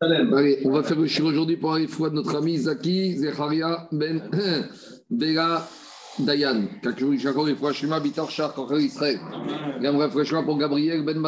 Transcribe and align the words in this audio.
Allez, 0.00 0.60
on 0.64 0.70
va 0.70 0.82
faire 0.82 0.98
le 0.98 1.06
chir 1.06 1.24
aujourd'hui 1.24 1.56
pour 1.56 1.72
aller 1.72 1.86
fois 1.86 2.10
de 2.10 2.14
notre 2.14 2.36
ami 2.36 2.58
Zaki 2.58 3.16
Zecharia 3.16 3.88
Ben 3.92 4.28
Bela 5.10 5.66
Dayan. 6.18 6.66
Kakuri 6.82 7.16
et 7.50 7.54
Fouachima 7.54 7.98
Bitar 7.98 8.30
Shar 8.30 8.54
Kochori 8.54 8.84
Israël. 8.84 9.18
Gamra 9.80 10.08
Fouachima 10.08 10.42
pour 10.42 10.58
Gabriel 10.58 11.04
Ben 11.04 11.20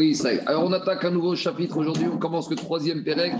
Israël. 0.00 0.42
Alors 0.46 0.64
on 0.64 0.72
attaque 0.72 1.04
un 1.04 1.10
nouveau 1.10 1.36
chapitre 1.36 1.76
aujourd'hui. 1.76 2.06
On 2.12 2.18
commence 2.18 2.50
le 2.50 2.56
troisième 2.56 3.04
Pérec, 3.04 3.32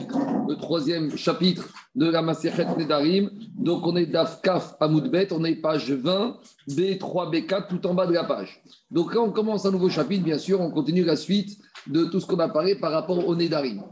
le 0.49 0.55
troisième 0.55 1.17
chapitre 1.17 1.69
de 1.95 2.09
la 2.09 2.23
Maserhet 2.23 2.67
Nedarim. 2.79 3.31
Donc 3.59 3.87
on 3.87 3.97
est 3.97 4.07
d'Afkaf 4.07 4.77
à 4.79 4.87
Moudbet. 4.87 5.29
On 5.33 5.45
est 5.45 5.57
page 5.57 5.91
20, 5.91 6.37
B3, 6.71 7.33
B4, 7.33 7.69
tout 7.69 7.85
en 7.87 7.95
bas 7.95 8.07
de 8.07 8.13
la 8.13 8.25
page. 8.25 8.63
Donc 8.91 9.15
là 9.15 9.21
on 9.23 9.31
commence 9.31 9.67
un 9.67 9.73
nouveau 9.73 9.89
chapitre, 9.89 10.25
bien 10.25 10.39
sûr. 10.39 10.61
On 10.61 10.71
continue 10.71 11.05
la 11.05 11.17
suite 11.17 11.59
de 11.89 12.05
tout 12.05 12.21
ce 12.21 12.27
qu'on 12.27 12.39
a 12.39 12.49
parlé 12.49 12.77
par 12.77 12.93
rapport 12.93 13.27
au 13.27 13.35
Nedarim. 13.35 13.83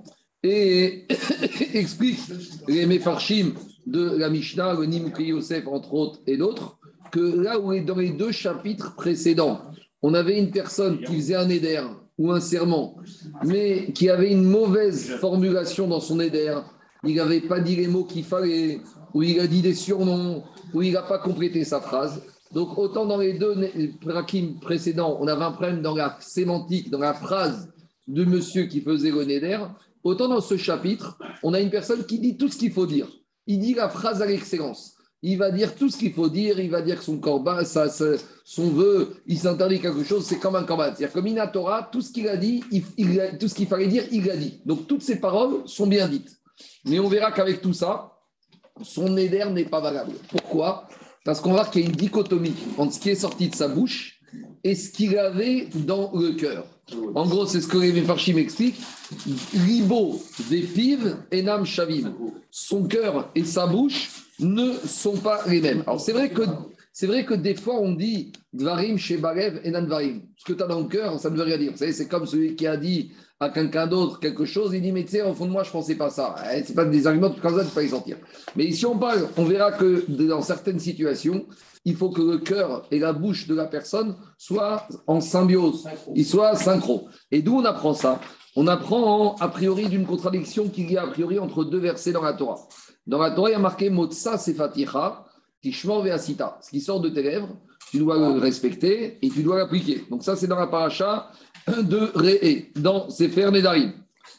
Et 0.43 1.07
explique 1.75 2.21
les 2.69 2.87
Mefarshim 2.87 3.55
de 3.87 4.17
la 4.17 4.31
Mishnah, 4.31 4.75
le 4.75 4.87
Nimkri 4.87 5.27
Yosef, 5.27 5.67
entre 5.67 5.95
autres, 5.95 6.21
et 6.27 6.37
d'autres, 6.37 6.79
que 7.13 7.21
là 7.21 7.59
où 7.59 7.73
est 7.73 7.81
dans 7.81 7.97
les 7.97 8.11
deux 8.11 8.33
chapitres 8.33 8.95
précédents, 8.95 9.63
on 10.03 10.15
avait 10.15 10.39
une 10.39 10.51
personne 10.51 10.99
qui 11.01 11.17
faisait 11.17 11.37
un 11.37 11.47
Neder 11.47 11.83
ou 12.19 12.33
un 12.33 12.41
serment, 12.41 12.97
mais 13.45 13.93
qui 13.93 14.09
avait 14.09 14.31
une 14.31 14.45
mauvaise 14.45 15.11
formulation 15.17 15.89
dans 15.89 16.01
son 16.01 16.17
Neder, 16.17 16.59
il 17.07 17.17
n'avait 17.17 17.41
pas 17.41 17.61
dit 17.61 17.77
les 17.77 17.89
mots 17.89 18.05
qu'il 18.05 18.25
fallait, 18.25 18.81
ou 19.13 19.23
il 19.23 19.41
a 19.41 19.47
dit 19.47 19.63
des 19.63 19.75
surnoms, 19.75 20.43
ou 20.73 20.83
il 20.83 20.93
n'a 20.93 21.03
pas 21.03 21.19
complété 21.19 21.65
sa 21.65 21.81
phrase. 21.81 22.23
Donc, 22.53 22.79
autant 22.79 23.05
dans 23.05 23.19
les 23.19 23.35
deux 23.35 23.57
prakim 24.01 24.61
précédents, 24.61 25.19
on 25.21 25.27
avait 25.27 25.45
un 25.45 25.53
problème 25.53 25.83
dans 25.83 25.95
la 25.95 26.17
sémantique, 26.21 26.91
dans 26.91 26.99
la 26.99 27.15
phrase 27.15 27.69
de 28.07 28.25
monsieur 28.25 28.65
qui 28.65 28.81
faisait 28.81 29.11
le 29.11 29.25
Neder, 29.25 29.59
autant 30.03 30.29
dans 30.29 30.41
ce 30.41 30.57
chapitre, 30.57 31.19
on 31.43 31.55
a 31.55 31.61
une 31.61 31.71
personne 31.71 32.05
qui 32.05 32.19
dit 32.19 32.37
tout 32.37 32.49
ce 32.49 32.57
qu'il 32.57 32.73
faut 32.73 32.87
dire. 32.87 33.09
Il 33.47 33.59
dit 33.59 33.75
la 33.75 33.89
phrase 33.89 34.23
à 34.23 34.27
l'excellence. 34.27 34.95
Il 35.23 35.39
va 35.39 35.51
dire 35.51 35.75
tout 35.75 35.89
ce 35.89 35.97
qu'il 35.97 36.13
faut 36.13 36.29
dire, 36.29 36.61
il 36.61 36.71
va 36.71 36.83
dire 36.83 36.99
que 36.99 37.05
son 37.05 37.19
corban, 37.19 37.65
ça, 37.65 37.89
son 38.45 38.69
vœu, 38.69 39.17
il 39.27 39.39
s'interdit 39.39 39.81
quelque 39.81 40.05
chose, 40.05 40.27
c'est 40.27 40.39
comme 40.39 40.55
un 40.55 40.65
corban. 40.65 40.85
C'est-à-dire 40.85 41.13
que 41.13 41.21
Minatora, 41.21 41.89
tout 41.91 42.03
ce 42.03 42.13
qu'il 42.13 42.29
a 42.29 42.37
dit, 42.37 42.63
il, 42.71 43.39
tout 43.41 43.49
ce 43.49 43.55
qu'il 43.55 43.67
fallait 43.67 43.87
dire, 43.87 44.05
il 44.13 44.27
l'a 44.27 44.37
dit. 44.37 44.61
Donc 44.67 44.87
toutes 44.87 45.03
ces 45.03 45.19
paroles 45.19 45.63
sont 45.67 45.87
bien 45.87 46.09
dites. 46.09 46.31
Mais 46.85 46.99
on 46.99 47.09
verra 47.09 47.33
qu'avec 47.33 47.63
tout 47.63 47.73
ça, 47.73 48.13
son 48.83 49.09
Neder 49.09 49.47
n'est 49.51 49.65
pas 49.65 49.81
valable. 49.81 50.13
Pourquoi? 50.29 50.89
Parce 51.25 51.41
qu'on 51.41 51.53
voit 51.53 51.65
qu'il 51.65 51.81
y 51.81 51.85
a 51.85 51.89
une 51.89 51.97
dichotomie 51.97 52.55
entre 52.77 52.93
ce 52.93 53.01
qui 53.01 53.11
est 53.11 53.15
sorti 53.15 53.49
de 53.49 53.55
sa 53.55 53.69
bouche 53.69 54.14
et 54.65 54.75
ce 54.75 54.91
qu'il 54.91 55.17
avait 55.19 55.69
dans 55.75 56.11
le 56.15 56.33
cœur. 56.33 56.67
En 57.15 57.27
gros, 57.27 57.47
c'est 57.47 57.61
ce 57.61 57.69
que 57.69 57.79
les 57.79 58.03
Farshim 58.03 58.37
explique. 58.39 58.77
Libo 59.67 60.21
des 60.51 60.63
pives 60.63 61.17
et 61.31 61.43
Nam 61.43 61.65
Shavim. 61.65 62.13
Son 62.51 62.85
cœur 62.85 63.31
et 63.35 63.45
sa 63.45 63.67
bouche 63.67 64.11
ne 64.41 64.73
sont 64.87 65.17
pas 65.17 65.43
les 65.47 65.61
mêmes. 65.61 65.83
Alors, 65.87 66.01
c'est 66.01 66.13
vrai 66.13 66.31
que. 66.31 66.43
C'est 66.97 67.09
vrai 67.09 67.25
que 67.25 67.35
des 67.35 67.57
fois, 67.57 67.81
on 67.81 67.91
dit 67.91 68.31
Dvarim 68.53 68.99
chez 68.99 69.17
Barev 69.17 69.61
et 69.65 69.73
Nanvarim. 69.73 70.23
Ce 70.37 70.45
que 70.45 70.53
tu 70.53 70.63
as 70.63 70.67
dans 70.69 70.79
le 70.79 70.87
cœur, 70.87 71.19
ça 71.19 71.29
ne 71.29 71.37
veut 71.37 71.43
rien 71.43 71.59
dire. 71.59 71.73
C'est 71.75 72.07
comme 72.07 72.25
celui 72.25 72.55
qui 72.55 72.69
a 72.69 72.77
dit 72.77 73.11
à 73.41 73.51
quelqu'un 73.51 73.89
d'autre 73.89 74.21
quelque 74.21 74.45
chose, 74.45 74.71
il 74.75 74.81
dit 74.81 74.93
Mais 74.93 75.03
tu 75.03 75.11
sais, 75.11 75.23
au 75.23 75.35
fond 75.35 75.47
de 75.47 75.51
moi, 75.51 75.65
je 75.65 75.71
ne 75.71 75.73
pensais 75.73 75.97
pas 75.97 76.11
ça. 76.11 76.37
Eh, 76.55 76.63
ce 76.63 76.73
pas 76.73 76.85
des 76.85 77.05
arguments 77.09 77.31
comme 77.31 77.57
ça, 77.57 77.63
tu 77.63 77.65
ne 77.65 77.69
peux 77.71 77.75
pas 77.75 77.83
y 77.83 77.89
sortir. 77.89 78.17
Mais 78.55 78.67
ici, 78.67 78.87
on 78.87 78.97
parle, 78.97 79.27
on 79.37 79.45
verra 79.45 79.73
que 79.73 80.05
dans 80.09 80.41
certaines 80.41 80.79
situations, 80.79 81.47
il 81.85 81.97
faut 81.97 82.11
que 82.11 82.23
le 82.23 82.39
cœur 82.39 82.87
et 82.91 82.99
la 82.99 83.13
bouche 83.13 83.47
de 83.47 83.55
la 83.55 83.67
personne 83.67 84.17
soient 84.39 84.87
en 85.07 85.21
symbiose, 85.21 85.87
ils 86.15 86.27
soient 86.27 86.57
synchro. 86.57 87.09
Et 87.31 87.43
d'où 87.43 87.59
on 87.59 87.65
apprend 87.65 87.95
ça? 87.95 88.21
On 88.57 88.67
apprend 88.69 89.35
a 89.37 89.49
priori 89.49 89.89
d'une 89.89 90.07
contradiction 90.07 90.69
qu'il 90.69 90.91
y 90.91 90.97
a 90.97 91.03
a 91.03 91.07
priori 91.09 91.39
entre 91.39 91.65
deux 91.65 91.79
versets 91.79 92.13
dans 92.13 92.23
la 92.23 92.33
Torah. 92.33 92.61
Dans 93.07 93.19
la 93.19 93.33
Torah, 93.33 93.51
il 93.51 93.53
y 93.53 93.57
a 93.57 93.59
marqué 93.59 93.91
Motsa 93.91 94.39
Sefaticha, 94.39 95.25
Tishmor 95.61 96.03
Veasita. 96.03 96.59
Ce 96.63 96.71
qui 96.71 96.81
sort 96.81 97.01
de 97.01 97.09
tes 97.09 97.23
lèvres, 97.23 97.49
tu 97.91 97.99
dois 97.99 98.17
le 98.17 98.39
respecter 98.39 99.19
et 99.21 99.29
tu 99.29 99.43
dois 99.43 99.59
l'appliquer. 99.59 100.05
Donc 100.09 100.23
ça, 100.23 100.37
c'est 100.37 100.47
dans 100.47 100.59
la 100.59 100.69
paracha 100.69 101.31
de 101.67 102.11
Réé, 102.15 102.73
dans 102.77 103.11
Sefer 103.11 103.51
Nedarim. 103.51 103.93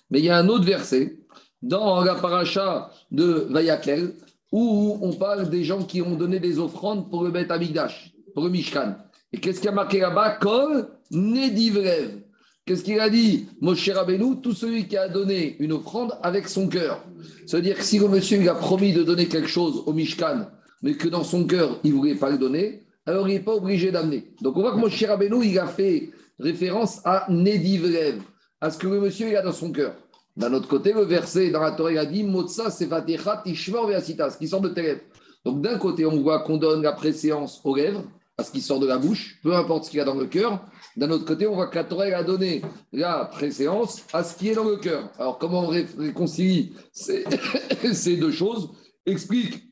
Mais 0.09 0.19
il 0.19 0.25
y 0.25 0.29
a 0.29 0.38
un 0.38 0.47
autre 0.47 0.66
verset, 0.66 1.19
dans 1.62 2.01
la 2.03 2.16
paracha 2.16 2.89
de 3.12 3.47
Vayakel, 3.50 4.13
où 4.51 4.97
on 5.01 5.13
parle 5.13 5.50
des 5.50 5.63
gens 5.63 5.83
qui 5.83 6.01
ont 6.01 6.16
donné 6.16 6.39
des 6.39 6.59
offrandes 6.59 7.09
pour 7.09 7.23
le 7.23 7.31
Beth 7.31 7.51
Amigdash, 7.51 8.13
pour 8.33 8.44
le 8.44 8.50
Mishkan. 8.50 8.95
Et 9.33 9.39
qu'est-ce 9.39 9.59
qu'il 9.59 9.69
a 9.69 9.73
marqué 9.73 10.00
là-bas? 10.00 10.38
Kol 10.39 10.88
Nedivrev. 11.11 12.22
Qu'est-ce 12.66 12.83
qu'il 12.83 13.00
a 13.00 13.09
dit? 13.09 13.47
Moshe 13.61 13.89
Rabbeinu, 13.89 14.41
tout 14.41 14.53
celui 14.53 14.88
qui 14.88 14.97
a 14.97 15.07
donné 15.07 15.56
une 15.59 15.73
offrande 15.73 16.17
avec 16.23 16.47
son 16.47 16.67
cœur. 16.67 17.03
C'est-à-dire 17.45 17.78
que 17.78 17.83
si 17.83 18.00
le 18.00 18.07
monsieur 18.07 18.39
il 18.39 18.50
a 18.50 18.56
promis 18.56 18.91
de 18.91 19.03
donner 19.03 19.28
quelque 19.28 19.47
chose 19.47 19.83
au 19.85 19.94
Mishkan, 19.94 20.47
mais 20.81 20.95
que 20.95 21.07
dans 21.07 21.23
son 21.23 21.45
cœur, 21.45 21.79
il 21.83 21.91
ne 21.91 21.97
voulait 21.97 22.16
pas 22.16 22.31
le 22.31 22.39
donner, 22.39 22.83
alors 23.06 23.27
il 23.27 23.35
n'est 23.35 23.39
pas 23.39 23.53
obligé 23.53 23.91
d'amener. 23.91 24.33
Donc 24.41 24.57
on 24.57 24.62
voit 24.62 24.72
que 24.72 24.79
Moshe 24.79 25.03
Rabbeinu, 25.03 25.45
il 25.45 25.59
a 25.59 25.67
fait 25.67 26.09
référence 26.39 27.01
à 27.06 27.27
Nedivrev, 27.29 28.22
à 28.62 28.72
ce 28.72 28.79
que 28.79 28.88
le 28.88 29.00
monsieur 29.00 29.29
il 29.29 29.35
a 29.35 29.44
dans 29.44 29.51
son 29.51 29.72
cœur. 29.72 29.94
D'un 30.38 30.53
autre 30.53 30.68
côté, 30.68 30.91
le 30.91 31.03
verset 31.03 31.50
dans 31.50 31.62
la 31.62 31.72
Torah 31.72 31.91
il 31.91 31.97
a 31.97 32.06
dit 32.06 32.23
Motsa 32.23 32.69
sefatecha 32.69 33.41
tishmor 33.44 33.88
veasita, 33.88 34.29
ce 34.29 34.38
qui 34.38 34.47
sort 34.47 34.62
de 34.62 34.69
tes 34.69 34.81
lèvres. 34.81 35.01
Donc 35.46 35.62
d'un 35.62 35.78
côté, 35.78 36.06
on 36.06 36.22
voit 36.22 36.40
qu'on 36.40 36.57
donne 36.57 36.81
la 36.81 36.91
préséance 36.91 37.62
aux 37.63 37.75
lèvres, 37.75 38.03
à 38.38 38.44
ce 38.44 38.51
qui 38.51 38.59
sort 38.59 38.79
de 38.79 38.88
la 38.88 38.97
bouche, 38.97 39.40
peu 39.44 39.56
importe 39.56 39.85
ce 39.85 39.90
qu'il 39.90 40.00
y 40.00 40.01
a 40.01 40.06
dans 40.06 40.16
le 40.16 40.25
cœur. 40.25 40.59
D'un 40.97 41.09
autre 41.12 41.24
côté, 41.24 41.47
on 41.47 41.56
voit 41.56 41.68
que 41.68 41.75
la 41.75 41.85
Torah 41.85 42.06
a 42.06 42.24
donné 42.24 42.62
la 42.91 43.25
préséance 43.25 44.03
à 44.12 44.24
ce 44.24 44.35
qui 44.35 44.50
est 44.50 44.56
dans 44.56 44.66
le 44.66 44.75
cœur. 44.75 45.09
Alors 45.18 45.38
comment 45.38 45.62
on 45.62 45.68
réconcilie 45.68 46.74
ces, 46.91 48.18
deux 48.18 48.31
choses? 48.31 48.72
Explique 49.06 49.63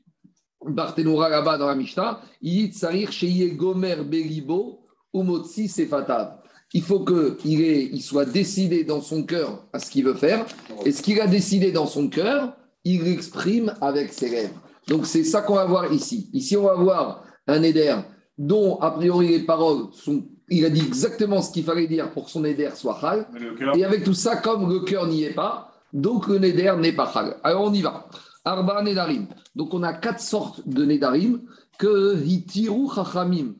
Barthénoura 0.65 1.27
là-bas 1.27 1.57
dans 1.57 1.67
la 1.67 1.75
Mishnah, 1.75 2.21
dit 2.41 2.71
Tsarir 2.71 3.09
gomer 3.55 3.97
belibo 4.05 4.85
umotsi 5.13 5.67
sefatav 5.67 6.42
il 6.73 6.81
faut 6.81 7.01
qu'il 7.01 7.61
il 7.61 8.01
soit 8.01 8.25
décidé 8.25 8.83
dans 8.83 9.01
son 9.01 9.23
cœur 9.23 9.65
à 9.71 9.79
ce 9.79 9.91
qu'il 9.91 10.05
veut 10.05 10.15
faire. 10.15 10.45
Et 10.85 10.91
ce 10.91 11.01
qu'il 11.03 11.21
a 11.21 11.27
décidé 11.27 11.71
dans 11.71 11.85
son 11.85 12.09
cœur, 12.09 12.55
il 12.83 13.03
l'exprime 13.03 13.73
avec 13.79 14.11
ses 14.11 14.29
lèvres. 14.29 14.59
Donc 14.87 15.05
c'est 15.05 15.23
ça 15.23 15.41
qu'on 15.41 15.55
va 15.55 15.65
voir 15.65 15.93
ici. 15.93 16.29
Ici, 16.33 16.57
on 16.57 16.63
va 16.63 16.75
voir 16.75 17.23
un 17.47 17.61
éder 17.61 17.95
dont, 18.37 18.79
a 18.79 18.91
priori, 18.91 19.29
les 19.29 19.39
paroles 19.39 19.87
sont. 19.93 20.25
Il 20.49 20.65
a 20.65 20.69
dit 20.69 20.81
exactement 20.81 21.41
ce 21.41 21.51
qu'il 21.51 21.63
fallait 21.63 21.87
dire 21.87 22.11
pour 22.11 22.25
que 22.25 22.31
son 22.31 22.43
éder 22.43 22.69
soit 22.75 22.99
hal. 23.03 23.27
Et 23.75 23.85
avec 23.85 24.03
tout 24.03 24.13
ça, 24.13 24.35
comme 24.37 24.69
le 24.69 24.81
cœur 24.81 25.07
n'y 25.07 25.23
est 25.23 25.33
pas, 25.33 25.71
donc 25.93 26.27
le 26.27 26.39
néder 26.39 26.73
n'est 26.79 26.91
pas 26.91 27.11
hal. 27.15 27.37
Alors 27.43 27.63
on 27.63 27.73
y 27.73 27.81
va. 27.81 28.07
Arba 28.43 28.81
Nedarim. 28.83 29.27
Donc 29.55 29.73
on 29.73 29.83
a 29.83 29.93
quatre 29.93 30.19
sortes 30.19 30.67
de 30.67 30.83
Nedarim 30.85 31.41
que 31.77 32.21
Hitiru 32.21 32.87
Chachamim. 32.93 33.53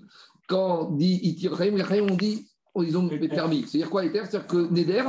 Quand 0.48 0.90
on 0.90 0.96
dit 0.96 1.20
Hitiru 1.24 1.56
Chachamim, 1.56 2.08
on 2.12 2.16
dit 2.16 2.46
ils 2.82 2.98
ont 2.98 3.08
permis. 3.08 3.66
C'est-à-dire 3.68 3.90
quoi 3.90 4.04
les 4.04 4.12
terres 4.12 4.26
C'est-à-dire 4.30 4.48
que 4.48 4.72
Neder 4.72 5.04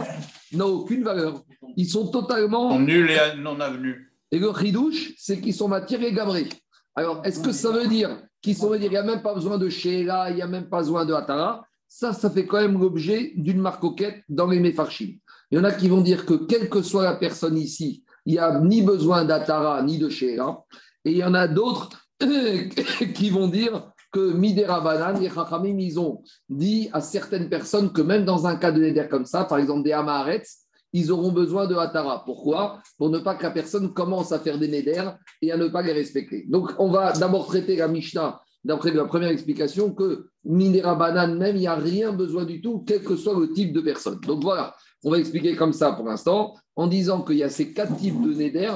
n'a 0.52 0.66
aucune 0.66 1.02
valeur. 1.02 1.42
Ils 1.76 1.88
sont 1.88 2.08
totalement. 2.08 2.78
Nuls 2.78 3.10
et 3.10 3.38
non 3.38 3.58
avenus. 3.60 4.10
Et 4.30 4.38
le 4.38 4.50
ridouche, 4.50 5.12
c'est 5.16 5.40
qu'ils 5.40 5.54
sont 5.54 5.68
matière 5.68 6.02
et 6.02 6.12
gabrés. 6.12 6.48
Alors, 6.96 7.24
est-ce 7.24 7.40
que 7.40 7.52
ça 7.52 7.70
veut 7.70 7.86
dire 7.86 8.20
qu'ils 8.42 8.56
sont, 8.56 8.70
dire, 8.72 8.84
il 8.84 8.90
n'y 8.90 8.96
a 8.96 9.02
même 9.02 9.22
pas 9.22 9.34
besoin 9.34 9.58
de 9.58 9.68
Sheila, 9.68 10.30
il 10.30 10.36
n'y 10.36 10.42
a 10.42 10.46
même 10.46 10.68
pas 10.68 10.78
besoin 10.78 11.04
de 11.04 11.14
Hatara 11.14 11.66
Ça, 11.88 12.12
ça 12.12 12.30
fait 12.30 12.46
quand 12.46 12.60
même 12.60 12.78
l'objet 12.78 13.32
d'une 13.36 13.60
marcoquette 13.60 14.22
dans 14.28 14.46
les 14.46 14.60
Mefarchim. 14.60 15.14
Il 15.50 15.58
y 15.58 15.60
en 15.60 15.64
a 15.64 15.72
qui 15.72 15.88
vont 15.88 16.00
dire 16.00 16.26
que 16.26 16.34
quelle 16.34 16.68
que 16.68 16.82
soit 16.82 17.04
la 17.04 17.14
personne 17.14 17.56
ici, 17.56 18.04
il 18.26 18.34
n'y 18.34 18.38
a 18.38 18.60
ni 18.60 18.82
besoin 18.82 19.24
d'Atara 19.24 19.82
ni 19.82 19.98
de 19.98 20.08
Sheila. 20.08 20.58
Et 21.04 21.12
il 21.12 21.16
y 21.16 21.24
en 21.24 21.34
a 21.34 21.48
d'autres 21.48 22.08
qui 23.14 23.30
vont 23.30 23.48
dire 23.48 23.92
que 24.14 24.32
Midera 24.32 24.80
Banan, 24.80 25.18
les 25.18 25.28
Chachamim, 25.28 25.76
ils 25.80 25.98
ont 25.98 26.22
dit 26.48 26.88
à 26.92 27.00
certaines 27.00 27.48
personnes 27.48 27.92
que 27.92 28.00
même 28.00 28.24
dans 28.24 28.46
un 28.46 28.54
cas 28.54 28.70
de 28.70 28.80
Neder 28.80 29.08
comme 29.10 29.26
ça, 29.26 29.44
par 29.44 29.58
exemple 29.58 29.82
des 29.82 29.90
Amaharetz, 29.92 30.60
ils 30.92 31.10
auront 31.10 31.32
besoin 31.32 31.66
de 31.66 31.74
Hatara. 31.74 32.22
Pourquoi? 32.24 32.78
Pour 32.96 33.10
ne 33.10 33.18
pas 33.18 33.34
que 33.34 33.42
la 33.42 33.50
personne 33.50 33.92
commence 33.92 34.30
à 34.30 34.38
faire 34.38 34.56
des 34.56 34.68
Neder 34.68 35.10
et 35.42 35.50
à 35.50 35.56
ne 35.56 35.66
pas 35.66 35.82
les 35.82 35.92
respecter. 35.92 36.46
Donc, 36.48 36.70
on 36.78 36.92
va 36.92 37.12
d'abord 37.12 37.48
traiter 37.48 37.74
la 37.74 37.88
Mishnah, 37.88 38.40
d'après 38.62 38.92
la 38.92 39.04
première 39.04 39.30
explication, 39.30 39.92
que 39.92 40.28
Midera 40.44 40.94
Banan, 40.94 41.34
même, 41.36 41.56
il 41.56 41.60
n'y 41.60 41.66
a 41.66 41.74
rien 41.74 42.12
besoin 42.12 42.44
du 42.44 42.62
tout, 42.62 42.84
quel 42.86 43.02
que 43.02 43.16
soit 43.16 43.36
le 43.36 43.52
type 43.52 43.72
de 43.72 43.80
personne. 43.80 44.20
Donc 44.20 44.44
voilà, 44.44 44.76
on 45.02 45.10
va 45.10 45.18
expliquer 45.18 45.56
comme 45.56 45.72
ça 45.72 45.90
pour 45.90 46.06
l'instant, 46.06 46.54
en 46.76 46.86
disant 46.86 47.22
qu'il 47.22 47.38
y 47.38 47.42
a 47.42 47.50
ces 47.50 47.72
quatre 47.72 47.96
types 47.96 48.22
de 48.22 48.32
Neder 48.32 48.74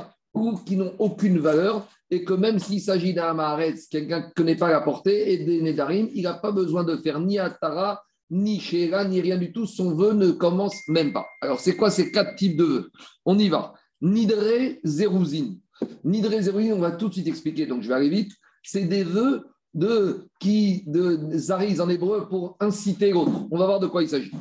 qui 0.64 0.76
n'ont 0.76 0.94
aucune 0.99 1.38
valeur 1.38 1.88
et 2.11 2.25
que 2.25 2.32
même 2.32 2.58
s'il 2.58 2.81
s'agit 2.81 3.12
d'un 3.12 3.35
Maharetz, 3.35 3.87
quelqu'un 3.88 4.23
qui 4.23 4.29
ne 4.29 4.32
connaît 4.35 4.56
pas 4.56 4.70
la 4.70 4.81
portée, 4.81 5.32
et 5.32 5.38
des 5.44 5.61
Nedarim, 5.61 6.08
il 6.14 6.23
n'a 6.23 6.35
pas 6.35 6.52
besoin 6.52 6.85
de 6.85 6.96
faire 6.96 7.20
ni 7.20 7.38
Atara, 7.38 8.02
ni 8.31 8.61
Shera, 8.61 9.05
ni 9.05 9.20
rien 9.20 9.37
du 9.37 9.52
tout. 9.52 9.67
Son 9.67 9.94
vœu 9.94 10.14
ne 10.14 10.31
commence 10.31 10.76
même 10.88 11.12
pas. 11.12 11.26
Alors, 11.43 11.61
c'est 11.61 11.76
quoi 11.76 11.90
ces 11.90 12.11
quatre 12.11 12.35
types 12.37 12.56
de 12.56 12.64
vœux? 12.64 12.90
On 13.25 13.38
y 13.38 13.49
va. 13.49 13.75
Nidre 14.00 14.76
Zeruzin. 14.85 15.56
Nidre 16.05 16.40
Zeruzin, 16.40 16.73
on 16.75 16.79
va 16.79 16.93
tout 16.93 17.08
de 17.08 17.14
suite 17.14 17.29
expliquer, 17.29 17.67
donc 17.67 17.82
je 17.82 17.88
vais 17.88 17.94
aller 17.94 18.08
vite. 18.08 18.32
C'est 18.62 18.85
des 18.85 19.05
vœux 19.05 19.46
de, 19.75 20.29
qui, 20.40 20.85
de 20.87 21.37
Zariz 21.37 21.81
en 21.81 21.88
hébreu 21.88 22.26
pour 22.29 22.56
inciter 22.61 23.11
l'autre. 23.12 23.46
On 23.50 23.58
va 23.58 23.67
voir 23.67 23.81
de 23.81 23.87
quoi 23.87 24.02
il 24.02 24.08
s'agit. 24.08 24.32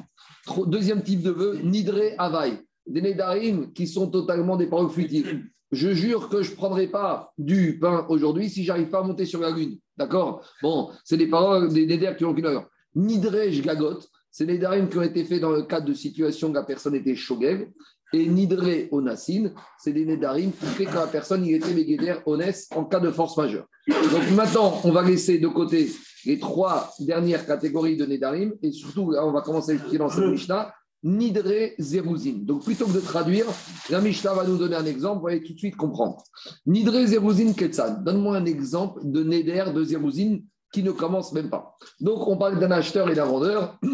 Deuxième 0.67 1.03
type 1.03 1.21
de 1.21 1.31
vœu, 1.31 1.59
Nidre 1.63 2.13
Avaï. 2.17 2.59
Des 2.85 3.01
Nédarim 3.01 3.73
qui 3.73 3.87
sont 3.87 4.07
totalement 4.07 4.55
des 4.55 4.67
paroles 4.67 4.89
futiles. 4.89 5.49
Je 5.71 5.93
jure 5.93 6.29
que 6.29 6.41
je 6.41 6.51
ne 6.51 6.55
prendrai 6.55 6.87
pas 6.87 7.33
du 7.37 7.77
pain 7.79 8.05
aujourd'hui 8.09 8.49
si 8.49 8.63
j'arrive 8.63 8.89
pas 8.89 8.99
à 8.99 9.03
monter 9.03 9.25
sur 9.25 9.41
la 9.41 9.51
lune. 9.51 9.77
D'accord? 9.97 10.45
Bon, 10.61 10.91
c'est 11.03 11.17
des 11.17 11.27
paroles, 11.27 11.73
des 11.73 11.85
Néder 11.85 12.13
qui 12.17 12.25
ont 12.25 12.29
aucune 12.29 12.45
valeur. 12.45 12.67
Nidre 12.95 13.49
Gagot, 13.63 13.99
c'est 14.31 14.45
des 14.45 14.53
Nédarim 14.53 14.87
qui 14.89 14.97
ont 14.97 15.03
été 15.03 15.23
faits 15.23 15.41
dans 15.41 15.51
le 15.51 15.63
cadre 15.63 15.87
de 15.87 15.93
situation 15.93 16.49
où 16.49 16.53
la 16.53 16.63
personne 16.63 16.95
était 16.95 17.15
Shogeg. 17.15 17.71
Et 18.13 18.25
Nidre 18.25 18.87
Onassin, 18.91 19.51
c'est 19.77 19.91
des 19.91 20.05
Nédarim 20.05 20.51
qui 20.51 20.65
fait 20.65 20.85
que 20.85 20.95
la 20.95 21.07
personne 21.07 21.45
était 21.45 21.73
Megeder 21.73 22.15
Onès 22.25 22.69
en 22.73 22.85
cas 22.85 23.01
de 23.01 23.11
force 23.11 23.35
majeure. 23.35 23.65
Donc 23.87 24.31
maintenant, 24.33 24.79
on 24.85 24.91
va 24.91 25.01
laisser 25.01 25.39
de 25.39 25.47
côté 25.47 25.89
les 26.25 26.39
trois 26.39 26.93
dernières 26.99 27.45
catégories 27.45 27.97
de 27.97 28.05
Nédarim 28.05 28.53
et 28.61 28.71
surtout, 28.71 29.13
on 29.19 29.31
va 29.31 29.41
commencer 29.41 29.71
à 29.71 29.73
expliquer 29.75 29.97
dans 29.97 30.09
cette 30.09 30.25
Mishnah, 30.25 30.73
Nidre 31.03 31.73
Zeruzin. 31.79 32.39
Donc 32.43 32.63
plutôt 32.63 32.85
que 32.85 32.93
de 32.93 32.99
traduire, 32.99 33.45
la 33.89 34.01
Mishnah 34.01 34.33
va 34.33 34.45
nous 34.45 34.57
donner 34.57 34.75
un 34.75 34.85
exemple, 34.85 35.21
vous 35.21 35.27
allez 35.27 35.43
tout 35.43 35.53
de 35.53 35.59
suite 35.59 35.75
comprendre. 35.75 36.23
Nidre 36.65 37.05
Zeruzin 37.05 37.53
Ketsan, 37.53 38.03
donne-moi 38.03 38.37
un 38.37 38.45
exemple 38.45 39.01
de 39.03 39.23
Neder 39.23 39.65
de 39.73 39.83
Zeruzin 39.83 40.39
qui 40.71 40.83
ne 40.83 40.91
commence 40.91 41.33
même 41.33 41.49
pas. 41.49 41.75
Donc 41.99 42.27
on 42.27 42.37
parle 42.37 42.59
d'un 42.59 42.71
acheteur 42.71 43.09
et 43.09 43.15
d'un 43.15 43.25
vendeur. 43.25 43.79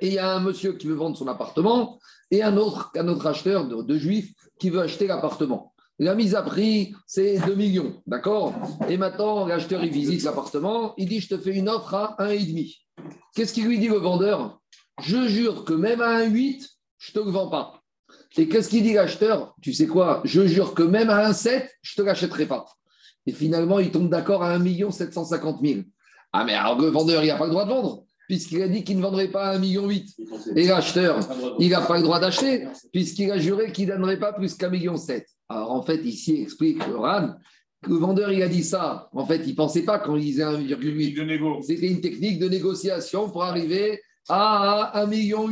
Et 0.00 0.06
il 0.06 0.12
y 0.12 0.18
a 0.18 0.36
un 0.36 0.38
monsieur 0.38 0.74
qui 0.74 0.86
veut 0.86 0.94
vendre 0.94 1.16
son 1.16 1.26
appartement 1.26 1.98
et 2.30 2.44
un 2.44 2.56
autre, 2.56 2.92
acheteur 3.24 3.66
de, 3.66 3.82
de 3.82 3.98
juifs 3.98 4.32
qui 4.60 4.70
veut 4.70 4.78
acheter 4.78 5.08
l'appartement. 5.08 5.74
La 5.98 6.14
mise 6.14 6.36
à 6.36 6.42
prix, 6.42 6.94
c'est 7.06 7.40
2 7.40 7.56
millions, 7.56 8.00
d'accord? 8.06 8.54
Et 8.88 8.96
maintenant, 8.96 9.46
l'acheteur, 9.46 9.82
il 9.82 9.90
visite 9.90 10.22
l'appartement, 10.22 10.94
il 10.96 11.08
dit, 11.08 11.18
je 11.18 11.34
te 11.34 11.38
fais 11.38 11.50
une 11.50 11.68
offre 11.68 11.94
à 11.94 12.16
1,5. 12.20 12.76
Qu'est-ce 13.34 13.52
qu'il 13.52 13.66
lui 13.66 13.80
dit 13.80 13.88
le 13.88 13.96
vendeur? 13.96 14.57
Je 15.00 15.28
jure 15.28 15.64
que 15.64 15.74
même 15.74 16.00
à 16.00 16.20
1,8, 16.24 16.66
je 16.98 17.10
ne 17.10 17.20
te 17.20 17.24
le 17.26 17.30
vends 17.30 17.48
pas. 17.48 17.82
Et 18.36 18.48
qu'est-ce 18.48 18.68
qu'il 18.68 18.82
dit 18.82 18.92
l'acheteur? 18.92 19.54
Tu 19.62 19.72
sais 19.72 19.86
quoi? 19.86 20.20
Je 20.24 20.46
jure 20.46 20.74
que 20.74 20.82
même 20.82 21.10
à 21.10 21.30
1,7, 21.30 21.68
je 21.82 21.92
ne 21.92 22.02
te 22.02 22.06
l'achèterai 22.06 22.46
pas. 22.46 22.66
Et 23.26 23.32
finalement, 23.32 23.78
il 23.78 23.90
tombe 23.90 24.10
d'accord 24.10 24.42
à 24.42 24.54
1 24.54 24.90
750 24.90 25.60
000. 25.64 25.80
Ah, 26.32 26.44
mais 26.44 26.54
alors 26.54 26.80
le 26.80 26.88
vendeur, 26.88 27.22
il 27.22 27.28
n'a 27.28 27.36
pas 27.36 27.46
le 27.46 27.50
droit 27.50 27.64
de 27.64 27.70
vendre 27.70 28.04
puisqu'il 28.28 28.62
a 28.62 28.68
dit 28.68 28.84
qu'il 28.84 28.98
ne 28.98 29.02
vendrait 29.02 29.28
pas 29.28 29.48
à 29.48 29.58
1,8 29.58 29.60
million. 29.60 29.88
Et 30.54 30.66
l'acheteur, 30.66 31.18
il 31.58 31.70
n'a 31.70 31.80
pas 31.80 31.96
le 31.96 32.02
droit 32.02 32.20
d'acheter, 32.20 32.68
puisqu'il 32.92 33.30
a 33.32 33.38
juré 33.38 33.72
qu'il 33.72 33.88
ne 33.88 33.94
donnerait 33.94 34.18
pas 34.18 34.34
plus 34.34 34.54
qu'un 34.54 34.68
million. 34.68 34.94
Alors 35.48 35.72
en 35.72 35.82
fait, 35.82 36.04
ici, 36.04 36.42
explique 36.42 36.86
le 36.86 36.96
RAN, 36.96 37.36
le 37.86 37.94
vendeur, 37.94 38.30
il 38.30 38.42
a 38.42 38.48
dit 38.48 38.62
ça. 38.62 39.08
En 39.12 39.26
fait, 39.26 39.42
il 39.46 39.52
ne 39.52 39.54
pensait 39.54 39.82
pas 39.82 39.98
quand 39.98 40.14
il 40.14 40.24
disait 40.24 40.44
1,8. 40.44 41.62
C'était 41.62 41.88
une 41.88 42.02
technique 42.02 42.38
de 42.38 42.48
négociation 42.48 43.30
pour 43.30 43.44
arriver 43.44 43.98
à 44.28 44.92
1,8 45.06 45.08
million. 45.08 45.48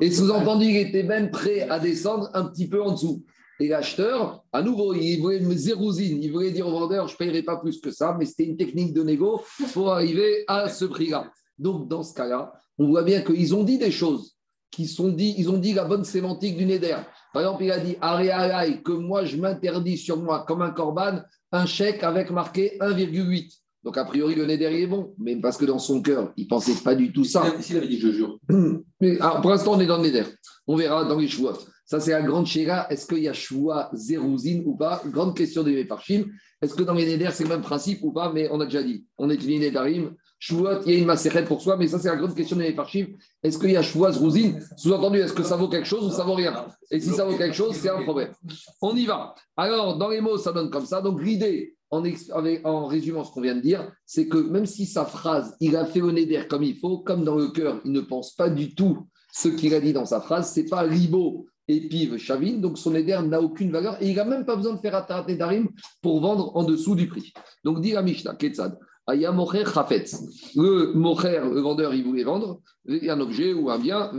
Et 0.00 0.10
sous-entendu, 0.10 0.66
il 0.66 0.76
était 0.76 1.02
même 1.02 1.30
prêt 1.30 1.62
à 1.68 1.78
descendre 1.78 2.30
un 2.34 2.44
petit 2.44 2.68
peu 2.68 2.82
en 2.82 2.92
dessous. 2.92 3.24
Et 3.60 3.68
l'acheteur, 3.68 4.42
à 4.52 4.62
nouveau, 4.62 4.94
il 4.94 5.20
voulait 5.20 5.40
zérousine, 5.56 6.22
il 6.22 6.32
voulait 6.32 6.50
dire 6.50 6.66
au 6.66 6.70
vendeur, 6.70 7.08
je 7.08 7.14
ne 7.14 7.18
paierai 7.18 7.42
pas 7.42 7.58
plus 7.58 7.80
que 7.80 7.90
ça, 7.90 8.16
mais 8.18 8.24
c'était 8.24 8.44
une 8.44 8.56
technique 8.56 8.94
de 8.94 9.02
négo 9.02 9.42
pour 9.74 9.92
arriver 9.92 10.44
à 10.48 10.68
ce 10.68 10.86
prix-là. 10.86 11.30
Donc, 11.58 11.86
dans 11.88 12.02
ce 12.02 12.14
cas-là, 12.14 12.52
on 12.78 12.88
voit 12.88 13.02
bien 13.02 13.20
qu'ils 13.20 13.54
ont 13.54 13.62
dit 13.62 13.76
des 13.76 13.90
choses 13.90 14.36
qui 14.70 14.86
sont 14.86 15.08
dit, 15.08 15.34
ils 15.36 15.50
ont 15.50 15.58
dit 15.58 15.74
la 15.74 15.84
bonne 15.84 16.04
sémantique 16.04 16.56
du 16.56 16.64
Neder. 16.64 16.96
Par 17.32 17.42
exemple, 17.42 17.64
il 17.64 17.72
a 17.72 17.78
dit 17.78 17.96
Aréalaï, 18.00 18.82
que 18.82 18.92
moi 18.92 19.24
je 19.24 19.36
m'interdis 19.36 19.98
sur 19.98 20.16
moi 20.16 20.44
comme 20.46 20.62
un 20.62 20.70
corban 20.70 21.20
un 21.52 21.66
chèque 21.66 22.02
avec 22.04 22.30
marqué 22.30 22.76
1,8. 22.80 23.59
Donc, 23.82 23.96
a 23.96 24.04
priori, 24.04 24.34
le 24.34 24.44
Neder 24.44 24.82
est 24.82 24.86
bon, 24.86 25.14
mais 25.18 25.36
parce 25.36 25.56
que 25.56 25.64
dans 25.64 25.78
son 25.78 26.02
cœur, 26.02 26.32
il 26.36 26.44
ne 26.44 26.48
pensait 26.48 26.74
pas 26.84 26.94
du 26.94 27.12
tout 27.12 27.24
ça. 27.24 27.44
S'il 27.60 27.76
avait 27.78 27.88
dit 27.88 27.98
je 27.98 28.12
jure. 28.12 28.38
Mais, 29.00 29.16
pour 29.40 29.50
l'instant, 29.50 29.72
on 29.72 29.80
est 29.80 29.86
dans 29.86 29.96
le 29.96 30.02
Neder. 30.02 30.24
On 30.66 30.76
verra 30.76 31.06
dans 31.06 31.18
les 31.18 31.28
choix. 31.28 31.56
Ça, 31.86 31.98
c'est 31.98 32.10
la 32.10 32.22
grande 32.22 32.46
chéra. 32.46 32.86
Est-ce 32.90 33.06
qu'il 33.06 33.18
y 33.18 33.28
a 33.28 33.32
choix 33.32 33.90
zérouzine 33.94 34.62
ou 34.66 34.76
pas? 34.76 35.02
Grande 35.06 35.34
question 35.34 35.62
des 35.62 35.72
Mefarchim. 35.72 36.26
Est-ce 36.60 36.74
que 36.74 36.82
dans 36.82 36.92
les 36.92 37.06
Neder, 37.06 37.30
c'est 37.32 37.44
le 37.44 37.48
même 37.48 37.62
principe 37.62 38.00
ou 38.02 38.12
pas? 38.12 38.30
Mais 38.32 38.48
on 38.50 38.60
a 38.60 38.66
déjà 38.66 38.82
dit. 38.82 39.06
On 39.16 39.30
étudie 39.30 39.58
Nedarim. 39.58 40.14
Chouot, 40.38 40.82
il 40.86 40.92
y 40.92 40.96
a 40.96 40.98
une 40.98 41.06
macérette 41.06 41.46
pour 41.46 41.60
soi, 41.60 41.76
mais 41.76 41.86
ça, 41.86 41.98
c'est 41.98 42.08
la 42.08 42.16
grande 42.16 42.34
question 42.34 42.56
des 42.56 42.74
archives. 42.78 43.14
Est-ce 43.42 43.58
qu'il 43.58 43.72
y 43.72 43.76
a 43.76 43.82
Chouaz 43.82 44.16
Rousine 44.18 44.58
Sous-entendu, 44.76 45.18
est-ce 45.18 45.34
que 45.34 45.42
ça 45.42 45.56
vaut 45.56 45.68
quelque 45.68 45.86
chose 45.86 46.06
ou 46.06 46.10
ça 46.10 46.24
vaut 46.24 46.34
rien? 46.34 46.66
Et 46.90 46.98
si 46.98 47.10
ça 47.10 47.26
vaut 47.26 47.36
quelque 47.36 47.54
chose, 47.54 47.74
c'est 47.74 47.90
un 47.90 48.02
problème. 48.02 48.32
On 48.80 48.96
y 48.96 49.04
va. 49.04 49.34
Alors, 49.54 49.98
dans 49.98 50.08
les 50.08 50.22
mots, 50.22 50.38
ça 50.38 50.52
donne 50.52 50.70
comme 50.70 50.86
ça. 50.86 51.02
Donc, 51.02 51.22
l'idée, 51.22 51.76
en, 51.90 52.86
résumant 52.86 53.24
ce 53.24 53.32
qu'on 53.32 53.40
vient 53.40 53.56
de 53.56 53.60
dire, 53.60 53.90
c'est 54.06 54.28
que 54.28 54.38
même 54.38 54.66
si 54.66 54.86
sa 54.86 55.04
phrase, 55.04 55.56
il 55.60 55.76
a 55.76 55.84
fait 55.84 56.00
au 56.00 56.12
d'air 56.12 56.46
comme 56.48 56.62
il 56.62 56.78
faut, 56.78 56.98
comme 56.98 57.24
dans 57.24 57.34
le 57.34 57.48
cœur, 57.48 57.80
il 57.84 57.92
ne 57.92 58.00
pense 58.00 58.34
pas 58.34 58.48
du 58.48 58.74
tout 58.74 59.06
ce 59.32 59.48
qu'il 59.48 59.74
a 59.74 59.80
dit 59.80 59.92
dans 59.92 60.06
sa 60.06 60.20
phrase, 60.20 60.52
c'est 60.52 60.68
pas 60.68 60.82
Ribo 60.82 61.46
et 61.68 61.88
Pive 61.88 62.16
Chavine, 62.16 62.60
donc 62.60 62.78
son 62.78 62.94
éder 62.94 63.18
n'a 63.24 63.40
aucune 63.40 63.70
valeur 63.70 63.96
et 64.00 64.08
il 64.08 64.16
n'a 64.16 64.24
même 64.24 64.44
pas 64.44 64.56
besoin 64.56 64.74
de 64.74 64.80
faire 64.80 64.94
Atarat 64.94 65.32
Darim 65.34 65.68
pour 66.02 66.20
vendre 66.20 66.56
en 66.56 66.64
dessous 66.64 66.94
du 66.94 67.08
prix. 67.08 67.32
Donc, 67.64 67.80
dit 67.80 67.92
la 67.92 68.02
Mishnah, 68.02 68.34
Ketzad. 68.34 68.78
Aya 69.06 69.32
Mocher 69.32 69.64
Chafetz. 69.64 70.20
Le 70.54 70.92
Mocher, 70.94 71.40
le 71.42 71.60
vendeur, 71.60 71.94
il 71.94 72.04
voulait 72.04 72.24
vendre 72.24 72.60
un 72.88 73.20
objet 73.20 73.52
ou 73.52 73.70
un 73.70 73.78
bien. 73.78 74.10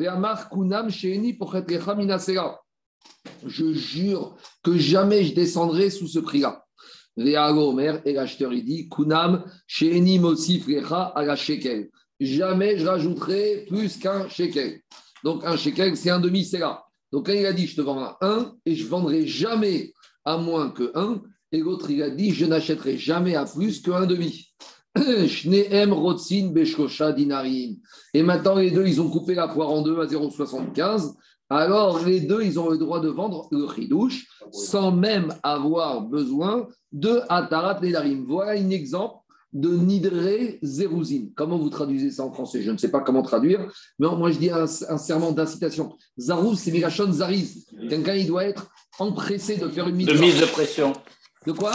Kunam 0.52 0.90
Sheeni 0.90 1.38
Je 3.46 3.74
jure 3.74 4.36
que 4.64 4.78
jamais 4.78 5.24
je 5.24 5.36
descendrai 5.36 5.90
sous 5.90 6.08
ce 6.08 6.20
prix-là. 6.20 6.66
Omer, 7.18 8.02
et 8.06 8.14
l'acheteur, 8.14 8.54
il 8.54 8.64
dit 8.64 8.90
Kunam 8.90 9.44
Sheeni 9.68 10.20
Mosifrecha 10.20 11.04
à 11.16 11.24
la 11.24 11.36
shekel. 11.36 11.90
Jamais 12.20 12.78
je 12.78 12.88
rajouterai 12.88 13.66
plus 13.68 13.98
qu'un 13.98 14.28
shekel. 14.30 14.82
Donc 15.24 15.44
un 15.46 15.58
shekel, 15.58 15.98
c'est 15.98 16.10
un 16.10 16.20
demi-séra. 16.20 16.86
Donc 17.12 17.26
quand 17.26 17.34
il 17.34 17.46
a 17.46 17.54
dit 17.54 17.68
je 17.68 17.76
te 17.76 17.82
vends 17.82 18.16
un 18.22 18.54
et 18.66 18.76
je 18.76 18.88
vendrai 18.88 19.28
jamais 19.28 19.94
à 20.24 20.38
moins 20.38 20.70
que 20.70 20.92
un, 20.96 21.22
et 21.52 21.60
l'autre 21.60 21.90
il 21.90 22.02
a 22.04 22.10
dit 22.10 22.32
je 22.32 22.46
n'achèterai 22.46 22.98
jamais 22.98 23.36
à 23.36 23.46
plus 23.46 23.82
qu'un 23.82 24.06
demi. 24.06 24.52
Et 28.14 28.24
maintenant, 28.24 28.56
les 28.56 28.72
deux, 28.72 28.86
ils 28.86 29.00
ont 29.00 29.10
coupé 29.10 29.36
la 29.36 29.48
poire 29.48 29.70
en 29.70 29.82
deux 29.82 29.98
à 30.02 30.06
0,75. 30.06 31.14
Alors, 31.52 32.06
les 32.06 32.22
deux, 32.22 32.44
ils 32.44 32.58
ont 32.58 32.70
le 32.70 32.78
droit 32.78 33.02
de 33.02 33.10
vendre 33.10 33.50
le 33.52 33.68
chidouche 33.68 34.26
sans 34.54 34.94
même 34.94 35.36
avoir 35.44 36.02
besoin 36.02 36.70
de 36.94 37.20
Atarat 37.28 37.82
Nedarim. 37.82 38.24
Voilà 38.26 38.54
un 38.54 38.70
exemple 38.70 39.18
de 39.52 39.76
Nidre 39.76 40.58
Zérouzine. 40.62 41.34
Comment 41.36 41.58
vous 41.58 41.70
traduisez 41.70 42.10
ça 42.10 42.24
en 42.24 42.32
français? 42.32 42.62
Je 42.62 42.72
ne 42.72 42.78
sais 42.78 42.90
pas 42.90 43.02
comment 43.02 43.22
traduire, 43.22 43.70
mais 44.00 44.08
moi 44.08 44.32
je 44.32 44.40
dis 44.40 44.50
un, 44.50 44.66
serment 44.66 45.34
d'incitation. 45.34 45.94
Zarouz, 46.18 46.58
c'est 46.58 46.72
Migashon 46.72 47.12
Zariz. 47.12 47.66
Quelqu'un, 47.90 48.16
il 48.16 48.28
doit 48.28 48.46
être 48.46 48.72
empressé 48.98 49.58
de 49.58 49.68
faire 49.68 49.90
une 49.90 49.98
mise 49.98 50.08
de 50.08 50.14
mise 50.14 50.40
de 50.40 50.46
pression. 50.46 50.94
De 51.46 51.52
quoi? 51.52 51.74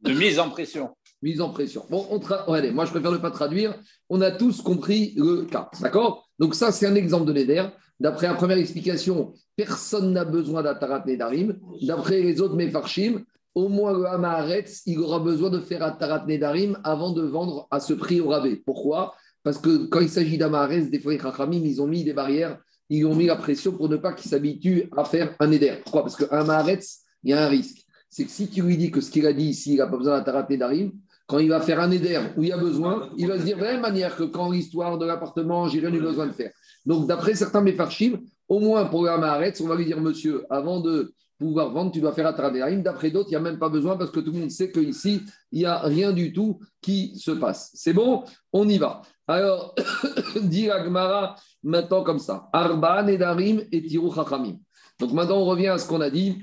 De 0.00 0.12
mise 0.12 0.40
en 0.40 0.50
pression 0.50 0.90
mise 1.22 1.42
en 1.42 1.50
pression. 1.50 1.84
Bon, 1.90 2.06
on 2.10 2.52
allez, 2.54 2.70
moi 2.70 2.86
je 2.86 2.92
préfère 2.92 3.12
ne 3.12 3.18
pas 3.18 3.30
traduire. 3.30 3.78
On 4.08 4.22
a 4.22 4.30
tous 4.30 4.62
compris 4.62 5.12
le 5.18 5.44
cas. 5.44 5.68
D'accord? 5.80 6.26
Donc, 6.38 6.54
ça, 6.54 6.72
c'est 6.72 6.86
un 6.86 6.94
exemple 6.94 7.26
de 7.26 7.34
Neder. 7.34 7.66
D'après 8.00 8.28
la 8.28 8.34
première 8.34 8.56
explication, 8.56 9.34
personne 9.56 10.12
n'a 10.12 10.24
besoin 10.24 10.62
d'Atarat 10.62 11.04
Nedarim. 11.06 11.58
D'après 11.82 12.22
les 12.22 12.40
autres 12.40 12.56
Mefarshim, 12.56 13.24
au 13.54 13.68
moins 13.68 13.92
le 13.92 14.06
Hamaharetz, 14.06 14.82
il 14.86 14.98
aura 15.00 15.18
besoin 15.20 15.50
de 15.50 15.60
faire 15.60 15.82
Atarat 15.82 16.24
Nedarim 16.26 16.78
avant 16.82 17.12
de 17.12 17.22
vendre 17.22 17.68
à 17.70 17.78
ce 17.78 17.92
prix 17.92 18.20
au 18.20 18.28
rabais. 18.28 18.56
Pourquoi? 18.56 19.14
Parce 19.42 19.58
que 19.58 19.86
quand 19.86 20.00
il 20.00 20.08
s'agit 20.08 20.38
d'Amaharetz, 20.38 20.90
des 20.90 20.98
fois 20.98 21.12
les 21.12 21.18
Chachamim, 21.18 21.60
ils 21.62 21.82
ont 21.82 21.86
mis 21.86 22.02
des 22.02 22.14
barrières, 22.14 22.58
ils 22.88 23.04
ont 23.04 23.14
mis 23.14 23.26
la 23.26 23.36
pression 23.36 23.72
pour 23.72 23.88
ne 23.88 23.96
pas 23.96 24.14
qu'il 24.14 24.30
s'habitue 24.30 24.88
à 24.96 25.04
faire 25.04 25.34
un 25.38 25.46
Neder. 25.46 25.76
Pourquoi? 25.84 26.02
Parce 26.02 26.16
qu'un 26.16 26.44
Maharetz, 26.44 27.00
il 27.22 27.30
y 27.30 27.32
a 27.34 27.44
un 27.44 27.48
risque. 27.48 27.84
C'est 28.08 28.24
que 28.24 28.30
si 28.30 28.48
tu 28.48 28.62
lui 28.62 28.76
dis 28.78 28.90
que 28.90 29.00
ce 29.00 29.10
qu'il 29.10 29.26
a 29.26 29.32
dit 29.32 29.44
ici, 29.44 29.74
il 29.74 29.76
n'a 29.76 29.86
pas 29.86 29.98
besoin 29.98 30.18
d'Atarat 30.18 30.46
Nedarim, 30.48 30.92
quand 31.26 31.38
il 31.38 31.48
va 31.48 31.60
faire 31.60 31.78
un 31.80 31.90
éder 31.92 32.18
où 32.36 32.42
il 32.42 32.48
y 32.48 32.52
a 32.52 32.56
besoin, 32.56 33.10
il 33.16 33.28
va 33.28 33.38
se 33.38 33.44
dire 33.44 33.56
de 33.56 33.62
la 33.62 33.72
même 33.74 33.82
manière 33.82 34.16
que 34.16 34.24
quand 34.24 34.50
l'histoire 34.50 34.98
de 34.98 35.06
l'appartement, 35.06 35.68
j'ai 35.68 35.78
rien 35.78 35.94
eu 35.94 36.00
besoin 36.00 36.26
de 36.26 36.32
faire. 36.32 36.50
Donc, 36.86 37.06
d'après 37.06 37.34
certains 37.34 37.60
méfarchim, 37.60 38.20
au 38.48 38.58
moins 38.58 38.84
pour 38.86 39.04
la 39.04 39.16
on 39.60 39.66
va 39.66 39.76
lui 39.76 39.84
dire, 39.84 40.00
monsieur, 40.00 40.44
avant 40.50 40.80
de 40.80 41.12
pouvoir 41.40 41.70
vendre, 41.70 41.90
tu 41.90 42.00
dois 42.00 42.12
faire 42.12 42.26
Ataradeharim. 42.26 42.82
D'après 42.82 43.10
d'autres, 43.10 43.28
il 43.30 43.32
n'y 43.32 43.36
a 43.36 43.40
même 43.40 43.58
pas 43.58 43.70
besoin 43.70 43.96
parce 43.96 44.10
que 44.10 44.20
tout 44.20 44.30
le 44.30 44.40
monde 44.40 44.50
sait 44.50 44.70
qu'ici, 44.70 45.22
il 45.50 45.60
n'y 45.60 45.64
a 45.64 45.78
rien 45.78 46.12
du 46.12 46.32
tout 46.32 46.60
qui 46.82 47.18
se 47.18 47.30
passe. 47.30 47.70
C'est 47.74 47.94
bon? 47.94 48.24
On 48.52 48.68
y 48.68 48.76
va. 48.76 49.02
Alors, 49.26 49.74
dit 50.42 50.70
Agmara 50.70 51.36
maintenant 51.62 52.02
comme 52.02 52.18
ça. 52.18 52.48
Arba, 52.52 53.02
Nedarim 53.02 53.62
et 53.72 53.82
Tiru 53.82 54.14
Chachamim. 54.14 54.58
Donc 54.98 55.12
maintenant, 55.12 55.38
on 55.38 55.46
revient 55.46 55.68
à 55.68 55.78
ce 55.78 55.88
qu'on 55.88 56.00
a 56.02 56.10
dit. 56.10 56.42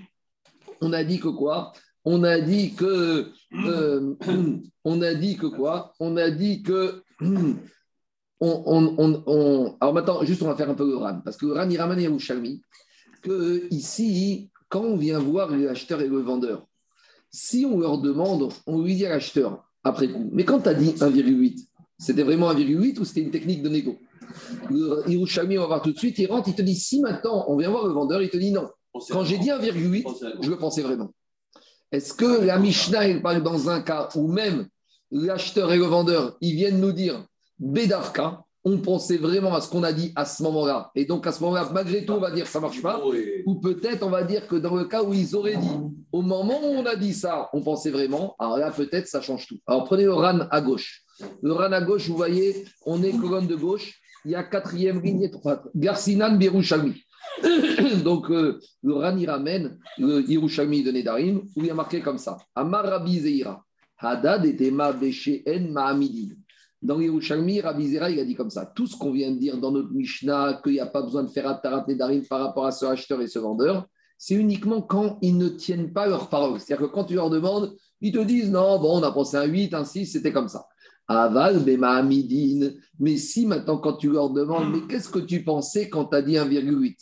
On 0.82 0.92
a 0.94 1.04
dit 1.04 1.20
que 1.20 1.28
quoi? 1.28 1.74
On 2.04 2.24
a 2.24 2.40
dit 2.40 2.74
que. 2.74 3.32
Euh, 3.54 4.16
on 4.84 5.02
a 5.02 5.14
dit 5.14 5.38
que 5.38 5.48
quoi? 5.48 5.94
On 6.00 6.18
a 6.18 6.32
dit 6.32 6.64
que. 6.64 7.04
On, 8.40 9.76
alors 9.82 9.94
maintenant, 9.94 10.24
juste 10.24 10.44
on 10.44 10.48
va 10.48 10.56
faire 10.56 10.70
un 10.70 10.76
peu 10.76 10.88
le 10.88 10.96
RAN, 10.98 11.22
parce 11.26 11.38
que 11.38 11.48
le 11.48 11.54
RAN, 11.54 11.70
il 11.70 11.78
ramène 11.80 12.00
Yerushalmi, 12.00 12.62
que 13.24 13.68
ici, 13.72 14.50
quand 14.70 14.82
on 14.82 14.96
vient 14.96 15.18
voir 15.18 15.50
l'acheteur 15.50 16.02
et 16.02 16.08
le 16.08 16.20
vendeur, 16.20 16.68
si 17.32 17.66
on 17.66 17.80
leur 17.80 17.98
demande, 17.98 18.54
on 18.68 18.82
lui 18.82 18.96
dit 18.96 19.06
à 19.06 19.10
l'acheteur, 19.10 19.64
après 19.84 20.08
coup, 20.10 20.30
mais 20.32 20.46
quand 20.46 20.62
tu 20.62 20.70
as 20.70 20.76
dit 20.76 20.92
1,8, 20.92 21.68
c'était 21.98 22.24
vraiment 22.24 22.54
1,8 22.54 23.00
ou 23.00 23.06
c'était 23.06 23.22
une 23.22 23.32
technique 23.32 23.64
de 23.64 23.70
négo? 23.70 23.98
Hirushami, 25.08 25.58
on 25.58 25.62
va 25.62 25.68
voir 25.68 25.82
tout 25.82 25.92
de 25.92 25.98
suite, 25.98 26.20
il 26.20 26.28
rentre, 26.28 26.50
il 26.50 26.56
te 26.56 26.62
dit 26.62 26.76
si 26.76 27.00
maintenant 27.00 27.46
on 27.48 27.58
vient 27.58 27.72
voir 27.72 27.88
le 27.88 27.94
vendeur, 27.94 28.22
il 28.22 28.30
te 28.30 28.38
dit 28.38 28.52
non. 28.52 28.70
Quand 29.10 29.24
j'ai 29.24 29.38
dit 29.40 29.50
1,8, 29.50 30.42
je 30.42 30.50
le 30.50 30.58
pensais 30.58 30.82
vraiment. 30.82 31.12
Est-ce 31.92 32.14
que 32.14 32.46
la 32.46 32.60
Mishnah, 32.60 33.08
elle 33.08 33.22
parle 33.22 33.42
dans 33.42 33.70
un 33.70 33.82
cas 33.82 34.10
où 34.16 34.28
même 34.28 34.68
l'acheteur 35.10 35.72
et 35.72 35.78
le 35.78 35.86
vendeur, 35.86 36.38
ils 36.42 36.56
viennent 36.56 36.82
nous 36.82 36.92
dire 36.92 37.26
Bedavka, 37.60 38.44
on 38.68 38.78
pensait 38.80 39.18
vraiment 39.18 39.56
à 39.56 39.62
ce 39.62 39.70
qu'on 39.70 39.84
a 39.84 39.94
dit 39.94 40.12
à 40.16 40.26
ce 40.26 40.44
moment-là. 40.44 40.92
Et 40.94 41.06
donc, 41.06 41.26
à 41.26 41.32
ce 41.32 41.42
moment-là, 41.44 41.70
malgré 41.74 42.06
tout, 42.06 42.14
on 42.14 42.20
va 42.20 42.32
dire 42.32 42.48
ça 42.48 42.60
marche 42.60 42.82
pas. 42.82 43.02
Ou 43.46 43.56
peut-être, 43.56 44.06
on 44.06 44.10
va 44.10 44.24
dire 44.24 44.48
que 44.48 44.58
dans 44.58 44.76
le 44.76 44.86
cas 44.86 45.04
où 45.04 45.14
ils 45.14 45.36
auraient 45.36 45.56
dit, 45.56 45.78
au 46.12 46.22
moment 46.22 46.60
où 46.62 46.76
on 46.76 46.86
a 46.86 46.96
dit 46.96 47.14
ça, 47.14 47.50
on 47.54 47.62
pensait 47.62 47.92
vraiment, 47.92 48.36
alors 48.40 48.58
là, 48.58 48.72
peut-être, 48.72 49.08
ça 49.08 49.22
change 49.22 49.48
tout. 49.48 49.58
Alors, 49.66 49.86
prenez 49.86 50.04
le 50.04 50.14
RAN 50.14 50.40
à 50.52 50.62
gauche. 50.62 51.04
Le 51.42 51.54
RAN 51.54 51.72
à 51.72 51.82
gauche, 51.82 52.10
vous 52.10 52.18
voyez, 52.18 52.66
on 52.86 53.02
est 53.04 53.18
colonne 53.18 53.48
de 53.48 53.56
gauche. 53.56 54.02
Il 54.26 54.32
y 54.32 54.36
a 54.36 54.44
quatrième 54.44 55.02
ligne, 55.02 55.32
Garcinan 55.74 56.36
Birouchami. 56.36 57.02
donc, 58.04 58.30
euh, 58.30 58.60
le 58.84 58.96
RAN, 58.96 59.16
il 59.18 59.30
ramène 59.30 59.80
le 59.98 60.30
Hirushami 60.30 60.84
de 60.84 60.92
Nedarim, 60.92 61.38
où 61.56 61.62
il 61.62 61.68
y 61.68 61.70
a 61.70 61.74
marqué 61.74 62.02
comme 62.02 62.18
ça 62.18 62.38
Amar 62.54 62.84
Rabbi 62.84 63.20
Zeira, 63.20 63.64
Hadad 64.00 64.46
et 64.46 64.72
En 64.72 65.72
Mahamidin. 65.72 66.36
Dans 66.82 67.00
Yerushalmi, 67.00 67.62
Rabbi 67.62 67.88
Zera, 67.88 68.10
il 68.12 68.20
a 68.20 68.26
dit 68.26 68.36
comme 68.36 68.52
ça 68.52 68.66
tout 68.66 68.86
ce 68.86 68.96
qu'on 68.96 69.12
vient 69.12 69.32
de 69.32 69.40
dire 69.40 69.58
dans 69.58 69.72
notre 69.72 69.92
Mishnah, 69.92 70.62
qu'il 70.64 70.74
n'y 70.74 70.80
a 70.80 70.86
pas 70.86 71.02
besoin 71.02 71.24
de 71.24 71.30
faire 71.30 71.48
Atarat 71.48 71.86
Nedarim 71.88 72.24
par 72.28 72.40
rapport 72.40 72.66
à 72.66 72.72
ce 72.72 72.86
acheteur 72.86 73.22
et 73.22 73.28
ce 73.28 73.40
vendeur, 73.40 73.88
c'est 74.18 74.36
uniquement 74.36 74.82
quand 74.82 75.18
ils 75.22 75.38
ne 75.38 75.48
tiennent 75.48 75.92
pas 75.92 76.08
leur 76.08 76.30
parole. 76.30 76.60
C'est-à-dire 76.60 76.88
que 76.88 76.94
quand 76.94 77.06
tu 77.06 77.16
leur 77.16 77.30
demandes, 77.30 77.76
ils 78.02 78.12
te 78.12 78.20
disent 78.20 78.52
non, 78.52 78.80
bon, 78.80 79.00
on 79.00 79.04
a 79.04 79.12
pensé 79.12 79.38
un 79.38 79.46
8, 79.46 79.74
un 79.74 79.86
6, 79.86 80.06
c'était 80.06 80.32
comme 80.32 80.50
ça. 80.50 80.68
Aval, 81.08 81.64
Bema 81.64 82.04
Mais 83.00 83.18
si 83.18 83.46
maintenant, 83.46 83.78
quand 83.78 83.94
tu 83.94 84.10
leur 84.12 84.30
demandes, 84.30 84.72
mais 84.74 84.82
qu'est-ce 84.88 85.10
que 85.10 85.20
tu 85.20 85.44
pensais 85.44 85.90
quand 85.90 86.06
tu 86.06 86.16
as 86.16 86.22
dit 86.22 86.34
1,8 86.34 86.96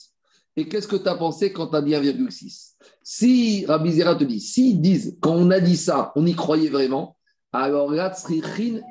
Et 0.57 0.67
qu'est-ce 0.67 0.87
que 0.87 0.95
tu 0.95 1.07
as 1.07 1.15
pensé 1.15 1.51
quand 1.51 1.67
tu 1.67 1.75
as 1.75 1.81
dit 1.81 1.93
1,6 1.93 2.75
Si 3.01 3.65
Rabbi 3.65 3.91
Zera 3.93 4.15
te 4.15 4.23
dit, 4.23 4.39
s'ils 4.39 4.79
disent, 4.79 5.17
quand 5.21 5.33
on 5.33 5.49
a 5.49 5.59
dit 5.59 5.77
ça, 5.77 6.11
on 6.15 6.25
y 6.25 6.33
croyait 6.33 6.69
vraiment, 6.69 7.14
alors 7.55 7.91
là, 7.91 8.13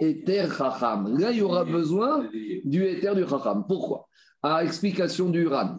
Eter 0.00 0.46
Chacham. 0.56 1.18
Là, 1.18 1.30
il 1.30 1.38
y 1.38 1.42
aura 1.42 1.64
besoin 1.64 2.28
du 2.64 2.84
Eter 2.84 3.14
du 3.14 3.26
Chacham. 3.28 3.64
Pourquoi? 3.66 4.08
À 4.42 4.62
explication 4.64 5.30
du 5.30 5.46
Ran. 5.46 5.78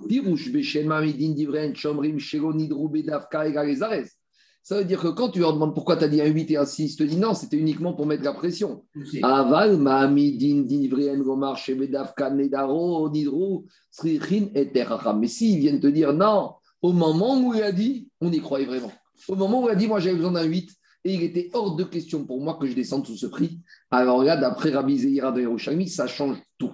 Ça 4.64 4.78
veut 4.80 4.86
dire 4.86 5.00
que 5.00 5.10
quand 5.10 5.30
tu 5.30 5.40
leur 5.40 5.54
demandes 5.54 5.76
pourquoi 5.76 5.96
tu 5.96 6.06
as 6.06 6.08
dit 6.08 6.22
un 6.22 6.26
8 6.26 6.50
et 6.50 6.58
un 6.58 6.66
6, 6.66 6.96
tu 6.96 7.04
te 7.04 7.08
dis 7.08 7.18
non, 7.18 7.36
c'était 7.36 7.58
uniquement 7.58 7.94
pour 7.94 8.08
mettre 8.08 8.24
la 8.24 8.34
pression. 8.34 8.84
Aval, 9.22 9.78
Mahamidin, 9.78 10.64
Divrien, 10.64 11.20
Gomar, 11.20 11.56
Shebedavka, 11.56 12.32
Nedaro, 12.32 13.08
Nidrou, 13.12 13.68
Srichin, 13.92 14.48
Eter 14.56 14.86
Chacham. 14.88 15.20
Mais 15.20 15.28
s'ils 15.28 15.60
viennent 15.60 15.80
te 15.80 15.86
dire 15.86 16.14
non, 16.14 16.54
au 16.82 16.92
moment 16.92 17.40
où 17.40 17.54
il 17.54 17.62
a 17.62 17.72
dit, 17.72 18.10
on 18.20 18.32
y 18.32 18.40
croyait 18.40 18.66
vraiment. 18.66 18.92
Au 19.28 19.36
moment 19.36 19.64
où 19.64 19.68
il 19.68 19.72
a 19.72 19.76
dit, 19.76 19.88
moi 19.88 20.00
j'avais 20.00 20.16
besoin 20.16 20.32
d'un 20.32 20.44
8, 20.44 20.72
et 21.06 21.14
il 21.14 21.24
était 21.24 21.50
hors 21.54 21.76
de 21.76 21.84
question 21.84 22.26
pour 22.26 22.42
moi 22.42 22.58
que 22.60 22.66
je 22.66 22.74
descende 22.74 23.06
sous 23.06 23.16
ce 23.16 23.28
prix. 23.28 23.60
Alors 23.92 24.24
là, 24.24 24.36
d'après 24.36 24.72
Rabbi 24.72 24.98
Zeira 24.98 25.32
de 25.32 25.42
Yerushalmi, 25.42 25.88
ça 25.88 26.08
change 26.08 26.38
tout. 26.58 26.74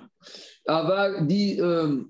Ava 0.66 1.20
dit, 1.22 1.58
euh, 1.60 2.02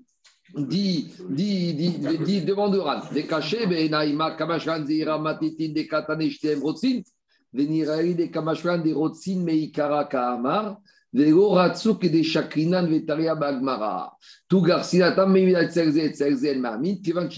dit, 0.56 1.12
dit, 1.28 1.74
dit, 1.74 1.98
dit, 2.24 2.42
demande. 2.42 2.80
Des 3.12 3.26
cachets, 3.26 3.66
Benaïma, 3.66 4.36
Kamashran, 4.36 4.86
Zeira, 4.86 5.18
Matitin, 5.18 5.72
des 5.72 5.88
Katane, 5.88 6.30
Rotsin, 8.92 9.40
Meikara, 9.40 10.04
Kahamar, 10.04 10.80
des 11.12 11.32
Bagmara. 13.34 14.16
Tout 14.48 14.62
Garcinatam, 14.62 15.32
Mevila, 15.32 15.66
Tserze, 15.68 16.12
Tserze, 16.12 16.44
El 16.44 16.62
Kivan, 17.02 17.28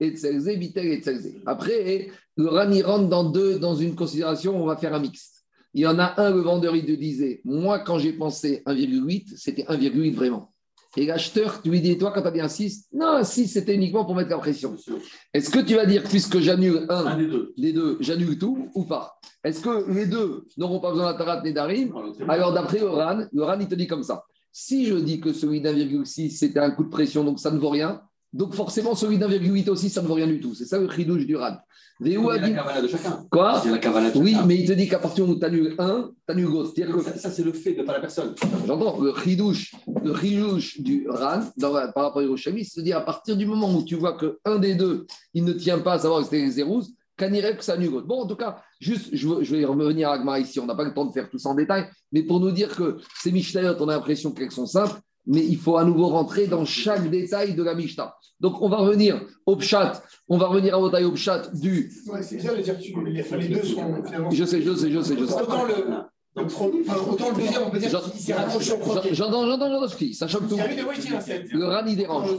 Chibiterze, 0.00 1.26
et 1.26 1.36
et 1.36 1.42
Après, 1.46 2.10
le 2.36 2.48
RAN, 2.48 2.70
il 2.70 2.82
rentre 2.82 3.08
dans, 3.08 3.24
deux, 3.24 3.58
dans 3.58 3.74
une 3.74 3.94
considération, 3.94 4.60
on 4.62 4.66
va 4.66 4.76
faire 4.76 4.94
un 4.94 5.00
mixte. 5.00 5.44
Il 5.74 5.82
y 5.82 5.86
en 5.86 5.98
a 5.98 6.14
un, 6.20 6.30
le 6.30 6.40
vendeur, 6.40 6.74
il 6.74 6.86
te 6.86 6.92
disait, 6.92 7.40
moi, 7.44 7.80
quand 7.80 7.98
j'ai 7.98 8.12
pensé 8.12 8.62
1,8, 8.66 9.36
c'était 9.36 9.64
1,8 9.64 10.14
vraiment. 10.14 10.52
Et 10.96 11.04
l'acheteur, 11.04 11.60
tu 11.60 11.70
lui 11.70 11.82
dis, 11.82 11.98
toi, 11.98 12.10
quand 12.12 12.22
tu 12.22 12.28
as 12.28 12.30
dit 12.30 12.40
un 12.40 12.48
6, 12.48 12.88
non, 12.94 13.08
un 13.08 13.24
6, 13.24 13.48
c'était 13.48 13.74
uniquement 13.74 14.06
pour 14.06 14.14
mettre 14.14 14.30
la 14.30 14.38
pression. 14.38 14.74
Est-ce 15.34 15.50
que 15.50 15.58
tu 15.58 15.74
vas 15.74 15.84
dire, 15.84 16.02
puisque 16.04 16.38
j'annule 16.38 16.86
un, 16.88 17.18
des 17.18 17.26
deux, 17.26 17.52
les 17.58 17.72
deux 17.74 17.98
j'annule 18.00 18.38
tout 18.38 18.70
ou 18.74 18.84
pas? 18.84 19.18
Est-ce 19.44 19.60
que 19.60 19.90
les 19.92 20.06
deux 20.06 20.46
n'auront 20.56 20.80
pas 20.80 20.90
besoin 20.92 21.12
d'Atarat 21.12 21.42
ni 21.42 21.52
d'Arim? 21.52 21.92
Alors, 22.28 22.54
d'après 22.54 22.78
le 22.78 22.88
RAN, 22.88 23.26
le 23.30 23.42
RAN, 23.42 23.60
il 23.60 23.68
te 23.68 23.74
dit 23.74 23.86
comme 23.86 24.02
ça. 24.02 24.24
Si 24.50 24.86
je 24.86 24.94
dis 24.94 25.20
que 25.20 25.34
celui 25.34 25.60
d'1,6, 25.60 26.30
c'était 26.30 26.60
un 26.60 26.70
coup 26.70 26.84
de 26.84 26.88
pression, 26.88 27.22
donc 27.24 27.38
ça 27.38 27.50
ne 27.50 27.58
vaut 27.58 27.68
rien, 27.68 28.00
donc 28.32 28.54
forcément, 28.54 28.94
celui 28.94 29.18
d'1,8 29.18 29.70
aussi, 29.70 29.88
ça 29.88 30.02
ne 30.02 30.06
vaut 30.06 30.14
rien 30.14 30.26
du 30.26 30.40
tout. 30.40 30.54
C'est 30.54 30.66
ça 30.66 30.78
le 30.78 30.90
chidouche 30.90 31.26
du 31.26 31.36
RAN. 31.36 31.56
Il 32.00 32.12
y 32.12 32.16
a 32.16 32.20
la 32.20 32.50
cavale 32.50 32.82
de 32.82 32.88
chacun. 32.88 33.26
Quoi 33.30 33.60
Il 33.64 33.68
y 33.68 33.70
a 33.70 33.72
la 33.72 33.78
cavale 33.78 34.12
de 34.12 34.18
Oui, 34.18 34.36
mais 34.46 34.56
il 34.56 34.68
te 34.68 34.72
dit 34.72 34.86
qu'à 34.86 34.98
partir 34.98 35.26
où 35.26 35.34
tu 35.34 35.44
annules 35.44 35.74
un, 35.78 36.10
tu 36.26 36.32
annules 36.32 36.44
l'autre. 36.44 36.74
Que... 36.74 37.18
Ça, 37.18 37.30
c'est 37.30 37.42
le 37.42 37.52
fait 37.52 37.72
de 37.72 37.82
pas 37.82 37.94
la 37.94 38.00
personne. 38.00 38.34
J'entends. 38.66 39.00
Le 39.00 39.14
chidouche, 39.14 39.74
le 40.04 40.82
du 40.82 41.08
RAN 41.08 41.40
par 41.58 41.72
rapport 41.72 42.16
au 42.16 42.20
Hiroshimi, 42.20 42.64
c'est-à-dire 42.64 42.98
à 42.98 43.04
partir 43.04 43.36
du 43.36 43.46
moment 43.46 43.74
où 43.74 43.82
tu 43.82 43.94
vois 43.94 44.18
qu'un 44.18 44.58
des 44.58 44.74
deux, 44.74 45.06
il 45.32 45.44
ne 45.44 45.54
tient 45.54 45.78
pas 45.78 45.94
à 45.94 45.98
savoir 46.00 46.20
que 46.20 46.24
c'était 46.26 46.42
les 46.42 46.50
zéros, 46.50 46.82
que 47.16 47.64
ça 47.64 47.72
annule 47.72 47.90
l'autre. 47.90 48.06
Bon, 48.06 48.20
en 48.20 48.26
tout 48.26 48.36
cas, 48.36 48.56
juste, 48.78 49.08
je, 49.14 49.28
vais 49.28 49.64
revenir 49.64 50.10
à 50.10 50.14
Agma 50.14 50.38
ici. 50.38 50.60
On 50.60 50.66
n'a 50.66 50.74
pas 50.74 50.84
le 50.84 50.92
temps 50.92 51.06
de 51.06 51.12
faire 51.12 51.30
tout 51.30 51.38
ça 51.38 51.48
en 51.48 51.54
détail, 51.54 51.88
mais 52.12 52.22
pour 52.22 52.40
nous 52.40 52.50
dire 52.50 52.76
que 52.76 52.98
ces 53.22 53.32
Mishnayot, 53.32 53.76
on 53.80 53.88
a 53.88 53.94
l'impression 53.94 54.32
qu'elles 54.32 54.52
sont 54.52 54.66
simples 54.66 55.00
mais 55.26 55.44
il 55.44 55.56
faut 55.56 55.76
à 55.76 55.84
nouveau 55.84 56.08
rentrer 56.08 56.46
dans 56.46 56.64
chaque 56.64 57.10
détail 57.10 57.54
de 57.54 57.62
la 57.62 57.74
Mishnah. 57.74 58.14
Donc, 58.40 58.60
on 58.60 58.68
va 58.68 58.78
revenir 58.78 59.20
au 59.46 59.56
Pshat, 59.56 60.02
on 60.28 60.38
va 60.38 60.46
revenir 60.46 60.74
à 60.74 60.80
au 60.80 60.90
au 60.90 61.12
Pshat 61.12 61.50
du. 61.54 61.90
Ouais, 62.06 62.22
c'est 62.22 62.36
bien 62.36 62.54
de 62.54 62.60
dire 62.60 62.78
que 62.78 63.36
les 63.36 63.48
deux 63.48 63.62
sont 63.62 64.02
finalement. 64.04 64.30
Je 64.30 64.44
sais, 64.44 64.62
je 64.62 64.74
sais, 64.74 64.90
je 64.90 65.00
sais. 65.00 65.16
Je 65.18 65.24
sais. 65.24 65.34
Autant, 65.34 65.64
le, 65.64 65.74
autant 66.36 67.30
le 67.30 67.36
deuxième, 67.36 67.62
on 67.66 67.70
peut 67.70 67.78
dire 67.78 68.02
qu'il 68.02 68.20
s'est 68.20 68.34
rapproché 68.34 68.72
au 68.72 68.76
premier. 68.78 69.14
J'entends, 69.14 69.46
j'entends, 69.46 69.70
j'entends 69.70 69.88
ce 69.88 69.96
qui 69.96 70.14
ça 70.14 70.28
choque 70.28 70.48
tout. 70.48 70.56
Le 70.56 71.64
rani 71.64 71.96
dérange. 71.96 72.30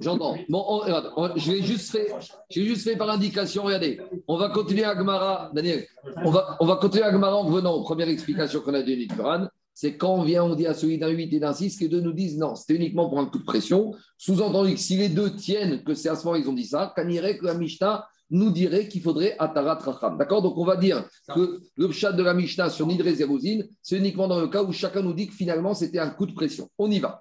J'entends. 0.00 0.36
Bon, 0.48 0.64
on, 0.68 1.36
je 1.36 1.52
l'ai 1.52 1.62
juste 1.62 1.90
fait, 1.90 2.12
j'ai 2.48 2.64
juste 2.64 2.82
fait 2.82 2.96
par 2.96 3.08
indication. 3.10 3.62
Regardez, 3.62 4.00
on 4.26 4.36
va 4.36 4.48
continuer 4.48 4.84
à 4.84 4.94
Gmara, 4.96 5.50
Daniel. 5.54 5.86
On 6.24 6.30
va, 6.30 6.56
on 6.58 6.66
va 6.66 6.76
continuer 6.76 7.04
à 7.04 7.12
Gmara 7.12 7.36
en 7.36 7.42
revenant 7.42 7.74
aux 7.74 7.82
premières 7.82 8.08
explications 8.08 8.60
qu'on 8.60 8.74
a 8.74 8.82
données 8.82 9.06
du 9.06 9.08
Quran 9.08 9.46
c'est 9.74 9.96
quand 9.96 10.14
on 10.14 10.22
vient, 10.22 10.44
on 10.44 10.54
dit 10.54 10.66
à 10.66 10.74
celui 10.74 10.98
d'un 10.98 11.08
8 11.08 11.32
et 11.32 11.40
d'un 11.40 11.52
6, 11.52 11.76
que 11.76 11.84
les 11.84 11.88
deux 11.88 12.00
nous 12.00 12.12
disent 12.12 12.38
non, 12.38 12.54
c'était 12.54 12.74
uniquement 12.74 13.08
pour 13.08 13.18
un 13.18 13.26
coup 13.26 13.38
de 13.38 13.44
pression. 13.44 13.94
Sous-entendu 14.18 14.74
que 14.74 14.80
si 14.80 14.96
les 14.96 15.08
deux 15.08 15.34
tiennent 15.34 15.82
que 15.82 15.94
c'est 15.94 16.08
à 16.08 16.16
ce 16.16 16.24
moment 16.24 16.36
ils 16.36 16.48
ont 16.48 16.52
dit 16.52 16.66
ça, 16.66 16.92
irait 17.08 17.38
que 17.38 17.46
la 17.46 17.54
Mishnah 17.54 18.06
nous 18.30 18.50
dirait 18.50 18.88
qu'il 18.88 19.02
faudrait 19.02 19.36
Atarat 19.38 19.78
Racham. 19.78 20.16
D'accord? 20.16 20.42
Donc 20.42 20.56
on 20.56 20.64
va 20.64 20.76
dire 20.76 21.04
que 21.34 21.60
le 21.76 21.90
chat 21.90 22.12
de 22.12 22.22
la 22.22 22.34
Mishnah 22.34 22.70
sur 22.70 22.86
Nidre 22.86 23.10
Zerozine, 23.10 23.66
c'est 23.82 23.96
uniquement 23.96 24.28
dans 24.28 24.40
le 24.40 24.48
cas 24.48 24.62
où 24.62 24.72
chacun 24.72 25.02
nous 25.02 25.14
dit 25.14 25.26
que 25.26 25.34
finalement 25.34 25.74
c'était 25.74 25.98
un 25.98 26.10
coup 26.10 26.26
de 26.26 26.32
pression. 26.32 26.68
On 26.78 26.90
y 26.90 27.00
va. 27.00 27.20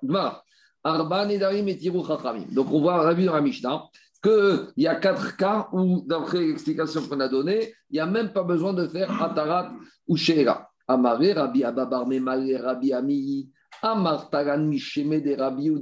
Arba, 0.84 1.32
et 1.32 1.40
Donc 1.40 2.72
on 2.72 2.82
voit, 2.82 3.04
on 3.04 3.08
a 3.08 3.14
vu 3.14 3.26
dans 3.26 3.34
la 3.34 3.42
Mishnah 3.42 3.84
qu'il 4.24 4.72
y 4.78 4.88
a 4.88 4.96
quatre 4.96 5.36
cas 5.38 5.68
où, 5.74 6.04
d'après 6.06 6.40
l'explication 6.40 7.02
qu'on 7.08 7.20
a 7.20 7.28
donnée, 7.28 7.74
il 7.90 7.94
n'y 7.94 8.00
a 8.00 8.06
même 8.06 8.32
pas 8.32 8.44
besoin 8.44 8.74
de 8.74 8.88
faire 8.88 9.22
Atarat 9.22 9.72
ou 10.08 10.16
Sheera. 10.16 10.69
Amare 10.90 11.34
Rabbi 11.34 11.64
Ababar 11.64 12.08
Memale 12.08 12.58
Rabbi 12.58 12.92
Ami, 12.92 13.48
Amar 13.84 14.30
Taran 14.32 14.66
Misheme 14.66 15.22
de 15.22 15.36
Rabbi 15.36 15.70
ou. 15.70 15.80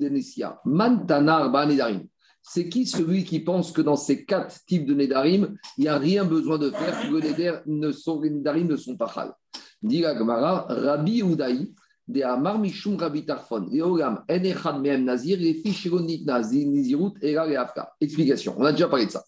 Mantanar 0.66 1.50
Nedarim. 1.66 2.06
C'est 2.42 2.68
qui 2.68 2.86
celui 2.86 3.24
qui 3.24 3.40
pense 3.40 3.72
que 3.72 3.82
dans 3.82 3.96
ces 3.96 4.26
quatre 4.26 4.64
types 4.66 4.86
de 4.86 4.94
Nedarim, 4.94 5.56
il 5.78 5.84
n'y 5.84 5.88
a 5.88 5.98
rien 5.98 6.26
besoin 6.26 6.58
de 6.58 6.70
faire, 6.72 7.02
que 7.02 7.16
les 7.16 7.34
les 7.34 8.30
Nedarim 8.30 8.68
ne 8.68 8.76
sont 8.76 8.98
pas 8.98 9.08
chal? 9.08 9.34
Dit 9.82 10.02
Gemara, 10.02 10.66
Rabbi 10.70 11.22
Udaï, 11.22 11.74
de 12.08 12.22
Amar 12.22 12.60
Mishum 12.60 12.98
Rabbi 12.98 13.26
Tarfon, 13.26 13.70
Eogam, 13.72 14.24
Enechad 14.30 14.82
Mehem 14.82 15.06
Nazir, 15.06 15.42
et 15.42 15.54
Fishironit 15.54 16.26
Nazir, 16.26 16.68
Nizirut, 16.68 17.14
Era 17.22 17.48
et 17.48 17.56
Afka. 17.56 17.94
Explication, 18.02 18.56
on 18.58 18.66
a 18.66 18.72
déjà 18.72 18.88
parlé 18.88 19.06
de 19.06 19.12
ça. 19.12 19.24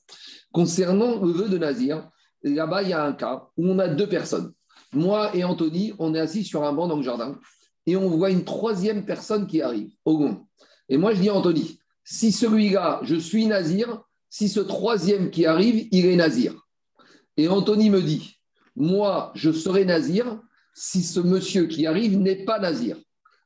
Concernant 0.51 1.23
le 1.23 1.31
vœu 1.31 1.49
de 1.49 1.57
Nazir, 1.57 2.09
là-bas, 2.43 2.83
il 2.83 2.89
y 2.89 2.93
a 2.93 3.03
un 3.03 3.13
cas 3.13 3.47
où 3.57 3.67
on 3.67 3.79
a 3.79 3.87
deux 3.87 4.07
personnes. 4.07 4.51
Moi 4.93 5.35
et 5.35 5.43
Anthony, 5.43 5.93
on 5.99 6.15
est 6.15 6.19
assis 6.19 6.43
sur 6.43 6.63
un 6.63 6.73
banc 6.73 6.87
dans 6.87 6.97
le 6.97 7.03
jardin 7.03 7.39
et 7.85 7.95
on 7.95 8.09
voit 8.09 8.29
une 8.29 8.43
troisième 8.43 9.05
personne 9.05 9.47
qui 9.47 9.61
arrive, 9.61 9.91
Ogon. 10.05 10.45
Et 10.89 10.97
moi, 10.97 11.13
je 11.13 11.21
dis 11.21 11.29
à 11.29 11.35
Anthony, 11.35 11.79
si 12.03 12.31
celui-là, 12.31 12.99
je 13.03 13.15
suis 13.15 13.45
nazir, 13.45 14.01
si 14.29 14.49
ce 14.49 14.59
troisième 14.59 15.29
qui 15.29 15.45
arrive, 15.45 15.87
il 15.91 16.05
est 16.05 16.15
nazir. 16.15 16.55
Et 17.37 17.47
Anthony 17.47 17.89
me 17.89 18.01
dit, 18.01 18.37
moi, 18.75 19.31
je 19.35 19.51
serai 19.51 19.85
nazir 19.85 20.39
si 20.73 21.03
ce 21.03 21.19
monsieur 21.19 21.67
qui 21.67 21.85
arrive 21.87 22.17
n'est 22.17 22.43
pas 22.45 22.59
nazir. 22.59 22.97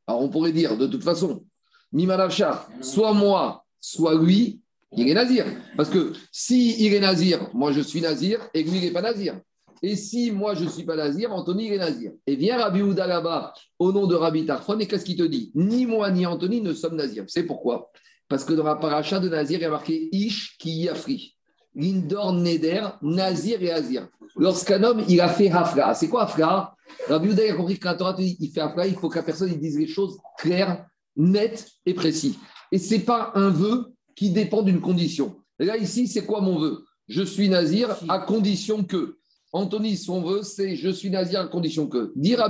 Alors 0.08 0.22
on 0.22 0.30
pourrait 0.30 0.52
dire, 0.52 0.78
de 0.78 0.88
toute 0.88 1.04
façon, 1.04 1.46
Mimanachar, 1.92 2.70
soit 2.82 3.14
moi, 3.14 3.66
soit 3.80 4.16
lui, 4.16 4.62
il 4.96 5.08
est 5.08 5.14
nazir. 5.14 5.46
Parce 5.78 5.90
que 5.90 6.14
si 6.32 6.86
il 6.86 6.94
est 6.94 7.00
nazir, 7.00 7.50
moi 7.54 7.72
je 7.72 7.82
suis 7.82 8.02
nazir, 8.02 8.40
et 8.54 8.64
lui, 8.64 8.78
il 8.78 8.82
n'est 8.82 8.92
pas 8.92 9.02
nazir. 9.02 9.40
Et 9.86 9.98
si 9.98 10.32
moi 10.32 10.56
je 10.56 10.64
ne 10.64 10.70
suis 10.70 10.84
pas 10.84 10.96
Nazir, 10.96 11.32
Anthony 11.34 11.68
il 11.68 11.74
est 11.74 11.78
Nazir. 11.78 12.14
Et 12.26 12.36
vient 12.38 12.58
Rabbi 12.58 12.82
Houda 12.82 13.06
là-bas 13.06 13.54
au 13.78 13.92
nom 13.92 14.08
de 14.08 14.16
Rabbi 14.16 14.46
Tarfon, 14.46 14.80
et 14.80 14.88
qu'est-ce 14.88 15.04
qu'il 15.04 15.18
te 15.18 15.24
dit? 15.24 15.52
Ni 15.56 15.86
moi 15.86 16.10
ni 16.10 16.26
Anthony 16.26 16.62
ne 16.62 16.74
sommes 16.74 16.96
Nazir. 16.96 17.26
C'est 17.28 17.44
pourquoi? 17.44 17.92
Parce 18.30 18.46
que 18.46 18.54
dans 18.54 18.64
la 18.64 18.76
paracha 18.76 19.20
de 19.20 19.28
Nazir, 19.28 19.60
il 19.60 19.64
y 19.64 19.66
a 19.66 19.70
marqué 19.70 20.10
Ish 20.14 20.58
qui 20.58 20.84
yafri. 20.84 21.36
Lindor 21.76 22.34
Neder, 22.34 22.88
Nazir 23.02 23.62
et 23.62 23.72
Azir. 23.72 24.08
Lorsqu'un 24.38 24.84
homme, 24.84 25.04
il 25.10 25.20
a 25.20 25.28
fait 25.28 25.50
Hafra. 25.50 25.94
C'est 25.94 26.08
quoi 26.08 26.24
Hafra? 26.24 26.76
Rabbi 27.08 27.30
Houda 27.30 27.44
a 27.44 27.54
compris 27.54 27.78
que 27.78 27.84
quand 27.84 27.98
Torah 27.98 28.14
dit 28.14 28.38
il 28.40 28.52
fait 28.52 28.62
Hafra, 28.62 28.88
il 28.88 28.96
faut 28.96 29.10
que 29.10 29.18
la 29.18 29.24
personne 29.24 29.54
dise 29.54 29.78
les 29.78 29.88
choses 29.88 30.18
claires, 30.38 30.86
nettes 31.18 31.68
et 31.86 31.94
précises. 31.94 32.36
Et 32.72 32.78
ce 32.78 32.94
n'est 32.94 33.02
pas 33.02 33.32
un 33.36 33.50
vœu 33.50 33.94
qui 34.16 34.30
dépend 34.30 34.62
d'une 34.62 34.82
condition. 34.82 35.36
là, 35.60 35.78
ici, 35.78 36.08
c'est 36.08 36.26
quoi 36.26 36.42
mon 36.42 36.58
vœu? 36.58 36.86
Je 37.08 37.22
suis 37.22 37.50
Nazir 37.50 37.96
à 38.08 38.20
condition 38.20 38.84
que. 38.84 39.18
Anthony, 39.54 39.96
son 39.98 40.22
vœu, 40.22 40.42
c'est 40.42 40.76
je 40.76 40.90
suis 40.90 41.12
nazir 41.12 41.42
à 41.42 41.48
condition 41.48 41.88
que. 41.88 42.12
Dire 42.16 42.42
à 42.42 42.50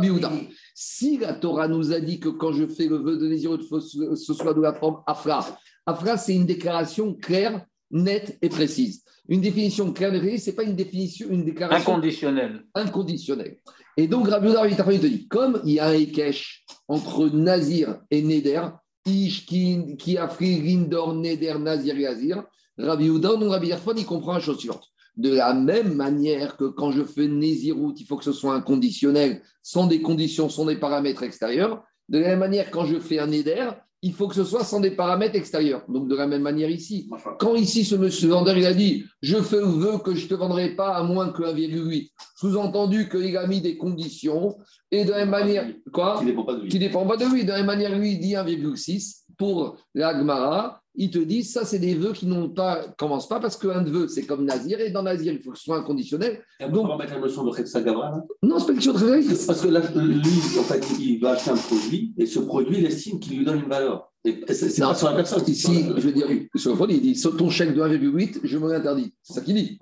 si 0.73 1.17
la 1.17 1.33
Torah 1.33 1.67
nous 1.67 1.91
a 1.91 1.99
dit 1.99 2.19
que 2.19 2.29
quand 2.29 2.53
je 2.53 2.65
fais 2.65 2.87
le 2.87 2.95
vœu 2.95 3.17
de 3.17 3.27
nazir, 3.27 3.57
ce 3.61 4.33
soit 4.33 4.53
de 4.53 4.61
la 4.61 4.73
forme 4.73 5.01
Afra. 5.05 5.59
Afra, 5.85 6.17
c'est 6.17 6.33
une 6.33 6.45
déclaration 6.45 7.13
claire, 7.13 7.65
nette 7.91 8.37
et 8.41 8.47
précise. 8.47 9.03
Une 9.27 9.41
définition 9.41 9.91
claire 9.91 10.13
et 10.13 10.19
précise, 10.19 10.45
ce 10.45 10.49
n'est 10.49 10.55
pas 10.55 10.63
une 10.63 10.77
définition, 10.77 11.27
une 11.29 11.43
déclaration 11.43 11.91
inconditionnelle. 11.91 12.63
Inconditionnelle. 12.73 13.57
Et 13.97 14.07
donc, 14.07 14.29
Rabbi 14.29 14.47
Ouda, 14.47 14.65
il 14.65 14.75
te 14.75 15.05
dit, 15.05 15.27
comme 15.27 15.61
il 15.65 15.73
y 15.73 15.79
a 15.79 15.87
un 15.87 15.93
Ekech 15.93 16.65
entre 16.87 17.27
Nazir 17.27 17.99
et 18.09 18.21
Neder, 18.21 18.61
Ish, 19.05 19.45
qui 19.45 20.17
a 20.17 20.29
fait 20.29 20.45
Lindor, 20.45 21.15
Neder, 21.15 21.55
Nazir 21.59 21.97
et 21.97 22.07
Azir, 22.07 22.43
Rabbi 22.77 23.09
Ouda, 23.09 23.35
non 23.37 23.49
Rabbi 23.49 23.67
Yerfon, 23.67 23.93
il 23.97 24.05
comprend 24.05 24.33
la 24.33 24.39
chose 24.39 24.57
suivante. 24.57 24.92
De 25.15 25.29
la 25.33 25.53
même 25.53 25.93
manière 25.93 26.57
que 26.57 26.65
quand 26.65 26.91
je 26.91 27.03
fais 27.03 27.27
Nézirout, 27.27 27.93
il 27.99 28.05
faut 28.05 28.17
que 28.17 28.23
ce 28.23 28.31
soit 28.31 28.55
inconditionnel, 28.55 29.41
sans 29.61 29.87
des 29.87 30.01
conditions, 30.01 30.49
sans 30.49 30.65
des 30.65 30.77
paramètres 30.77 31.23
extérieurs. 31.23 31.83
De 32.09 32.19
la 32.19 32.29
même 32.29 32.39
manière, 32.39 32.71
quand 32.71 32.85
je 32.85 32.99
fais 32.99 33.19
un 33.19 33.27
Néder, 33.27 33.69
il 34.03 34.13
faut 34.13 34.27
que 34.27 34.35
ce 34.35 34.43
soit 34.43 34.65
sans 34.65 34.81
des 34.81 34.91
paramètres 34.91 35.35
extérieurs. 35.35 35.83
Donc, 35.87 36.09
de 36.09 36.15
la 36.15 36.27
même 36.27 36.41
manière 36.41 36.69
ici. 36.69 37.09
Quand 37.39 37.55
ici, 37.55 37.85
ce 37.85 37.95
monsieur 37.95 38.29
vendeur, 38.29 38.57
il 38.57 38.65
a 38.65 38.73
dit 38.73 39.05
Je 39.21 39.37
veux 39.37 39.97
que 39.99 40.13
je 40.13 40.25
ne 40.25 40.29
te 40.29 40.33
vendrai 40.33 40.75
pas 40.75 40.95
à 40.95 41.03
moins 41.03 41.29
que 41.29 41.43
1,8, 41.43 42.11
sous-entendu 42.35 43.07
qu'il 43.07 43.37
a 43.37 43.47
mis 43.47 43.61
des 43.61 43.77
conditions. 43.77 44.57
Et 44.91 45.05
de 45.05 45.11
la 45.11 45.19
même 45.19 45.29
manière, 45.29 45.71
quoi? 45.93 46.21
Qui 46.69 46.75
ne 46.75 46.79
dépend 46.79 47.05
pas 47.05 47.17
de 47.17 47.25
lui. 47.25 47.45
De 47.45 47.51
la 47.51 47.57
même 47.57 47.67
manière, 47.67 47.97
lui, 47.97 48.13
il 48.13 48.19
dit 48.19 48.33
1,6 48.33 49.21
pour 49.37 49.77
l'Agmara 49.95 50.82
ils 50.95 51.09
te 51.09 51.19
disent 51.19 51.51
ça, 51.51 51.65
c'est 51.65 51.79
des 51.79 51.95
vœux 51.95 52.13
qui 52.13 52.25
n'ont 52.25 52.49
pas, 52.49 52.87
commencent 52.97 53.27
pas 53.27 53.39
parce 53.39 53.57
qu'un 53.57 53.83
vœu, 53.83 54.07
c'est 54.07 54.25
comme 54.25 54.45
Nazir, 54.45 54.79
et 54.79 54.91
dans 54.91 55.03
Nazir, 55.03 55.33
il 55.33 55.41
faut 55.41 55.51
que 55.51 55.57
ce 55.57 55.63
soit 55.63 55.77
inconditionnel. 55.77 56.41
Et 56.59 56.69
Donc, 56.69 56.85
on 56.85 56.89
va 56.89 56.97
mettre 56.97 57.13
la 57.13 57.19
notion 57.19 57.43
de 57.43 57.55
Khetsa 57.55 57.81
Non, 58.41 58.59
c'est 58.59 58.65
pas 58.65 58.71
une 58.71 58.77
question 58.77 58.93
de 58.93 59.45
Parce 59.47 59.61
que 59.61 59.67
là, 59.67 59.81
lui, 59.95 60.59
en 60.59 60.63
fait, 60.63 60.85
il 60.99 61.19
va 61.19 61.31
acheter 61.31 61.51
un 61.51 61.55
produit, 61.55 62.13
et 62.17 62.25
ce 62.25 62.39
produit, 62.39 62.77
il 62.79 62.85
estime 62.85 63.19
qu'il 63.19 63.39
lui 63.39 63.45
donne 63.45 63.59
une 63.59 63.69
valeur. 63.69 64.11
C'est 64.23 64.79
pas 64.79 64.95
sur 64.95 65.09
la 65.09 65.15
personne. 65.15 65.43
Ici, 65.47 65.85
je 65.97 66.01
veux 66.01 66.11
dire, 66.11 66.27
sur 66.55 66.71
le 66.71 66.77
produit, 66.77 66.97
il 66.97 67.01
dit 67.01 67.21
ton 67.21 67.49
chèque 67.49 67.73
de 67.73 67.81
1,8, 67.81 68.39
je 68.43 68.57
me 68.57 68.71
l'interdis. 68.71 69.13
C'est 69.21 69.33
ça 69.33 69.41
qu'il 69.41 69.55
dit. 69.55 69.77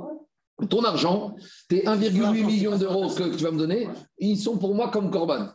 Ton 0.69 0.83
argent, 0.83 1.35
tes 1.67 1.83
1,8 1.83 2.45
millions 2.45 2.77
d'euros 2.77 3.09
que 3.09 3.35
tu 3.35 3.43
vas 3.43 3.51
me 3.51 3.57
donner, 3.57 3.87
ils 4.19 4.37
sont 4.37 4.57
pour 4.57 4.75
moi 4.75 4.89
comme 4.89 5.09
Corban. 5.09 5.47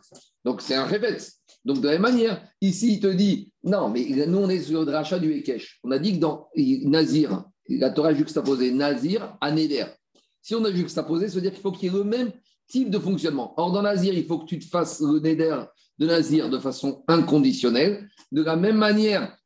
Donc 0.43 0.61
c'est 0.61 0.75
un 0.75 0.85
répète. 0.85 1.31
Donc, 1.67 1.81
de 1.81 1.85
la 1.85 1.99
même 1.99 2.01
manière, 2.03 2.41
ici, 2.61 2.93
il 2.93 2.99
te 3.01 3.07
dit, 3.07 3.51
non, 3.61 3.89
mais 3.89 4.05
nous, 4.25 4.37
on 4.37 4.47
est 4.47 4.61
sur 4.61 4.85
le 4.85 4.91
rachat 4.91 5.19
du 5.19 5.33
Ekech. 5.33 5.79
On 5.83 5.91
a 5.91 5.99
dit 5.99 6.13
que 6.13 6.19
dans 6.19 6.47
Nazir, 6.85 7.43
la 7.67 7.89
Torah 7.89 8.09
a 8.09 8.13
juxtaposé 8.13 8.71
Nazir 8.71 9.35
à 9.41 9.51
Neder. 9.51 9.83
Si 10.41 10.55
on 10.55 10.63
a 10.63 10.71
juxtaposé, 10.71 11.27
ça 11.27 11.35
veut 11.35 11.41
dire 11.41 11.51
qu'il 11.51 11.61
faut 11.61 11.73
qu'il 11.73 11.91
y 11.91 11.93
ait 11.93 11.97
le 11.97 12.05
même 12.05 12.31
type 12.69 12.89
de 12.89 12.97
fonctionnement. 12.97 13.53
Or, 13.57 13.73
dans 13.73 13.81
Nazir, 13.81 14.13
il 14.13 14.25
faut 14.25 14.39
que 14.39 14.45
tu 14.45 14.59
te 14.59 14.65
fasses 14.65 15.01
le 15.01 15.19
Neder 15.19 15.57
de 15.99 16.05
Nazir 16.05 16.49
de 16.49 16.57
façon 16.57 17.03
inconditionnelle. 17.09 18.07
De 18.31 18.43
la 18.43 18.55
même 18.55 18.77
manière, 18.77 19.37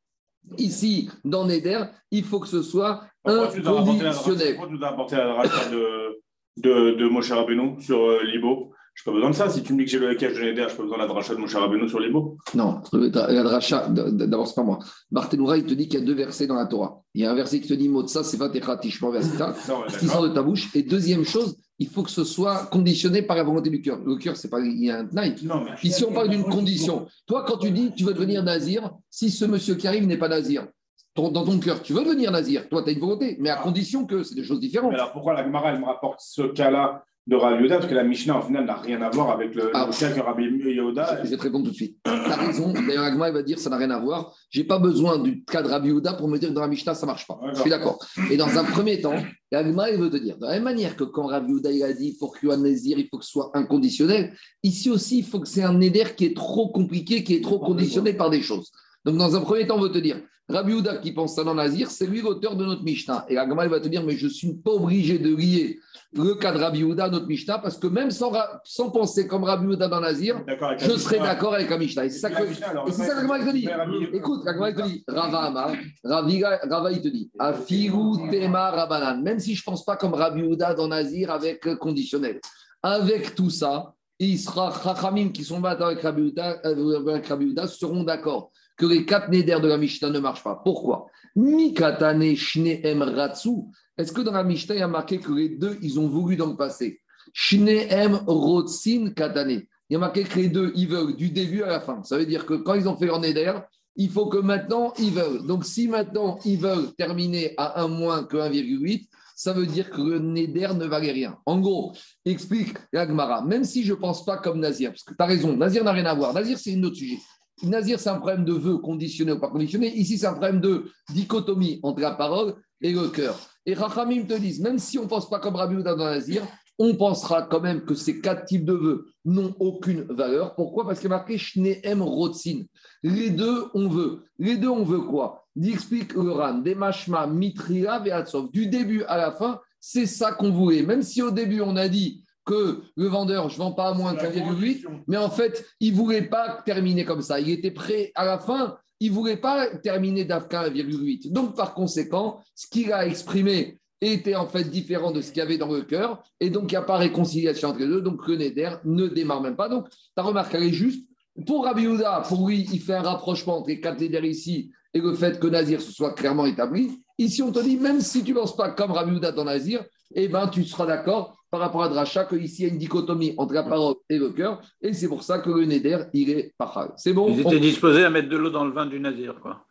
ici, 0.59 1.09
dans 1.25 1.45
Neder, 1.45 1.85
il 2.11 2.23
faut 2.23 2.39
que 2.39 2.47
ce 2.47 2.61
soit 2.61 3.03
inconditionnel. 3.25 4.55
Pourquoi 4.57 4.67
tu 4.67 4.73
nous 4.75 4.83
as 4.83 4.89
apporté 4.89 5.15
la 5.15 5.33
rachat 5.33 5.69
de, 5.71 6.21
de, 6.57 6.91
de 6.91 7.09
Moshe 7.09 7.31
Rabbeinu 7.31 7.81
sur 7.81 7.97
euh, 7.97 8.23
Libo? 8.23 8.73
Je 8.93 9.09
n'ai 9.09 9.13
pas 9.13 9.15
besoin 9.15 9.29
de 9.29 9.35
ça. 9.35 9.49
Si 9.49 9.63
tu 9.63 9.73
me 9.73 9.79
dis 9.79 9.85
que 9.85 9.91
j'ai 9.91 9.99
le 9.99 10.15
cache 10.15 10.33
de 10.33 10.41
Neder, 10.41 10.63
je 10.67 10.71
n'ai 10.71 10.77
pas 10.77 10.83
besoin 10.83 10.97
de 10.97 11.01
la 11.01 11.07
dracha 11.07 11.33
de 11.33 11.39
mon 11.39 11.47
cher 11.47 11.61
sur 11.87 11.99
les 11.99 12.09
mots. 12.09 12.37
Non, 12.53 12.81
la 12.93 13.43
dracha, 13.43 13.87
d'abord, 13.89 14.47
ce 14.47 14.51
n'est 14.51 14.55
pas 14.55 14.63
moi. 14.63 14.79
Barthénoura, 15.11 15.57
il 15.57 15.65
te 15.65 15.73
dit 15.73 15.87
qu'il 15.87 15.99
y 15.99 16.03
a 16.03 16.05
deux 16.05 16.13
versets 16.13 16.47
dans 16.47 16.55
la 16.55 16.65
Torah. 16.65 17.01
Il 17.13 17.21
y 17.21 17.25
a 17.25 17.31
un 17.31 17.35
verset 17.35 17.59
qui 17.61 17.67
te 17.67 17.73
dit 17.73 17.89
Motsa, 17.89 18.23
c'est 18.23 18.37
pas 18.37 18.49
tishma 18.49 19.09
versita, 19.11 19.55
qui 19.99 20.07
sort 20.07 20.23
de 20.23 20.29
ta 20.29 20.43
bouche. 20.43 20.69
Et 20.75 20.83
deuxième 20.83 21.23
chose, 21.23 21.57
il 21.79 21.87
faut 21.87 22.03
que 22.03 22.11
ce 22.11 22.23
soit 22.23 22.65
conditionné 22.67 23.21
par 23.21 23.37
la 23.37 23.43
volonté 23.43 23.69
du 23.69 23.81
cœur. 23.81 23.99
Le 24.05 24.17
cœur, 24.17 24.37
c'est 24.37 24.49
pas 24.49 24.59
il 24.59 24.83
y 24.83 24.91
a 24.91 24.99
un 24.99 25.05
tnaï. 25.05 25.35
Ici, 25.83 26.03
on 26.07 26.13
parle 26.13 26.29
d'une 26.29 26.43
condition. 26.43 27.07
Toi, 27.25 27.45
quand 27.47 27.57
tu 27.57 27.71
dis 27.71 27.91
tu 27.95 28.03
veux 28.03 28.13
devenir 28.13 28.43
nazir, 28.43 28.91
si 29.09 29.31
ce 29.31 29.45
monsieur 29.45 29.75
qui 29.75 29.87
arrive 29.87 30.05
n'est 30.05 30.17
pas 30.17 30.29
nazir, 30.29 30.67
dans 31.15 31.31
ton 31.31 31.59
cœur, 31.59 31.81
tu 31.81 31.93
veux 31.93 32.03
devenir 32.03 32.31
nazir, 32.31 32.69
toi, 32.69 32.83
tu 32.83 32.89
as 32.89 32.93
une 32.93 32.99
volonté, 32.99 33.37
mais 33.39 33.49
à 33.49 33.59
ah. 33.59 33.63
condition 33.63 34.05
que 34.05 34.23
c'est 34.23 34.35
des 34.35 34.43
choses 34.43 34.59
différentes. 34.59 34.93
alors 34.93 35.11
pourquoi 35.11 35.33
la 35.33 35.43
Gemara, 35.43 35.71
elle 35.71 35.79
me 35.79 35.85
rapporte 35.85 36.21
ce 36.21 36.43
cas-là 36.43 37.03
de 37.27 37.35
Rabbi 37.35 37.63
Yoda, 37.63 37.77
parce 37.77 37.87
que 37.87 37.93
la 37.93 38.03
Mishnah, 38.03 38.39
au 38.39 38.41
final, 38.41 38.65
n'a 38.65 38.75
rien 38.75 39.01
à 39.01 39.09
voir 39.09 39.29
avec 39.29 39.53
le, 39.53 39.69
ah, 39.75 39.87
que 39.87 40.19
Rabbi 40.19 40.43
Yoda. 40.43 41.23
Je 41.23 41.29
vais 41.29 41.37
te 41.37 41.43
répondre 41.43 41.65
tout 41.65 41.71
de 41.71 41.75
suite. 41.75 41.97
Tu 42.03 42.11
as 42.11 42.35
raison. 42.35 42.73
D'ailleurs, 42.73 43.03
Agma, 43.03 43.29
il 43.29 43.33
va 43.33 43.43
dire 43.43 43.59
ça 43.59 43.69
n'a 43.69 43.77
rien 43.77 43.91
à 43.91 43.99
voir. 43.99 44.33
Je 44.49 44.59
n'ai 44.59 44.65
pas 44.65 44.79
besoin 44.79 45.19
du 45.19 45.43
cas 45.43 45.61
de 45.61 45.67
Rabbi 45.67 45.89
Yoda 45.89 46.13
pour 46.13 46.27
me 46.27 46.39
dire 46.39 46.49
que 46.49 46.55
dans 46.55 46.61
la 46.61 46.67
Mishnah, 46.67 46.95
ça 46.95 47.05
ne 47.05 47.11
marche 47.11 47.27
pas. 47.27 47.39
Je 47.53 47.61
suis 47.61 47.69
d'accord. 47.69 47.99
Et 48.31 48.37
dans 48.37 48.57
un 48.57 48.63
premier 48.63 49.01
temps, 49.01 49.15
Agma, 49.51 49.91
il 49.91 49.99
veut 49.99 50.09
te 50.09 50.17
dire, 50.17 50.37
de 50.37 50.45
la 50.45 50.53
même 50.53 50.63
manière 50.63 50.95
que 50.95 51.03
quand 51.03 51.27
Rabbi 51.27 51.51
Yoda, 51.51 51.71
il 51.71 51.83
a 51.83 51.93
dit 51.93 52.17
pour 52.19 52.37
qu'il 52.37 52.49
Nézir, 52.49 52.97
il 52.97 53.07
faut 53.07 53.17
que 53.17 53.25
ce 53.25 53.31
soit 53.31 53.51
inconditionnel, 53.53 54.33
ici 54.63 54.89
aussi, 54.89 55.19
il 55.19 55.25
faut 55.25 55.39
que 55.39 55.47
c'est 55.47 55.63
un 55.63 55.73
Néder 55.73 56.05
qui 56.17 56.25
est 56.25 56.35
trop 56.35 56.69
compliqué, 56.69 57.23
qui 57.23 57.35
est 57.35 57.43
trop 57.43 57.59
conditionné 57.59 58.13
par 58.13 58.29
des 58.29 58.41
choses. 58.41 58.71
Donc, 59.05 59.17
dans 59.17 59.35
un 59.35 59.41
premier 59.41 59.67
temps, 59.67 59.77
on 59.77 59.81
veut 59.81 59.91
te 59.91 59.97
dire, 59.97 60.21
Rabbi 60.51 60.73
Houda 60.73 60.97
qui 60.97 61.11
pense 61.11 61.35
ça 61.35 61.43
dans 61.43 61.55
Nazir, 61.55 61.89
c'est 61.89 62.05
lui 62.05 62.21
l'auteur 62.21 62.55
de 62.55 62.65
notre 62.65 62.83
Mishnah. 62.83 63.25
Et 63.29 63.37
Agma, 63.37 63.65
il 63.65 63.69
va 63.69 63.79
te 63.79 63.87
dire, 63.87 64.03
mais 64.03 64.15
je 64.15 64.25
ne 64.25 64.31
suis 64.31 64.53
pas 64.53 64.71
obligé 64.71 65.17
de 65.17 65.35
lier 65.35 65.79
le 66.13 66.35
cas 66.35 66.51
de 66.51 66.57
Rabbi 66.57 66.83
Houda, 66.83 67.09
notre 67.09 67.27
Mishnah, 67.27 67.59
parce 67.59 67.77
que 67.77 67.87
même 67.87 68.11
sans, 68.11 68.33
sans 68.63 68.89
penser 68.89 69.27
comme 69.27 69.43
Rabbi 69.43 69.65
Houda 69.65 69.87
dans 69.87 70.01
Nazir, 70.01 70.43
je 70.77 70.91
serais 70.97 71.19
d'accord 71.19 71.53
avec 71.53 71.69
la 71.69 71.77
Mishnah. 71.77 72.05
Et 72.05 72.09
c'est 72.09 72.19
ça 72.19 72.29
que, 72.29 72.53
ça 72.53 72.73
te 72.73 73.51
dit. 73.53 73.67
Écoute, 74.13 74.45
Agma, 74.45 74.73
te 74.73 74.81
dit, 74.81 75.03
Rava 75.07 75.39
Amar, 75.43 75.71
Rava, 76.03 76.91
il 76.91 77.01
te 77.01 77.07
dit, 77.07 77.31
Afiru 77.39 78.29
Tema 78.29 78.71
Rabanan, 78.71 79.21
même 79.21 79.39
si 79.39 79.55
je 79.55 79.61
ne 79.61 79.65
pense 79.65 79.85
pas 79.85 79.95
comme 79.95 80.13
Rabbi 80.13 80.43
Houda 80.43 80.73
dans 80.73 80.87
Nazir 80.87 81.31
avec 81.31 81.75
conditionnel. 81.75 82.41
Avec 82.83 83.35
tout 83.35 83.49
ça, 83.49 83.93
il 84.19 84.37
sera 84.37 84.73
Chachamim 84.83 85.29
qui 85.29 85.43
sont 85.43 85.59
battus 85.59 85.85
avec 85.85 86.01
Rabbi 86.01 86.21
Houda, 86.23 86.59
euh, 86.65 87.09
avec 87.09 87.27
Rabbi 87.27 87.45
Houda 87.45 87.67
seront 87.67 88.03
d'accord 88.03 88.51
que 88.77 88.85
les 88.85 89.05
quatre 89.05 89.29
néder 89.29 89.57
de 89.61 89.67
la 89.67 89.77
Mishnah 89.77 90.09
ne 90.09 90.19
marchent 90.19 90.43
pas. 90.43 90.61
Pourquoi? 90.63 91.07
Mikatane 91.35 92.35
Shneem 92.35 93.01
Ratsu. 93.01 93.49
Est-ce 93.97 94.11
que 94.11 94.21
dans 94.21 94.31
la 94.31 94.43
Mishnah, 94.43 94.75
il 94.75 94.79
y 94.79 94.83
a 94.83 94.87
marqué 94.87 95.19
que 95.19 95.31
les 95.31 95.49
deux, 95.49 95.77
ils 95.81 95.99
ont 95.99 96.07
voulu 96.07 96.35
dans 96.35 96.47
le 96.47 96.55
passé? 96.55 97.01
Shneem 97.33 98.21
Rotsin 98.27 99.11
Katane. 99.15 99.61
Il 99.89 99.93
y 99.93 99.95
a 99.95 99.99
marqué 99.99 100.23
que 100.23 100.39
les 100.39 100.49
deux, 100.49 100.71
ils 100.75 100.87
veulent 100.87 101.15
du 101.15 101.29
début 101.29 101.63
à 101.63 101.67
la 101.67 101.81
fin. 101.81 102.01
Ça 102.03 102.17
veut 102.17 102.25
dire 102.25 102.45
que 102.45 102.53
quand 102.55 102.75
ils 102.75 102.87
ont 102.87 102.97
fait 102.97 103.05
leur 103.05 103.19
néder, 103.19 103.51
il 103.97 104.09
faut 104.09 104.27
que 104.27 104.37
maintenant, 104.37 104.93
ils 104.97 105.11
veulent. 105.11 105.45
Donc, 105.45 105.65
si 105.65 105.87
maintenant, 105.87 106.39
ils 106.45 106.57
veulent 106.57 106.93
terminer 106.95 107.53
à 107.57 107.81
1 107.83 107.87
moins 107.89 108.23
que 108.23 108.37
1,8, 108.37 109.07
ça 109.35 109.53
veut 109.53 109.65
dire 109.65 109.89
que 109.89 110.01
le 110.01 110.19
Neder 110.19 110.69
ne 110.75 110.85
valait 110.85 111.11
rien. 111.11 111.37
En 111.45 111.59
gros, 111.59 111.93
explique 112.25 112.77
Yagmara, 112.93 113.43
même 113.43 113.63
si 113.63 113.83
je 113.83 113.93
ne 113.93 113.97
pense 113.97 114.23
pas 114.23 114.37
comme 114.37 114.59
Nazir, 114.59 114.91
parce 114.91 115.03
que 115.03 115.13
tu 115.13 115.21
as 115.21 115.25
raison, 115.25 115.57
Nazir 115.57 115.83
n'a 115.83 115.91
rien 115.91 116.05
à 116.05 116.13
voir. 116.13 116.33
Nazir, 116.33 116.59
c'est 116.59 116.75
un 116.75 116.83
autre 116.83 116.95
sujet. 116.95 117.17
Nazir, 117.63 117.99
c'est 117.99 118.09
un 118.09 118.17
problème 118.17 118.45
de 118.45 118.53
vœu 118.53 118.77
conditionné 118.77 119.31
ou 119.31 119.39
pas 119.39 119.49
conditionné. 119.49 119.93
Ici, 119.95 120.17
c'est 120.17 120.27
un 120.27 120.33
problème 120.33 120.61
de 120.61 120.85
dichotomie 121.13 121.79
entre 121.83 122.01
la 122.01 122.11
parole 122.11 122.55
et 122.81 122.91
le 122.91 123.07
cœur. 123.09 123.37
Et 123.65 123.73
Rachamim 123.73 124.23
te 124.25 124.33
disent, 124.33 124.59
même 124.59 124.79
si 124.79 124.97
on 124.97 125.03
ne 125.03 125.07
pense 125.07 125.29
pas 125.29 125.39
comme 125.39 125.55
Rabbi 125.55 125.75
Ouda 125.75 125.95
dans 125.95 126.05
Nazir, 126.05 126.43
on 126.79 126.95
pensera 126.95 127.43
quand 127.43 127.59
même 127.59 127.85
que 127.85 127.93
ces 127.93 128.21
quatre 128.21 128.45
types 128.45 128.65
de 128.65 128.73
vœux 128.73 129.05
n'ont 129.23 129.53
aucune 129.59 130.01
valeur. 130.03 130.55
Pourquoi? 130.55 130.85
Parce 130.85 130.99
qu'il 130.99 131.09
y 131.09 131.13
a 131.13 131.17
marqué 131.17 131.37
Shneem. 131.37 132.65
Les 133.03 133.29
deux, 133.29 133.65
on 133.75 133.87
veut. 133.87 134.23
Les 134.39 134.57
deux, 134.57 134.69
on 134.69 134.83
veut 134.83 135.01
quoi? 135.01 135.45
Dit 135.55 135.73
explique 135.73 136.13
le 136.13 136.31
Ran, 136.31 136.55
Demashma, 136.55 137.27
Mitria, 137.27 137.99
Veatsov. 137.99 138.49
Du 138.51 138.67
début 138.67 139.03
à 139.03 139.17
la 139.17 139.31
fin, 139.31 139.59
c'est 139.79 140.07
ça 140.07 140.31
qu'on 140.31 140.51
voulait. 140.51 140.81
Même 140.81 141.03
si 141.03 141.21
au 141.21 141.29
début, 141.29 141.61
on 141.61 141.75
a 141.75 141.87
dit 141.87 142.20
que 142.45 142.81
le 142.95 143.07
vendeur, 143.07 143.49
je 143.49 143.55
ne 143.55 143.63
vends 143.63 143.73
pas 143.73 143.89
à 143.89 143.93
moins 143.93 144.15
qu'un 144.15 144.29
virgule 144.29 144.77
mais 145.07 145.17
en 145.17 145.29
fait, 145.29 145.65
il 145.79 145.93
ne 145.93 145.97
voulait 145.97 146.23
pas 146.23 146.61
terminer 146.65 147.05
comme 147.05 147.21
ça. 147.21 147.39
Il 147.39 147.49
était 147.49 147.71
prêt 147.71 148.11
à 148.15 148.25
la 148.25 148.39
fin, 148.39 148.77
il 148.99 149.11
ne 149.11 149.15
voulait 149.15 149.37
pas 149.37 149.67
terminer 149.77 150.25
d'Afka 150.25 150.69
1,8. 150.69 151.31
Donc, 151.31 151.55
par 151.55 151.73
conséquent, 151.73 152.39
ce 152.55 152.67
qu'il 152.67 152.91
a 152.93 153.05
exprimé 153.05 153.79
était 154.01 154.35
en 154.35 154.47
fait 154.47 154.63
différent 154.63 155.11
de 155.11 155.21
ce 155.21 155.31
qu'il 155.31 155.39
y 155.39 155.41
avait 155.41 155.57
dans 155.57 155.71
le 155.71 155.83
cœur, 155.83 156.23
et 156.39 156.49
donc 156.49 156.71
il 156.71 156.73
n'y 156.73 156.77
a 156.77 156.81
pas 156.81 156.97
réconciliation 156.97 157.69
entre 157.69 157.79
les 157.79 157.87
deux, 157.87 158.01
donc 158.01 158.27
le 158.27 158.35
Neder 158.35 158.71
ne 158.83 159.07
démarre 159.07 159.41
même 159.41 159.55
pas. 159.55 159.69
Donc, 159.69 159.87
ta 160.15 160.23
remarque, 160.23 160.53
elle 160.55 160.63
est 160.63 160.73
juste. 160.73 161.07
Pour 161.45 161.63
Rabbi 161.65 161.87
pour 162.27 162.47
lui, 162.47 162.67
il 162.73 162.79
fait 162.81 162.95
un 162.95 163.03
rapprochement 163.03 163.59
entre 163.59 163.69
les 163.69 163.79
quatre 163.79 164.01
Neder 164.01 164.27
ici 164.27 164.71
et 164.93 164.99
le 164.99 165.13
fait 165.13 165.39
que 165.39 165.47
Nazir 165.47 165.81
se 165.81 165.91
soit 165.91 166.13
clairement 166.13 166.45
établi. 166.45 167.01
Ici, 167.17 167.41
on 167.41 167.51
te 167.51 167.59
dit, 167.59 167.77
même 167.77 168.01
si 168.01 168.23
tu 168.23 168.31
ne 168.33 168.39
penses 168.39 168.55
pas 168.55 168.71
comme 168.71 168.91
Rabbi 168.91 169.19
dans 169.19 169.43
Nazir, 169.43 169.83
eh 170.13 170.27
ben, 170.27 170.47
tu 170.47 170.63
seras 170.65 170.85
d'accord 170.85 171.37
par 171.51 171.59
rapport 171.59 171.83
à 171.83 171.89
Dracha 171.89 172.23
qu'ici, 172.23 172.63
il 172.63 172.65
y 172.65 172.69
a 172.69 172.73
une 172.73 172.79
dichotomie 172.79 173.35
entre 173.37 173.53
la 173.53 173.63
parole 173.63 173.95
et 174.09 174.17
le 174.17 174.29
cœur, 174.29 174.61
et 174.81 174.93
c'est 174.93 175.09
pour 175.09 175.21
ça 175.21 175.39
que 175.39 175.49
le 175.49 175.65
Neder, 175.65 176.05
il 176.13 176.29
est 176.29 176.53
pachal. 176.57 176.93
C'est 176.95 177.11
bon 177.11 177.27
Ils 177.29 177.41
étaient 177.41 177.59
disposés 177.59 178.05
à 178.05 178.09
mettre 178.09 178.29
de 178.29 178.37
l'eau 178.37 178.49
dans 178.49 178.63
le 178.63 178.71
vin 178.71 178.85
du 178.85 178.99
Nazir, 178.99 179.35
quoi. 179.41 179.65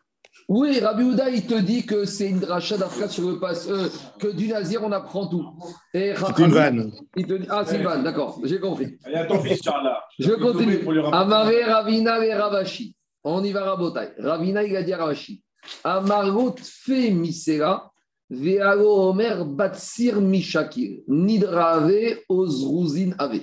Oui, 0.49 0.79
Rabbi 0.79 1.05
Houda, 1.05 1.31
il 1.31 1.47
te 1.47 1.55
dit 1.55 1.87
que 1.87 2.05
c'est 2.05 2.29
une 2.29 2.41
dracha 2.41 2.77
d'Afrique 2.77 3.11
sur 3.11 3.29
le 3.29 3.39
pass, 3.39 3.69
euh, 3.69 3.89
que 4.19 4.29
du 4.29 4.49
Nazir, 4.49 4.83
on 4.85 4.93
apprend 4.93 5.27
tout. 5.27 5.45
C'est 5.93 6.15
une 6.39 6.51
vanne. 6.51 6.93
Il 7.17 7.27
te 7.27 7.35
dit, 7.35 7.47
ah, 7.49 7.63
c'est 7.65 7.77
une 7.77 7.85
vanne, 7.85 8.05
d'accord, 8.05 8.39
j'ai 8.45 8.61
compris. 8.61 8.99
Il 9.07 9.13
y 9.13 9.17
a 9.17 9.25
ton 9.25 9.41
fils, 9.41 9.63
Charles, 9.63 9.85
là. 9.85 10.03
Je 10.19 10.33
continue. 10.33 10.81
Amaré, 11.13 11.65
Ravina 11.65 12.25
et 12.25 12.35
Ravashi. 12.35 12.95
On 13.25 13.43
y 13.43 13.53
va, 13.53 13.65
Rabotai. 13.65 14.11
Ravina, 14.19 14.63
il 14.63 14.77
a 14.77 14.83
dit 14.83 14.93
à 14.93 14.99
Ravashi. 14.99 15.43
Amarot 15.85 16.57
fe 16.59 17.11
misera, 17.11 17.90
omer 18.31 19.45
batsir 19.45 20.21
mishakir, 20.21 21.03
nidrave 21.09 22.19
ozruzin 22.29 23.15
ave. 23.19 23.41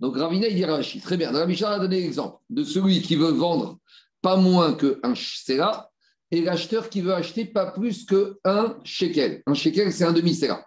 Donc 0.00 0.16
Ravina, 0.16 0.48
il 0.48 0.56
dit 0.56 0.64
à 0.64 0.68
Ravashi. 0.68 1.00
Très 1.00 1.16
bien. 1.16 1.32
Shah 1.54 1.74
a 1.74 1.78
donné 1.78 2.00
l'exemple 2.00 2.38
de 2.50 2.64
celui 2.64 3.00
qui 3.00 3.16
veut 3.16 3.30
vendre 3.30 3.78
pas 4.20 4.36
moins 4.36 4.74
qu'un 4.74 5.14
sera 5.14 5.90
et 6.30 6.40
l'acheteur 6.40 6.88
qui 6.88 7.00
veut 7.00 7.14
acheter 7.14 7.44
pas 7.44 7.70
plus 7.70 8.04
qu'un 8.04 8.76
shekel. 8.82 9.42
Un 9.46 9.54
shekel, 9.54 9.92
c'est 9.92 10.04
un 10.04 10.12
demi-sera. 10.12 10.64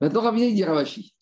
Maintenant, 0.00 0.20
Ravina, 0.20 0.46
il 0.46 0.54
dit. 0.54 1.12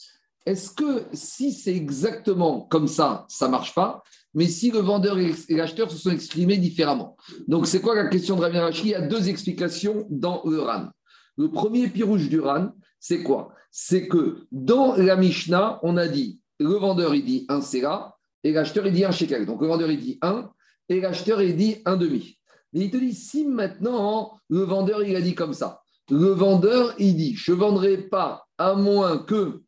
Est-ce 0.44 0.70
que 0.70 1.04
si 1.12 1.52
c'est 1.52 1.74
exactement 1.74 2.60
comme 2.60 2.86
ça, 2.86 3.26
ça 3.28 3.48
marche 3.48 3.74
pas 3.74 4.02
Mais 4.32 4.46
si 4.46 4.70
le 4.70 4.78
vendeur 4.78 5.18
et 5.18 5.34
l'acheteur 5.48 5.90
se 5.90 5.98
sont 5.98 6.10
exprimés 6.10 6.58
différemment? 6.58 7.16
Donc, 7.48 7.66
c'est 7.66 7.80
quoi 7.80 7.96
la 7.96 8.06
question 8.06 8.36
de 8.36 8.42
Rabbi 8.42 8.58
Rashi 8.58 8.82
Il 8.84 8.90
y 8.90 8.94
a 8.94 9.00
deux 9.00 9.28
explications 9.28 10.06
dans 10.08 10.42
le 10.44 10.60
RAN. 10.60 10.90
Le 11.36 11.50
premier 11.50 11.88
pirouge 11.88 12.28
du 12.28 12.40
RAN, 12.40 12.72
c'est 12.98 13.22
quoi? 13.22 13.52
C'est 13.70 14.08
que 14.08 14.46
dans 14.50 14.96
la 14.96 15.16
Mishnah, 15.16 15.80
on 15.82 15.96
a 15.96 16.08
dit 16.08 16.40
le 16.58 16.74
vendeur, 16.74 17.14
il 17.14 17.24
dit 17.24 17.46
un 17.48 17.60
séra 17.60 18.18
et 18.42 18.52
l'acheteur, 18.52 18.86
il 18.86 18.94
dit 18.94 19.04
un 19.04 19.10
shekel. 19.10 19.44
Donc, 19.44 19.60
le 19.60 19.68
vendeur, 19.68 19.90
il 19.90 20.00
dit 20.00 20.18
un 20.22 20.50
et 20.88 21.00
l'acheteur, 21.00 21.42
il 21.42 21.56
dit 21.56 21.82
un 21.84 21.96
demi. 21.96 22.38
Mais 22.72 22.86
il 22.86 22.90
te 22.90 22.96
dit 22.96 23.14
si 23.14 23.44
maintenant, 23.44 24.38
le 24.48 24.60
vendeur, 24.60 25.02
il 25.04 25.14
a 25.16 25.20
dit 25.20 25.34
comme 25.34 25.54
ça. 25.54 25.82
Le 26.10 26.28
vendeur, 26.28 26.94
il 26.98 27.16
dit 27.16 27.34
je 27.34 27.52
ne 27.52 27.56
vendrai 27.56 27.98
pas 27.98 28.46
à 28.58 28.74
moins 28.74 29.18
que 29.18 29.62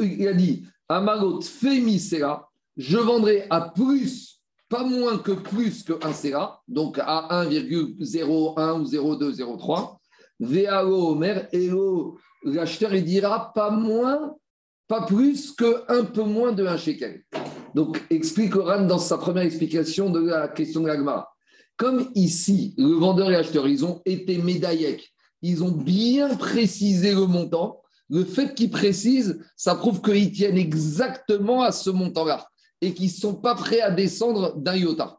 il 0.00 0.28
a 0.28 0.34
dit 0.34 0.66
Amarot 0.88 1.40
Femisera, 1.40 2.50
je 2.76 2.98
vendrai 2.98 3.46
à 3.50 3.62
plus, 3.62 4.33
pas 4.74 4.82
moins 4.82 5.18
que 5.18 5.30
plus 5.30 5.84
que 5.84 5.92
un 6.04 6.12
Sera, 6.12 6.60
donc 6.66 6.98
à 6.98 7.44
1,01 7.44 8.80
ou 8.80 8.84
0,203. 8.84 10.00
Vealo 10.40 11.10
Omer, 11.10 11.46
et 11.52 11.70
l'acheteur 12.42 12.92
il 12.92 13.04
dira 13.04 13.52
pas 13.54 13.70
moins, 13.70 14.34
pas 14.88 15.02
plus 15.02 15.52
que 15.52 15.84
un 15.86 16.02
peu 16.02 16.24
moins 16.24 16.50
de 16.50 16.66
un 16.66 16.76
shekel. 16.76 17.22
Donc 17.76 18.02
explique 18.10 18.56
Oran 18.56 18.84
dans 18.84 18.98
sa 18.98 19.16
première 19.16 19.44
explication 19.44 20.10
de 20.10 20.26
la 20.26 20.48
question 20.48 20.80
de 20.80 20.88
l'Agmara. 20.88 21.28
Comme 21.76 22.10
ici, 22.16 22.74
le 22.76 22.94
vendeur 22.94 23.30
et 23.30 23.34
l'acheteur, 23.34 23.68
ils 23.68 23.84
ont 23.84 24.02
été 24.04 24.38
médaillés, 24.38 25.00
ils 25.40 25.62
ont 25.62 25.70
bien 25.70 26.34
précisé 26.34 27.14
le 27.14 27.26
montant. 27.26 27.80
Le 28.10 28.24
fait 28.24 28.54
qu'ils 28.56 28.72
précisent, 28.72 29.40
ça 29.54 29.76
prouve 29.76 30.02
qu'ils 30.02 30.32
tiennent 30.32 30.58
exactement 30.58 31.62
à 31.62 31.70
ce 31.70 31.90
montant-là 31.90 32.48
et 32.84 32.94
qu'ils 32.94 33.06
ne 33.06 33.12
sont 33.12 33.34
pas 33.34 33.54
prêts 33.54 33.80
à 33.80 33.90
descendre 33.90 34.56
d'un 34.56 34.76
iota. 34.76 35.18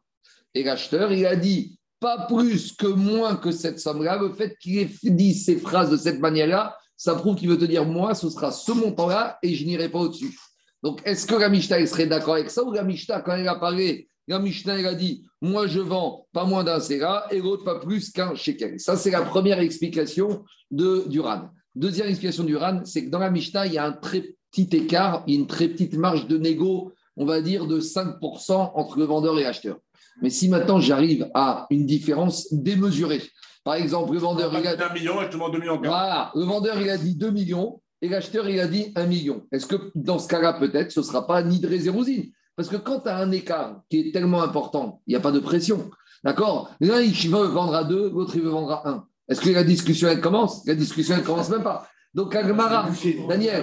Et 0.53 0.63
l'acheteur, 0.63 1.11
il 1.11 1.25
a 1.25 1.35
dit 1.35 1.77
pas 1.99 2.27
plus 2.27 2.73
que 2.73 2.87
moins 2.87 3.35
que 3.35 3.51
cette 3.51 3.79
somme-là. 3.79 4.17
Le 4.17 4.31
fait 4.33 4.57
qu'il 4.59 4.77
ait 4.77 4.89
dit 5.03 5.33
ces 5.33 5.57
phrases 5.57 5.89
de 5.89 5.97
cette 5.97 6.19
manière-là, 6.19 6.77
ça 6.97 7.15
prouve 7.15 7.35
qu'il 7.35 7.49
veut 7.49 7.57
te 7.57 7.65
dire 7.65 7.85
moi, 7.85 8.13
ce 8.13 8.29
sera 8.29 8.51
ce 8.51 8.71
montant-là 8.71 9.37
et 9.41 9.55
je 9.55 9.65
n'irai 9.65 9.89
pas 9.89 9.99
au-dessus. 9.99 10.37
Donc, 10.83 11.01
est-ce 11.03 11.25
que 11.25 11.35
la 11.35 11.49
Mishnah 11.49 11.85
serait 11.87 12.05
d'accord 12.05 12.35
avec 12.35 12.51
ça 12.51 12.63
ou 12.63 12.71
la 12.71 12.83
Mishnah, 12.83 13.21
quand 13.21 13.35
elle 13.35 13.47
a 13.47 13.55
parlé, 13.55 14.07
la 14.27 14.39
Mishnah 14.39 14.79
elle 14.79 14.85
a 14.85 14.93
dit 14.93 15.25
moi 15.41 15.67
je 15.67 15.79
vends 15.79 16.27
pas 16.31 16.45
moins 16.45 16.63
d'un 16.63 16.79
séra 16.79 17.25
et 17.31 17.39
l'autre 17.39 17.63
pas 17.63 17.79
plus 17.79 18.11
qu'un 18.11 18.35
shekel. 18.35 18.79
Ça, 18.79 18.95
c'est 18.95 19.11
la 19.11 19.21
première 19.21 19.59
explication 19.59 20.43
de, 20.71 21.05
du 21.07 21.19
RAN. 21.19 21.49
Deuxième 21.75 22.07
explication 22.07 22.43
du 22.43 22.55
RAN, 22.55 22.81
c'est 22.85 23.05
que 23.05 23.09
dans 23.09 23.19
la 23.19 23.31
Mishnah, 23.31 23.65
il 23.67 23.73
y 23.73 23.77
a 23.77 23.85
un 23.85 23.91
très 23.91 24.35
petit 24.51 24.77
écart, 24.77 25.23
une 25.27 25.47
très 25.47 25.67
petite 25.67 25.95
marge 25.95 26.27
de 26.27 26.37
négo, 26.37 26.93
on 27.17 27.25
va 27.25 27.41
dire 27.41 27.65
de 27.65 27.79
5% 27.79 28.71
entre 28.75 28.99
le 28.99 29.05
vendeur 29.05 29.39
et 29.39 29.43
l'acheteur. 29.43 29.77
Mais 30.21 30.29
si 30.29 30.49
maintenant 30.49 30.79
j'arrive 30.79 31.29
à 31.33 31.67
une 31.69 31.85
différence 31.85 32.51
démesurée, 32.53 33.21
par 33.63 33.75
exemple, 33.75 34.13
le 34.13 34.19
vendeur, 34.19 34.51
il 34.57 34.67
a, 34.67 34.89
Un 34.89 34.93
million 34.93 35.21
et 35.21 35.25
je 35.25 35.29
te 35.29 35.33
demande 35.33 35.53
2 35.53 35.59
millions. 35.59 35.81
voilà, 35.83 36.31
le 36.35 36.43
vendeur, 36.43 36.79
il 36.79 36.89
a 36.89 36.97
dit 36.97 37.15
2 37.15 37.31
millions 37.31 37.81
et 38.01 38.07
l'acheteur, 38.07 38.47
il 38.47 38.59
a 38.59 38.67
dit 38.67 38.91
1 38.95 39.05
million. 39.07 39.43
Est-ce 39.51 39.65
que 39.65 39.91
dans 39.95 40.19
ce 40.19 40.27
cas-là, 40.27 40.53
peut-être, 40.53 40.91
ce 40.91 40.99
ne 40.99 41.05
sera 41.05 41.25
pas 41.25 41.41
ni 41.41 41.59
de 41.59 41.67
résérousine 41.67 42.31
Parce 42.55 42.69
que 42.69 42.75
quand 42.75 42.99
tu 42.99 43.09
as 43.09 43.17
un 43.17 43.31
écart 43.31 43.81
qui 43.89 43.99
est 43.99 44.11
tellement 44.11 44.43
important, 44.43 45.01
il 45.07 45.11
n'y 45.11 45.15
a 45.15 45.19
pas 45.19 45.31
de 45.31 45.39
pression. 45.39 45.89
D'accord? 46.23 46.71
L'un, 46.79 47.01
il 47.01 47.13
veut 47.13 47.47
vendre 47.47 47.73
à 47.73 47.83
2, 47.83 48.11
l'autre, 48.11 48.35
il 48.35 48.43
veut 48.43 48.49
vendre 48.49 48.71
à 48.71 48.87
1. 48.87 49.05
Est-ce 49.29 49.41
que 49.41 49.49
la 49.49 49.63
discussion, 49.63 50.07
elle 50.09 50.21
commence? 50.21 50.65
La 50.67 50.75
discussion, 50.75 51.15
elle 51.15 51.21
ne 51.21 51.25
commence 51.25 51.49
même 51.49 51.63
pas. 51.63 51.87
Donc, 52.15 52.33
Agmara, 52.33 52.87
Daniel, 53.27 53.61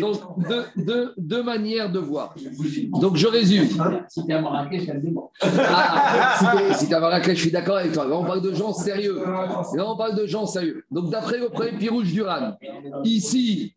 donc 0.00 0.16
deux, 0.48 0.64
deux- 0.76 1.14
deux 1.16 1.42
manières 1.42 1.90
de 1.90 1.98
voir. 1.98 2.32
Donc, 3.00 3.16
je 3.16 3.26
résume. 3.26 3.68
Si 4.08 4.24
t'es 4.24 4.34
à 4.34 4.40
Marrakech. 4.40 4.88
Ah, 5.42 6.36
si 6.38 6.44
t'es- 6.44 6.74
si 6.74 6.88
t'es 6.88 6.94
à 6.94 7.00
Marrakech, 7.00 7.36
je 7.36 7.42
suis 7.42 7.50
d'accord 7.50 7.76
avec 7.78 7.92
toi. 7.92 8.06
Là, 8.06 8.16
on 8.16 8.24
parle 8.24 8.40
de 8.42 8.54
gens 8.54 8.72
sérieux. 8.72 9.20
Là, 9.74 9.84
on 9.90 9.96
parle 9.96 10.14
de 10.16 10.26
gens 10.26 10.46
sérieux. 10.46 10.84
Donc, 10.92 11.10
d'après 11.10 11.38
le 11.38 11.48
premier 11.48 11.72
pirouge 11.72 12.12
du 12.12 12.22
RAN, 12.22 12.56
ici, 13.04 13.74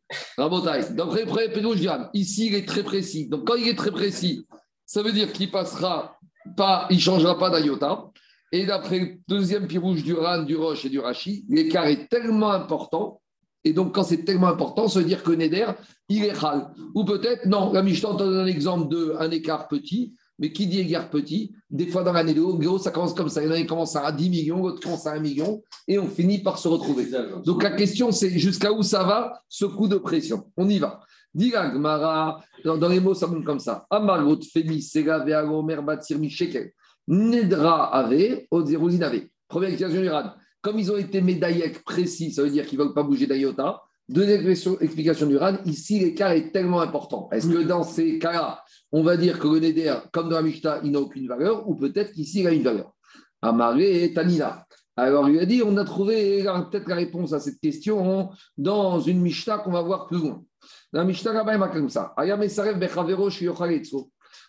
d'après 0.96 1.22
le 1.22 1.26
premier 1.28 1.50
pirouge 1.50 1.80
du 1.80 1.88
RAN, 1.90 2.10
ici, 2.14 2.48
il 2.48 2.56
est 2.56 2.68
très 2.68 2.84
précis. 2.84 3.28
Donc, 3.28 3.48
quand 3.48 3.56
il 3.56 3.68
est 3.68 3.78
très 3.78 3.92
précis, 3.92 4.46
ça 4.86 5.02
veut 5.02 5.12
dire 5.14 5.32
qu'il 5.34 5.50
passera 5.50 6.18
pas, 6.56 6.86
il 6.90 6.98
ne 6.98 7.02
changera 7.02 7.38
pas 7.40 7.50
d'IOTA. 7.62 8.06
Et 8.52 8.66
d'après 8.66 9.00
le 9.00 9.08
deuxième 9.30 9.66
pirouge 9.66 10.04
du 10.04 10.14
RAN, 10.14 10.44
du 10.44 10.58
Roche 10.58 10.84
et 10.86 10.90
du 10.90 11.00
Rachi, 11.00 11.46
l'écart 11.50 11.86
est 11.86 12.08
tellement 12.10 12.52
important. 12.52 13.21
Et 13.64 13.74
donc, 13.74 13.94
quand 13.94 14.04
c'est 14.04 14.24
tellement 14.24 14.48
important, 14.48 14.88
veut 14.88 15.04
dire 15.04 15.24
que 15.24 15.32
Neder, 15.32 15.68
il 16.10 16.26
est 16.26 16.44
hal. 16.44 16.72
Ou 16.96 17.06
peut-être, 17.06 17.46
non, 17.46 17.72
la 17.72 17.84
Mishnah, 17.84 18.14
donne 18.14 18.36
un 18.36 18.46
exemple 18.48 18.94
d'un 18.94 19.32
écart 19.32 19.68
petit. 19.68 20.16
Mais 20.40 20.52
qui 20.52 20.66
dit 20.66 20.80
écart 20.80 21.12
petit, 21.12 21.54
des 21.70 21.86
fois 21.86 22.04
dans 22.04 22.14
l'année 22.14 22.34
de 22.34 22.42
haut, 22.42 22.58
gros, 22.58 22.80
ça 22.80 22.90
commence 22.90 23.14
comme 23.14 23.30
ça. 23.30 23.44
Il 23.44 23.48
y 23.48 23.50
en 23.50 23.54
a 23.54 23.58
qui 23.58 23.68
commencent 23.68 23.96
à 23.96 24.12
10 24.12 24.28
millions, 24.28 24.64
l'autre 24.64 24.82
commence 24.82 25.06
à 25.06 25.12
1 25.12 25.20
million, 25.20 25.62
et 25.88 26.00
on 26.00 26.08
finit 26.08 26.40
par 26.40 26.58
se 26.58 26.68
retrouver. 26.68 27.08
Donc 27.46 27.62
la 27.62 27.70
question, 27.72 28.12
c'est 28.12 28.32
jusqu'à 28.40 28.72
où 28.72 28.82
ça 28.82 29.04
va, 29.04 29.44
ce 29.48 29.66
coup 29.66 29.88
de 29.88 29.98
pression? 29.98 30.52
On 30.58 30.68
y 30.68 30.80
va. 30.80 31.02
Diga 31.34 31.70
Gmara, 31.70 32.42
dans, 32.66 32.90
les 32.90 33.00
mots, 33.00 33.14
ça 33.14 33.28
donne 33.28 33.44
comme 33.44 33.60
ça. 33.60 33.86
Amalot, 33.90 34.40
Femi, 34.52 34.82
Sega, 34.82 35.20
Veago, 35.20 35.62
Merbatsir, 35.62 36.18
Shekel. 36.28 36.72
Nedra, 37.08 37.96
Ave, 37.96 38.46
Odzeruzin, 38.50 39.02
Ave. 39.02 39.28
Première 39.48 39.76
du 39.76 40.10
Rad. 40.10 40.34
Comme 40.62 40.80
ils 40.80 40.92
ont 40.92 40.98
été 40.98 41.22
médaillés 41.22 41.72
précis, 41.86 42.32
ça 42.32 42.44
veut 42.44 42.50
dire 42.50 42.66
qu'ils 42.66 42.78
ne 42.78 42.84
veulent 42.84 42.94
pas 42.94 43.04
bouger 43.04 43.28
d'Iota. 43.28 43.82
Deuxième 44.10 44.46
explication- 44.82 45.28
du 45.28 45.38
Rad, 45.38 45.62
ici 45.66 46.00
l'écart 46.00 46.32
est 46.32 46.52
tellement 46.52 46.82
important. 46.82 47.30
Est-ce 47.32 47.48
que 47.48 47.64
dans 47.64 47.84
ces 47.84 48.20
cas-là, 48.20 48.62
on 48.92 49.04
va 49.04 49.16
dire 49.16 49.40
que 49.40 49.48
le 49.48 49.60
Neder, 49.60 49.96
comme 50.12 50.30
dans 50.30 50.36
la 50.36 50.42
Mishnah, 50.42 50.82
il 50.84 50.92
n'a 50.92 51.00
aucune 51.00 51.28
valeur, 51.28 51.68
ou 51.70 51.76
peut-être 51.76 52.12
qu'ici, 52.12 52.42
il 52.42 52.48
a 52.48 52.52
une 52.52 52.64
valeur? 52.64 52.94
Amaré 53.42 54.04
et 54.04 54.14
Tanina. 54.14 54.66
Alors, 54.98 55.30
il 55.30 55.36
lui 55.36 55.40
a 55.40 55.46
dit, 55.46 55.64
on 55.66 55.78
a 55.78 55.86
trouvé 55.86 56.44
peut-être 56.44 56.90
la 56.90 56.96
réponse 56.96 57.32
à 57.32 57.40
cette 57.40 57.60
question 57.60 58.30
dans 58.58 59.00
une 59.00 59.22
Mishnah 59.22 59.60
qu'on 59.60 59.72
va 59.72 59.82
voir 59.82 60.08
plus 60.08 60.18
loin. 60.18 60.44
La 60.92 61.06
Mishnah 61.06 61.32
là-bas, 61.32 61.70
comme 61.70 61.90
ça. 61.90 62.14
Bechavero. 62.18 63.30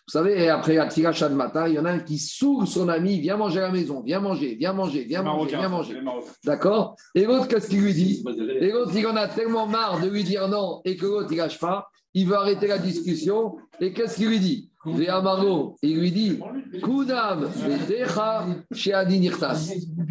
Vous 0.05 0.11
savez, 0.11 0.49
après 0.49 0.75
de 0.75 1.33
matin, 1.33 1.67
il 1.67 1.75
y 1.75 1.79
en 1.79 1.85
a 1.85 1.91
un 1.91 1.99
qui 1.99 2.17
saoule 2.17 2.67
son 2.67 2.89
ami, 2.89 3.21
viens 3.21 3.37
manger 3.37 3.59
à 3.59 3.67
la 3.67 3.71
maison, 3.71 4.01
viens 4.01 4.19
manger, 4.19 4.55
viens 4.55 4.73
manger, 4.73 5.05
viens 5.05 5.23
manger, 5.23 5.55
viens 5.55 5.69
manger. 5.69 6.01
D'accord? 6.43 6.97
Et 7.15 7.25
l'autre, 7.25 7.47
qu'est-ce 7.47 7.69
qu'il 7.69 7.81
lui 7.81 7.93
dit? 7.93 8.23
Et 8.59 8.71
l'autre, 8.71 8.91
il 8.93 9.07
en 9.07 9.15
a 9.15 9.29
tellement 9.29 9.65
marre 9.65 10.01
de 10.01 10.09
lui 10.09 10.25
dire 10.25 10.49
non 10.49 10.81
et 10.83 10.97
que 10.97 11.05
l'autre, 11.05 11.29
il 11.31 11.37
lâche 11.37 11.57
pas, 11.57 11.87
il 12.13 12.27
veut 12.27 12.35
arrêter 12.35 12.67
la 12.67 12.79
discussion. 12.79 13.55
Et 13.79 13.93
qu'est-ce 13.93 14.17
qu'il 14.17 14.27
lui 14.27 14.39
dit? 14.39 14.69
Véamaro, 14.85 15.77
il 15.81 15.99
lui 15.99 16.11
dit 16.11 16.39
Kunam. 16.83 17.49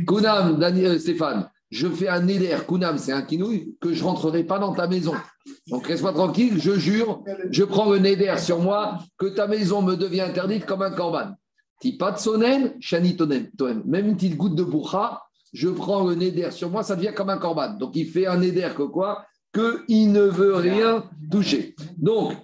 Kunam, 0.07 0.63
euh, 0.63 0.99
Stéphane, 0.99 1.51
je 1.73 1.89
fais 1.89 2.09
un 2.09 2.29
éder, 2.29 2.55
Kunam, 2.69 2.99
c'est 2.99 3.13
un 3.13 3.23
kinouille, 3.23 3.75
que 3.81 3.95
je 3.95 4.05
rentrerai 4.05 4.45
pas 4.45 4.59
dans 4.59 4.75
ta 4.75 4.87
maison. 4.87 5.15
Donc 5.69 5.87
reste-moi 5.87 6.13
tranquille, 6.13 6.61
je 6.61 6.79
jure, 6.79 7.25
je 7.51 7.65
prends 7.65 7.91
le 7.91 7.99
néder 7.99 8.33
sur 8.37 8.59
moi, 8.59 8.99
que 9.17 9.27
ta 9.27 9.47
maison 9.47 9.81
me 9.81 9.97
devient 9.97 10.21
interdite 10.21 10.67
comme 10.67 10.83
un 10.83 10.91
corban. 10.91 11.33
Tipat 11.81 12.19
sonen, 12.19 12.75
shani 12.79 13.17
toem. 13.17 13.83
Même 13.87 14.07
une 14.07 14.17
petite 14.17 14.37
goutte 14.37 14.55
de 14.55 14.63
boucha, 14.63 15.23
je 15.55 15.71
prends 15.71 16.07
le 16.07 16.15
néder 16.15 16.51
sur 16.51 16.69
moi, 16.69 16.83
ça 16.83 16.95
devient 16.95 17.15
comme 17.17 17.31
un 17.31 17.39
corban. 17.39 17.73
Donc 17.79 17.97
il 17.97 18.07
fait 18.07 18.27
un 18.27 18.37
néder 18.37 18.69
que 18.77 18.83
quoi? 18.83 19.25
Qu'il 19.55 20.13
ne 20.13 20.25
veut 20.25 20.57
rien 20.57 21.05
toucher. 21.31 21.75
Donc, 21.97 22.35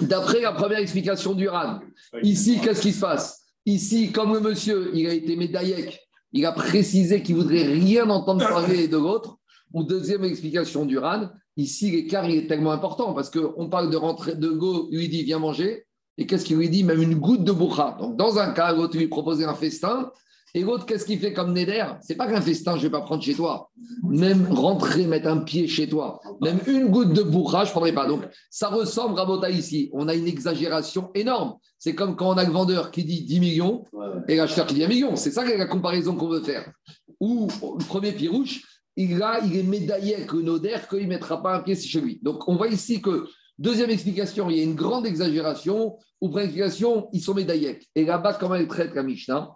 d'après 0.00 0.40
la 0.40 0.52
première 0.52 0.78
explication 0.78 1.34
du 1.34 1.48
RAN, 1.48 1.80
ici, 2.22 2.58
qu'est-ce 2.60 2.82
qui 2.82 2.92
se 2.92 3.00
passe? 3.00 3.44
Ici, 3.64 4.10
comme 4.10 4.34
le 4.34 4.40
monsieur, 4.40 4.90
il 4.92 5.06
a 5.06 5.12
été 5.12 5.36
médaillé, 5.36 5.88
il 6.32 6.46
a 6.46 6.52
précisé 6.52 7.22
qu'il 7.22 7.36
voudrait 7.36 7.64
rien 7.64 8.08
entendre 8.10 8.46
parler 8.46 8.88
de 8.88 8.96
l'autre. 8.96 9.38
Ou 9.72 9.84
deuxième 9.84 10.24
explication 10.24 10.84
du 10.84 10.98
RAN, 10.98 11.28
ici, 11.56 11.90
l'écart, 11.90 12.24
est 12.24 12.48
tellement 12.48 12.72
important 12.72 13.14
parce 13.14 13.30
qu'on 13.30 13.68
parle 13.68 13.90
de 13.90 13.96
rentrer, 13.96 14.34
de 14.34 14.48
go, 14.48 14.88
lui 14.90 15.08
dit, 15.08 15.22
viens 15.22 15.38
manger. 15.38 15.86
Et 16.18 16.26
qu'est-ce 16.26 16.44
qu'il 16.44 16.56
lui 16.56 16.68
dit? 16.68 16.82
Même 16.82 17.00
une 17.00 17.14
goutte 17.14 17.44
de 17.44 17.52
bourra. 17.52 17.96
Donc, 18.00 18.16
dans 18.16 18.38
un 18.38 18.52
cas, 18.52 18.72
l'autre 18.72 18.96
lui 18.96 19.06
proposait 19.06 19.44
un 19.44 19.54
festin. 19.54 20.10
Et 20.54 20.62
l'autre, 20.62 20.86
qu'est-ce 20.86 21.04
qu'il 21.04 21.18
fait 21.18 21.32
comme 21.32 21.52
Neder? 21.52 21.84
C'est 22.00 22.16
pas 22.16 22.26
qu'un 22.26 22.40
festin, 22.40 22.76
je 22.76 22.82
vais 22.82 22.90
pas 22.90 23.02
prendre 23.02 23.22
chez 23.22 23.34
toi. 23.34 23.70
Même 24.02 24.48
rentrer, 24.50 25.06
mettre 25.06 25.28
un 25.28 25.38
pied 25.38 25.68
chez 25.68 25.88
toi. 25.88 26.20
Même 26.40 26.58
une 26.66 26.88
goutte 26.88 27.12
de 27.12 27.22
bourra, 27.22 27.64
je 27.64 27.70
prendrai 27.70 27.92
pas. 27.92 28.06
Donc, 28.06 28.22
ça 28.50 28.68
ressemble 28.68 29.18
à 29.20 29.24
Bota 29.24 29.48
ici. 29.50 29.90
On 29.92 30.08
a 30.08 30.14
une 30.14 30.26
exagération 30.26 31.10
énorme. 31.14 31.56
C'est 31.78 31.94
comme 31.94 32.16
quand 32.16 32.30
on 32.30 32.38
a 32.38 32.44
le 32.44 32.52
vendeur 32.52 32.90
qui 32.90 33.04
dit 33.04 33.22
10 33.22 33.40
millions 33.40 33.84
et 34.28 34.36
l'acheteur 34.36 34.66
qui 34.66 34.74
dit 34.74 34.84
1 34.84 34.88
million. 34.88 35.16
C'est 35.16 35.30
ça 35.30 35.44
la 35.44 35.66
comparaison 35.66 36.16
qu'on 36.16 36.28
veut 36.28 36.42
faire. 36.42 36.72
Ou 37.20 37.48
le 37.78 37.84
premier 37.84 38.12
pirouche, 38.12 38.62
il, 38.96 39.22
a, 39.22 39.40
il 39.44 39.56
est 39.56 39.62
médaillé 39.62 40.16
avec 40.16 40.32
une 40.32 40.48
odeur 40.48 40.88
qu'il 40.88 41.04
ne 41.04 41.06
mettra 41.06 41.42
pas 41.42 41.56
un 41.56 41.60
pied 41.60 41.76
chez 41.76 42.00
lui. 42.00 42.18
Donc, 42.22 42.48
on 42.48 42.56
voit 42.56 42.68
ici 42.68 43.00
que, 43.00 43.26
deuxième 43.60 43.90
explication, 43.90 44.50
il 44.50 44.56
y 44.56 44.60
a 44.60 44.64
une 44.64 44.74
grande 44.74 45.06
exagération, 45.06 45.96
ou 46.20 46.28
première 46.28 46.46
explication, 46.46 47.08
ils 47.12 47.20
sont 47.20 47.34
médaillés. 47.34 47.78
Et 47.94 48.04
là-bas, 48.04 48.34
comment 48.34 48.56
elle 48.56 48.66
traite 48.66 48.94
la 48.94 49.02
Mishnah? 49.02 49.50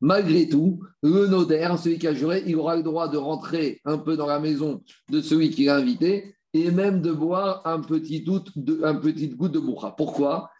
Malgré 0.00 0.48
tout, 0.48 0.80
le 1.02 1.26
noder, 1.26 1.68
celui 1.78 1.98
qui 1.98 2.06
a 2.06 2.14
juré, 2.14 2.42
il 2.46 2.56
aura 2.56 2.76
le 2.76 2.82
droit 2.82 3.08
de 3.08 3.16
rentrer 3.16 3.80
un 3.84 3.98
peu 3.98 4.16
dans 4.16 4.26
la 4.26 4.38
maison 4.38 4.82
de 5.10 5.20
celui 5.20 5.50
qui 5.50 5.64
l'a 5.64 5.76
invité 5.76 6.36
et 6.52 6.70
même 6.70 7.02
de 7.02 7.12
boire 7.12 7.62
un 7.64 7.80
petit, 7.80 8.20
doute 8.20 8.50
de, 8.56 8.80
un 8.84 8.94
petit 8.94 9.28
goutte 9.28 9.52
de 9.52 9.58
boucha. 9.58 9.94
Pourquoi? 9.96 10.50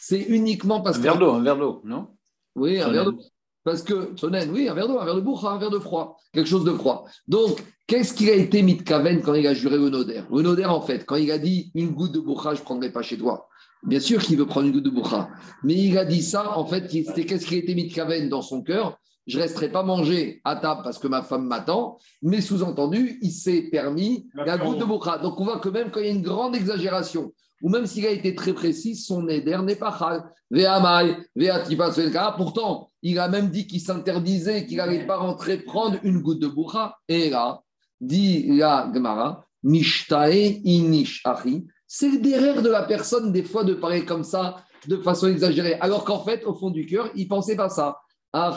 C'est 0.00 0.20
uniquement 0.20 0.80
parce 0.80 0.96
Un 0.96 1.00
que. 1.00 1.04
verre 1.04 1.18
d'eau, 1.18 1.32
un 1.32 1.42
verre 1.42 1.58
d'eau, 1.58 1.82
non? 1.84 2.08
Oui, 2.54 2.80
un 2.80 2.90
verre 2.90 3.06
d'eau. 3.06 3.18
Parce 3.68 3.82
que, 3.82 4.12
Sonen, 4.16 4.50
oui, 4.50 4.66
un 4.66 4.72
verre 4.72 4.88
d'eau, 4.88 4.98
un 4.98 5.04
verre 5.04 5.16
de 5.16 5.20
boucha, 5.20 5.50
un 5.50 5.58
verre 5.58 5.68
de 5.68 5.78
froid, 5.78 6.16
quelque 6.32 6.48
chose 6.48 6.64
de 6.64 6.72
froid. 6.72 7.04
Donc, 7.26 7.62
qu'est-ce 7.86 8.14
qu'il 8.14 8.30
a 8.30 8.34
été 8.34 8.62
mitkaven 8.62 9.20
quand 9.20 9.34
il 9.34 9.46
a 9.46 9.52
juré 9.52 9.76
le 9.76 9.90
noder 9.90 10.22
Le 10.34 10.40
noder, 10.40 10.64
en 10.64 10.80
fait, 10.80 11.04
quand 11.04 11.16
il 11.16 11.30
a 11.30 11.36
dit 11.38 11.70
une 11.74 11.90
goutte 11.90 12.12
de 12.12 12.18
boucha, 12.20 12.54
je 12.54 12.60
ne 12.60 12.64
prendrai 12.64 12.90
pas 12.90 13.02
chez 13.02 13.18
toi. 13.18 13.46
Bien 13.82 14.00
sûr 14.00 14.22
qu'il 14.22 14.38
veut 14.38 14.46
prendre 14.46 14.68
une 14.68 14.72
goutte 14.72 14.84
de 14.84 14.90
boucha. 14.90 15.28
Mais 15.64 15.74
il 15.74 15.98
a 15.98 16.06
dit 16.06 16.22
ça, 16.22 16.56
en 16.58 16.64
fait, 16.64 16.86
qu'il- 16.88 17.04
c'était 17.04 17.26
qu'est-ce 17.26 17.44
qui 17.46 17.56
a 17.56 17.58
été 17.58 17.74
mitkaven 17.74 18.30
dans 18.30 18.40
son 18.40 18.62
cœur? 18.62 18.96
Je 19.26 19.36
ne 19.36 19.42
resterai 19.42 19.70
pas 19.70 19.82
manger 19.82 20.40
à 20.46 20.56
table 20.56 20.80
parce 20.82 20.98
que 20.98 21.06
ma 21.06 21.20
femme 21.20 21.44
m'attend. 21.46 21.98
Mais 22.22 22.40
sous-entendu, 22.40 23.18
il 23.20 23.30
s'est 23.32 23.68
permis 23.70 24.30
la 24.34 24.46
L'apéro. 24.46 24.70
goutte 24.70 24.80
de 24.80 24.84
boucha. 24.86 25.18
Donc, 25.18 25.38
on 25.38 25.44
voit 25.44 25.58
que 25.58 25.68
même 25.68 25.90
quand 25.90 26.00
il 26.00 26.06
y 26.06 26.08
a 26.08 26.12
une 26.12 26.22
grande 26.22 26.56
exagération, 26.56 27.32
ou 27.62 27.68
même 27.68 27.86
s'il 27.86 28.06
a 28.06 28.10
été 28.10 28.34
très 28.34 28.52
précis, 28.52 28.96
son 28.96 29.22
neder 29.22 29.58
n'est 29.64 29.76
pas 29.76 29.96
chal. 29.98 30.32
Pourtant, 32.36 32.90
il 33.02 33.18
a 33.18 33.28
même 33.28 33.50
dit 33.50 33.66
qu'il 33.66 33.80
s'interdisait, 33.80 34.66
qu'il 34.66 34.78
n'allait 34.78 35.06
pas 35.06 35.16
rentrer 35.16 35.58
prendre 35.58 35.98
une 36.02 36.20
goutte 36.20 36.40
de 36.40 36.48
boucha. 36.48 36.96
Et 37.08 37.30
là, 37.30 37.60
dit 38.00 38.46
la 38.56 38.90
Gemara, 38.94 39.44
Mishtae 39.62 40.60
inish 40.64 41.22
achi. 41.24 41.66
C'est 41.86 42.10
le 42.10 42.18
derrière 42.18 42.62
de 42.62 42.68
la 42.68 42.82
personne, 42.82 43.32
des 43.32 43.42
fois, 43.42 43.64
de 43.64 43.74
parler 43.74 44.04
comme 44.04 44.24
ça, 44.24 44.56
de 44.86 44.96
façon 44.98 45.28
exagérée. 45.28 45.74
Alors 45.80 46.04
qu'en 46.04 46.22
fait, 46.24 46.44
au 46.44 46.54
fond 46.54 46.70
du 46.70 46.86
cœur, 46.86 47.10
il 47.14 47.28
pensait 47.28 47.56
pas 47.56 47.68
ça. 47.68 47.98
Donc 48.34 48.50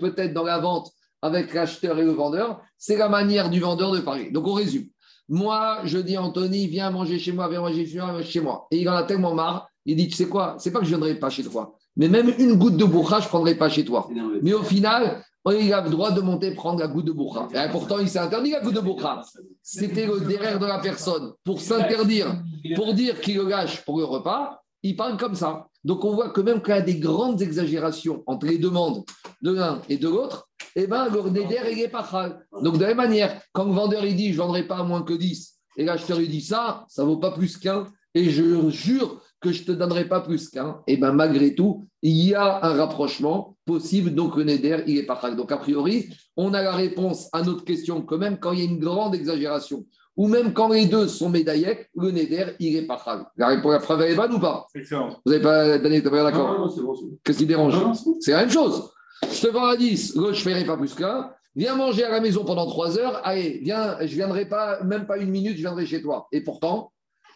peut-être 0.00 0.32
dans 0.32 0.44
la 0.44 0.58
vente 0.58 0.90
avec 1.20 1.52
l'acheteur 1.54 1.98
et 1.98 2.04
le 2.04 2.12
vendeur, 2.12 2.60
c'est 2.78 2.96
la 2.96 3.08
manière 3.08 3.50
du 3.50 3.60
vendeur 3.60 3.92
de 3.92 4.00
parler. 4.00 4.30
Donc 4.30 4.46
on 4.46 4.54
résume. 4.54 4.88
Moi, 5.32 5.78
je 5.84 5.96
dis 5.96 6.14
à 6.14 6.22
Anthony, 6.22 6.66
viens 6.66 6.90
manger 6.90 7.18
chez 7.18 7.32
moi, 7.32 7.48
viens 7.48 7.62
manger 7.62 7.86
chez 7.86 7.98
moi, 7.98 8.22
chez 8.22 8.40
moi. 8.40 8.66
Et 8.70 8.82
il 8.82 8.88
en 8.90 8.94
a 8.94 9.04
tellement 9.04 9.34
marre, 9.34 9.66
il 9.86 9.96
dit, 9.96 10.06
tu 10.06 10.14
sais 10.14 10.28
quoi, 10.28 10.56
c'est 10.58 10.70
pas 10.70 10.80
que 10.80 10.84
je 10.84 10.90
ne 10.90 10.96
viendrai 10.96 11.18
pas 11.18 11.30
chez 11.30 11.42
toi, 11.42 11.74
mais 11.96 12.06
même 12.06 12.34
une 12.38 12.56
goutte 12.56 12.76
de 12.76 12.84
bourra, 12.84 13.18
je 13.18 13.24
ne 13.24 13.28
prendrai 13.30 13.54
pas 13.54 13.70
chez 13.70 13.82
toi. 13.82 14.10
Mais 14.42 14.52
au 14.52 14.62
final, 14.62 15.24
il 15.50 15.72
a 15.72 15.80
le 15.80 15.88
droit 15.88 16.10
de 16.10 16.20
monter 16.20 16.54
prendre 16.54 16.80
la 16.80 16.86
goutte 16.86 17.06
de 17.06 17.12
bourra. 17.12 17.48
Et 17.54 17.70
pourtant, 17.70 17.98
il 17.98 18.10
s'est 18.10 18.18
interdit 18.18 18.50
la 18.50 18.60
goutte 18.60 18.74
de 18.74 18.80
bourra. 18.80 19.22
C'était 19.62 20.06
le 20.06 20.20
derrière 20.20 20.58
de 20.58 20.66
la 20.66 20.80
personne. 20.80 21.32
Pour 21.44 21.62
s'interdire, 21.62 22.42
pour 22.76 22.92
dire 22.92 23.18
qu'il 23.18 23.38
le 23.38 23.48
lâche 23.48 23.86
pour 23.86 23.98
le 23.98 24.04
repas, 24.04 24.61
il 24.82 24.96
parle 24.96 25.16
comme 25.16 25.34
ça. 25.34 25.68
Donc 25.84 26.04
on 26.04 26.14
voit 26.14 26.30
que 26.30 26.40
même 26.40 26.60
quand 26.60 26.72
il 26.72 26.76
y 26.76 26.78
a 26.78 26.82
des 26.82 26.98
grandes 26.98 27.42
exagérations 27.42 28.22
entre 28.26 28.46
les 28.46 28.58
demandes 28.58 29.04
de 29.40 29.52
l'un 29.52 29.82
et 29.88 29.96
de 29.96 30.08
l'autre, 30.08 30.48
eh 30.76 30.86
ben, 30.86 31.08
le 31.08 31.30
neder, 31.30 31.60
il 31.70 31.78
n'est 31.78 31.88
pas 31.88 32.06
chal. 32.08 32.46
Donc 32.62 32.76
de 32.76 32.82
la 32.82 32.88
même 32.88 32.96
manière, 32.96 33.40
quand 33.52 33.64
le 33.64 33.72
vendeur 33.72 34.04
il 34.04 34.16
dit 34.16 34.28
je 34.28 34.38
ne 34.38 34.42
vendrai 34.42 34.66
pas 34.66 34.82
moins 34.82 35.02
que 35.02 35.12
10, 35.12 35.58
et 35.76 35.84
l'acheteur 35.84 36.20
il 36.20 36.28
dit 36.28 36.40
ça, 36.40 36.84
ça 36.88 37.02
ne 37.02 37.08
vaut 37.08 37.18
pas 37.18 37.32
plus 37.32 37.56
qu'un, 37.56 37.86
et 38.14 38.30
je 38.30 38.70
jure 38.70 39.22
que 39.40 39.52
je 39.52 39.62
ne 39.62 39.66
te 39.66 39.72
donnerai 39.72 40.08
pas 40.08 40.20
plus 40.20 40.48
qu'un, 40.48 40.80
et 40.86 40.96
bien 40.96 41.12
malgré 41.12 41.54
tout, 41.54 41.86
il 42.02 42.28
y 42.28 42.34
a 42.34 42.64
un 42.64 42.74
rapprochement 42.74 43.56
possible, 43.64 44.14
donc 44.14 44.36
le 44.36 44.44
neder, 44.44 44.84
il 44.86 44.94
n'est 44.94 45.06
pas 45.06 45.18
chal. 45.20 45.36
Donc 45.36 45.50
a 45.52 45.56
priori, 45.56 46.08
on 46.36 46.54
a 46.54 46.62
la 46.62 46.72
réponse 46.72 47.28
à 47.32 47.42
notre 47.42 47.64
question 47.64 48.02
que 48.02 48.14
même 48.14 48.38
quand 48.38 48.52
il 48.52 48.58
y 48.60 48.62
a 48.62 48.70
une 48.70 48.78
grande 48.78 49.14
exagération, 49.14 49.84
ou 50.16 50.28
même 50.28 50.52
quand 50.52 50.68
les 50.68 50.86
deux 50.86 51.08
sont 51.08 51.30
médaillés, 51.30 51.86
le 51.96 52.10
neder, 52.10 52.52
il 52.58 52.74
n'est 52.74 52.86
pas 52.86 53.00
chal. 53.02 53.24
La 53.36 53.48
réponse, 53.48 53.82
est 53.82 54.14
bonne 54.14 54.34
ou 54.34 54.38
pas? 54.38 54.66
Excellent. 54.74 55.20
Vous 55.24 55.32
n'avez 55.32 55.42
pas 55.42 55.78
donné, 55.78 56.02
pas 56.02 56.10
Non, 56.10 56.24
d'accord? 56.24 56.58
Non, 56.58 56.68
c'est 56.68 56.82
bon. 56.82 56.94
Qu'est-ce 57.24 57.38
qui 57.38 57.46
dérange? 57.46 57.74
C'est 58.20 58.32
la 58.32 58.40
même 58.40 58.50
chose. 58.50 58.90
Je 59.30 59.40
te 59.40 59.48
vends 59.48 59.66
à 59.66 59.76
10, 59.76 60.16
l'autre, 60.16 60.34
je 60.34 60.48
ne 60.48 60.54
ferai 60.54 60.64
pas 60.64 60.76
plus 60.76 60.94
qu'un. 60.94 61.30
Viens 61.54 61.76
manger 61.76 62.04
à 62.04 62.10
la 62.10 62.20
maison 62.20 62.44
pendant 62.44 62.66
3 62.66 62.98
heures. 62.98 63.20
Allez, 63.24 63.60
viens, 63.62 63.96
je 64.00 64.04
ne 64.04 64.08
viendrai 64.08 64.46
pas, 64.46 64.82
même 64.84 65.06
pas 65.06 65.18
une 65.18 65.30
minute, 65.30 65.56
je 65.56 65.62
viendrai 65.62 65.86
chez 65.86 66.02
toi. 66.02 66.26
Et 66.32 66.40
pourtant, 66.40 66.92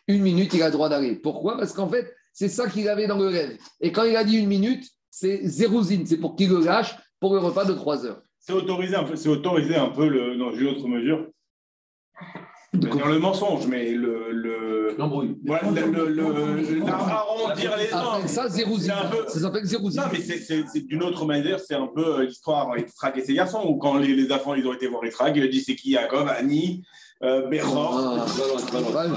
une 0.09 0.23
minute, 0.23 0.53
il 0.55 0.62
a 0.62 0.67
le 0.67 0.73
droit 0.73 0.89
d'aller. 0.89 1.17
Pourquoi? 1.17 1.57
Parce 1.59 1.73
qu'en 1.73 1.89
fait, 1.89 2.12
c'est 2.33 2.49
ça 2.49 2.69
qu'il 2.69 2.89
avait 2.89 3.07
dans 3.07 3.19
le 3.19 3.29
rêve. 3.29 3.59
Et 3.81 3.93
quand 3.93 4.05
il 4.05 4.17
a 4.17 4.25
dit 4.25 4.39
une 4.39 4.49
minute, 4.49 4.85
c'est 5.11 5.47
zérouzine. 5.47 6.07
C'est 6.07 6.19
pour 6.19 6.35
qu'il 6.37 6.51
le 6.51 6.61
lâche 6.61 6.97
pour 7.21 7.35
le 7.35 7.41
repas 7.41 7.65
de 7.65 7.73
3 7.73 8.07
heures. 8.07 8.23
C'est 8.39 8.53
autorisé 8.53 8.95
un 8.95 9.05
peu, 9.05 9.17
c'est 9.17 9.29
autorisé 9.29 9.75
un 9.77 9.89
peu 9.89 10.09
le, 10.09 10.37
dans 10.37 10.53
une 10.53 10.69
autre 10.69 10.87
mesure. 10.87 11.27
Dire 12.79 13.07
le 13.07 13.19
mensonge, 13.19 13.67
mais 13.67 13.93
le, 13.93 14.31
le, 14.33 14.95
L'embrouille. 14.99 15.37
voilà, 15.45 15.71
le, 15.71 15.91
le, 15.91 16.09
le- 16.09 16.79
la- 16.87 16.95
arrondir 16.95 17.77
les 17.77 17.93
angles. 17.95 18.29
ça, 18.29 18.45
un 18.45 19.07
peu- 19.11 19.25
Ça 19.29 19.41
s'appelle. 19.41 19.62
Non, 19.65 20.03
mais 20.12 20.21
c'est- 20.21 20.87
d'une 20.87 21.03
autre 21.03 21.25
manière, 21.27 21.59
c'est 21.61 21.75
un 21.75 21.89
peu 21.89 22.19
euh, 22.21 22.25
l'histoire 22.25 22.71
avec 22.73 22.89
Israq 22.89 23.17
et 23.17 23.25
ses 23.25 23.35
garçons, 23.35 23.62
où 23.67 23.77
quand 23.77 23.97
les, 23.97 24.15
les 24.15 24.31
enfants 24.33 24.55
ils 24.55 24.67
ont 24.67 24.73
été 24.73 24.87
voir 24.87 25.05
Israq, 25.05 25.33
il 25.37 25.43
a 25.43 25.49
dit 25.49 25.61
c'est 25.61 25.75
qui 25.75 25.91
Yaakov, 25.91 26.29
Annie, 26.29 26.83
euh. 27.23 27.49
Ah, 27.53 28.27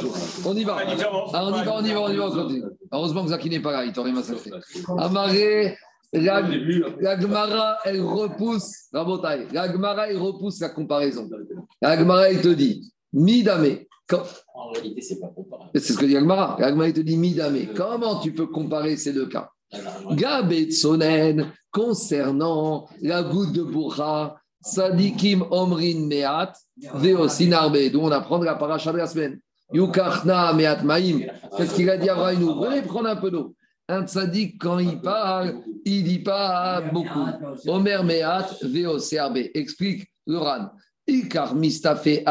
chose. 0.02 0.44
On 0.46 0.56
y 0.56 0.64
va. 0.64 0.78
La. 0.84 1.10
Ah, 1.34 1.46
on 1.46 1.62
y 1.62 1.64
va, 1.66 1.76
on 1.76 1.84
y 1.84 1.92
va, 1.94 2.02
on 2.02 2.10
y 2.12 2.18
va, 2.18 2.26
on 2.28 2.32
continue. 2.32 2.64
Heureusement 2.92 3.24
que 3.24 3.30
Zaki 3.30 3.50
n'est 3.50 3.60
pas 3.60 3.72
là, 3.74 3.86
il 3.86 3.92
t'aurait 3.94 4.12
massacré. 4.14 4.52
Amaré, 4.98 5.78
la, 6.14 6.42
la 7.02 7.20
Gemara, 7.20 7.78
elle 7.86 8.02
repousse, 8.02 8.86
Rabotai, 8.94 9.48
la 9.52 9.72
Gemara, 9.72 10.10
elle 10.10 10.18
repousse 10.18 10.60
la 10.62 10.70
comparaison. 10.70 11.30
La 11.82 11.98
Gemara, 11.98 12.30
elle 12.30 12.42
te 12.42 12.48
dit, 12.50 12.92
Midame, 13.14 13.80
quand- 14.08 14.24
En 14.54 14.70
réalité, 14.72 15.02
c'est 15.02 15.20
pas 15.20 15.28
comparable. 15.28 15.70
c'est 15.76 15.94
ce 15.94 15.98
que 15.98 16.06
dit. 16.06 16.14
La 16.14 16.20
Gemara, 16.22 16.58
elle 16.60 16.94
te 16.94 17.00
dit, 17.02 17.18
Midame, 17.18 17.74
comment 17.76 18.20
tu 18.20 18.34
peux 18.34 18.48
comparer 18.48 18.98
ces 18.98 19.14
deux 19.14 19.28
cas? 19.28 19.50
Gabetsonen, 20.12 21.52
concernant 21.72 22.88
la 23.02 23.24
goutte 23.24 23.54
de 23.54 23.64
bourra, 23.64 24.40
Sadikim 24.62 25.46
Omrin 25.52 26.08
Meat, 26.08 26.52
Veosin 26.96 27.52
Arbe, 27.54 27.78
d'où 27.92 28.02
on 28.02 28.12
apprend 28.12 28.40
de 28.40 28.46
la 28.46 28.56
paracha 28.56 28.92
de 28.92 28.98
la 28.98 29.08
semaine. 29.08 29.40
Yukachna 29.72 30.54
Meat 30.54 30.84
Maim. 30.84 31.20
Qu'est-ce 31.56 31.76
qu'il 31.76 31.90
a 31.90 31.98
dit 31.98 32.10
à 32.10 32.16
Rainou 32.16 32.60
Venez 32.62 32.82
prendre 32.82 33.10
un 33.10 33.16
peu 33.16 33.32
d'eau. 33.32 33.56
Un 33.88 34.06
tzadik, 34.06 34.60
quand 34.62 34.80
il 34.80 35.00
parle, 35.02 35.62
il 35.86 36.04
dit 36.04 36.20
pas 36.20 36.82
beaucoup. 36.92 37.26
Omer 37.68 38.04
Meat, 38.04 38.64
Veoserbe. 38.64 39.38
Explique 39.54 40.08
le 40.28 40.38
Ran. 40.38 40.70
Ikar 41.10 41.56
mistafe. 41.56 42.24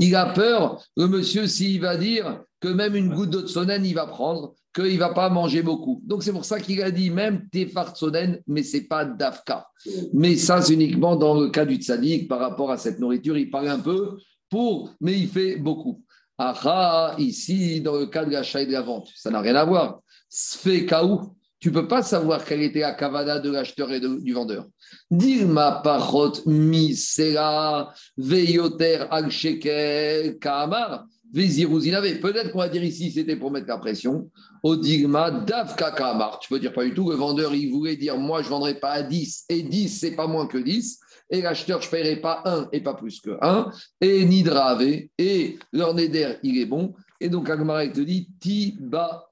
Il 0.00 0.16
a 0.16 0.26
peur, 0.26 0.82
le 0.96 1.06
monsieur, 1.06 1.46
s'il 1.46 1.80
va 1.80 1.96
dire 1.96 2.42
que 2.60 2.68
même 2.68 2.96
une 2.96 3.14
goutte 3.14 3.30
d'eau 3.30 3.42
de 3.42 3.46
sonen, 3.46 3.84
il 3.84 3.94
va 3.94 4.06
prendre, 4.06 4.54
qu'il 4.74 4.94
ne 4.94 4.98
va 4.98 5.10
pas 5.10 5.28
manger 5.28 5.62
beaucoup. 5.62 6.02
Donc 6.04 6.22
c'est 6.22 6.32
pour 6.32 6.44
ça 6.44 6.58
qu'il 6.58 6.82
a 6.82 6.90
dit 6.90 7.10
même 7.10 7.48
tefar 7.50 7.96
sonen, 7.96 8.40
mais 8.46 8.62
ce 8.62 8.78
n'est 8.78 8.84
pas 8.84 9.04
dafka. 9.04 9.66
Mais 10.12 10.36
ça, 10.36 10.62
c'est 10.62 10.72
uniquement 10.72 11.14
dans 11.16 11.38
le 11.38 11.50
cas 11.50 11.64
du 11.64 11.76
tzaddik, 11.76 12.26
par 12.28 12.40
rapport 12.40 12.70
à 12.70 12.78
cette 12.78 12.98
nourriture, 12.98 13.36
il 13.36 13.50
parle 13.50 13.68
un 13.68 13.78
peu 13.78 14.16
pour, 14.48 14.94
mais 15.00 15.18
il 15.18 15.28
fait 15.28 15.56
beaucoup. 15.56 16.02
Aha, 16.38 17.14
ici, 17.18 17.80
dans 17.80 17.96
le 17.96 18.06
cas 18.06 18.24
de 18.24 18.32
l'achat 18.32 18.62
et 18.62 18.66
de 18.66 18.72
la 18.72 18.82
vente, 18.82 19.08
ça 19.14 19.30
n'a 19.30 19.40
rien 19.40 19.54
à 19.54 19.64
voir. 19.64 20.00
Sfekaou, 20.28 21.36
tu 21.64 21.70
ne 21.70 21.80
peux 21.80 21.88
pas 21.88 22.02
savoir 22.02 22.44
quelle 22.44 22.60
était 22.60 22.80
la 22.80 22.92
kavada 22.92 23.38
de 23.38 23.50
l'acheteur 23.50 23.90
et 23.90 23.98
du 23.98 24.34
vendeur. 24.34 24.66
Dilma 25.10 25.80
parot 25.82 26.44
misera 26.44 27.90
veyoter 28.18 29.06
al 29.10 29.30
shekel 29.30 30.38
kamar 30.38 31.06
vezirouzinave. 31.32 32.20
Peut-être 32.20 32.52
qu'on 32.52 32.58
va 32.58 32.68
dire 32.68 32.84
ici 32.84 33.10
c'était 33.10 33.36
pour 33.36 33.50
mettre 33.50 33.68
la 33.68 33.78
pression. 33.78 34.30
Au 34.62 34.76
digma 34.76 35.30
davka 35.30 35.92
kamar. 35.92 36.38
Tu 36.40 36.50
peux 36.50 36.60
dire 36.60 36.74
pas 36.74 36.84
du 36.84 36.92
tout. 36.92 37.08
Le 37.08 37.16
vendeur 37.16 37.54
il 37.54 37.70
voulait 37.72 37.96
dire 37.96 38.18
moi 38.18 38.42
je 38.42 38.50
vendrai 38.50 38.74
pas 38.74 38.90
à 38.90 39.02
10 39.02 39.46
et 39.48 39.62
10 39.62 39.88
c'est 39.88 40.14
pas 40.14 40.26
moins 40.26 40.46
que 40.46 40.58
10 40.58 40.98
et 41.30 41.40
l'acheteur 41.40 41.80
je 41.80 41.88
paierai 41.88 42.16
pas 42.16 42.42
1 42.44 42.68
et 42.72 42.82
pas 42.82 42.92
plus 42.92 43.22
que 43.22 43.38
1 43.40 43.70
et 44.02 44.26
nidrave 44.26 44.82
et 45.16 45.58
leur 45.72 45.94
neder 45.94 46.34
il 46.42 46.58
est 46.58 46.66
bon 46.66 46.92
Et 47.20 47.30
donc, 47.30 47.48
Agmara, 47.48 47.86
il 47.86 47.92
te 47.92 48.02
dit 48.02 48.28
Tibae. 48.38 49.26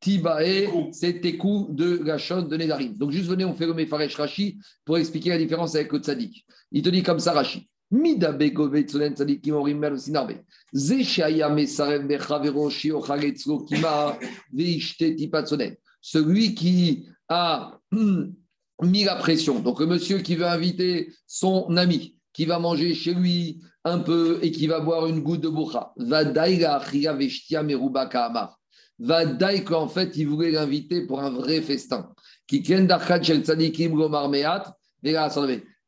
Tibae, 0.00 0.90
c'est 0.92 1.20
Tekou 1.20 1.68
de 1.70 2.00
la 2.02 2.18
chaîne 2.18 2.48
de 2.48 2.56
Nedarim. 2.56 2.94
Donc, 2.96 3.10
juste 3.10 3.28
venez, 3.28 3.44
on 3.44 3.54
fait 3.54 3.66
le 3.66 3.74
Mefaresh 3.74 4.16
Rashi 4.16 4.58
pour 4.84 4.96
expliquer 4.96 5.30
la 5.30 5.38
différence 5.38 5.74
avec 5.74 5.92
le 5.92 5.98
Tzadik. 5.98 6.44
Il 6.72 6.82
te 6.82 6.88
dit 6.88 7.02
comme 7.02 7.18
ça, 7.18 7.32
Rashi. 7.32 7.68
Mida 7.90 8.30
begove 8.30 8.84
tzolen 8.86 9.14
tzadikim 9.14 9.54
orim 9.54 9.78
mel 9.78 9.98
sinarbe. 9.98 10.44
Ze 10.72 11.02
shaya 11.02 11.48
mesarev 11.48 12.06
bechavero 12.06 12.70
shio 12.70 13.00
charetzlo 13.02 13.66
kima 13.66 14.16
veishte 14.52 15.16
tipa 15.16 15.42
tzolen. 15.42 15.74
Celui 16.00 16.54
qui 16.54 17.08
a 17.28 17.72
mis 18.82 19.04
la 19.04 19.16
pression, 19.16 19.58
donc 19.58 19.80
le 19.80 19.86
monsieur 19.86 20.18
qui 20.18 20.36
veut 20.36 20.46
inviter 20.46 21.12
son 21.26 21.76
ami, 21.76 22.16
qui 22.32 22.46
va 22.46 22.60
manger 22.60 22.94
chez 22.94 23.12
lui 23.12 23.60
un 23.84 23.98
peu 23.98 24.38
et 24.40 24.52
qui 24.52 24.68
va 24.68 24.78
boire 24.78 25.06
une 25.06 25.20
goutte 25.20 25.40
de 25.40 25.48
bourra, 25.48 25.92
va 25.96 26.24
daïga 26.24 26.76
achia 26.76 27.12
veshtia 27.12 27.64
meruba 27.64 28.06
kaamar. 28.06 28.59
Va 29.00 29.24
daï 29.24 29.64
qu'en 29.64 29.88
fait 29.88 30.16
il 30.16 30.28
voulait 30.28 30.50
l'inviter 30.50 31.06
pour 31.06 31.20
un 31.20 31.30
vrai 31.30 31.60
festin. 31.62 32.10
Qui. 32.46 32.62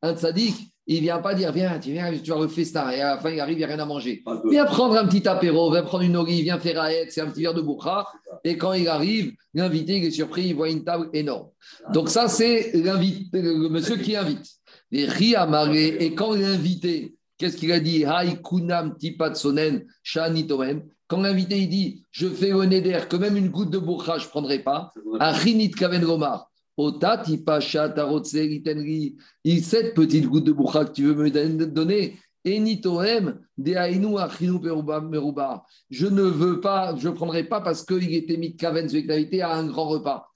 Un 0.05 0.15
tzadik, 0.15 0.55
il 0.87 1.01
vient 1.01 1.19
pas 1.19 1.35
dire 1.35 1.53
viens, 1.53 1.79
tu 1.79 1.93
viens, 1.93 2.13
tu 2.19 2.31
vas 2.31 2.41
le 2.41 2.49
festin. 2.49 2.91
Et 2.91 3.01
à 3.01 3.15
la 3.15 3.19
fin, 3.19 3.31
il 3.31 3.39
arrive, 3.39 3.55
il 3.55 3.59
n'y 3.59 3.65
a 3.65 3.69
rien 3.69 3.79
à 3.79 3.85
manger. 3.85 4.25
Viens 4.51 4.65
prendre 4.65 4.97
un 4.97 5.07
petit 5.07 5.27
apéro, 5.29 5.71
viens 5.71 5.83
prendre 5.83 6.03
une 6.03 6.17
olive, 6.17 6.43
viens 6.43 6.59
faire 6.59 6.81
aïe, 6.81 7.07
c'est 7.09 7.21
un 7.21 7.27
petit 7.27 7.43
verre 7.43 7.55
de 7.55 7.61
bourra. 7.61 8.09
Et 8.43 8.57
quand 8.57 8.73
il 8.73 8.89
arrive, 8.89 9.33
l'invité, 9.55 9.99
il 9.99 10.05
est 10.05 10.11
surpris, 10.11 10.47
il 10.47 10.55
voit 10.57 10.71
une 10.71 10.83
table 10.83 11.09
énorme. 11.13 11.49
Donc, 11.93 12.09
ça, 12.09 12.29
c'est 12.29 12.73
l'invité, 12.75 13.41
le 13.41 13.69
monsieur 13.69 13.97
qui 13.97 14.17
invite. 14.17 14.47
Et 14.91 15.05
et 15.05 16.15
quand 16.15 16.35
l'invité, 16.35 17.15
qu'est-ce 17.39 17.57
qu'il 17.57 17.73
a 17.73 17.81
dit? 17.81 18.05
Haï 18.05 18.43
kunam 18.43 18.97
tipatsonen 18.97 19.85
shanitomen. 20.03 20.83
Quand 21.13 21.21
l'invité, 21.21 21.59
il 21.59 21.69
dit 21.69 22.07
Je 22.11 22.27
fais 22.27 22.55
au 22.55 22.65
neder 22.65 23.01
que 23.07 23.17
même 23.17 23.37
une 23.37 23.51
goutte 23.51 23.69
de 23.69 23.77
bourra, 23.77 24.17
je 24.17 24.25
ne 24.25 24.31
prendrai 24.31 24.61
pas. 24.61 24.95
Un 25.21 25.33
rinit 25.33 25.71
kaven 25.71 26.03
gomar. 26.03 26.51
Ota 26.79 27.19
tipasha 27.19 27.91
tarotse 27.91 28.33
ritenri. 28.33 29.17
Il 29.45 29.63
cette 29.63 29.93
petite 29.93 30.25
goutte 30.25 30.45
de 30.45 30.53
bourra 30.53 30.87
que 30.87 30.93
tu 30.93 31.05
veux 31.05 31.15
me 31.15 31.29
donner. 31.67 32.17
De. 32.47 32.57
Je 35.91 36.07
ne 36.07 36.23
veux 36.23 36.61
pas, 36.61 36.97
je 36.97 37.09
ne 37.09 37.15
prendrai 37.15 37.45
pas 37.45 37.61
parce 37.61 37.85
qu'il 37.85 38.15
était 38.15 38.53
kaven, 38.53 38.89
celui 38.89 39.05
qui 39.05 39.13
a 39.13 39.15
invité 39.15 39.43
à 39.43 39.53
un 39.53 39.67
grand 39.67 39.89
repas. 39.89 40.32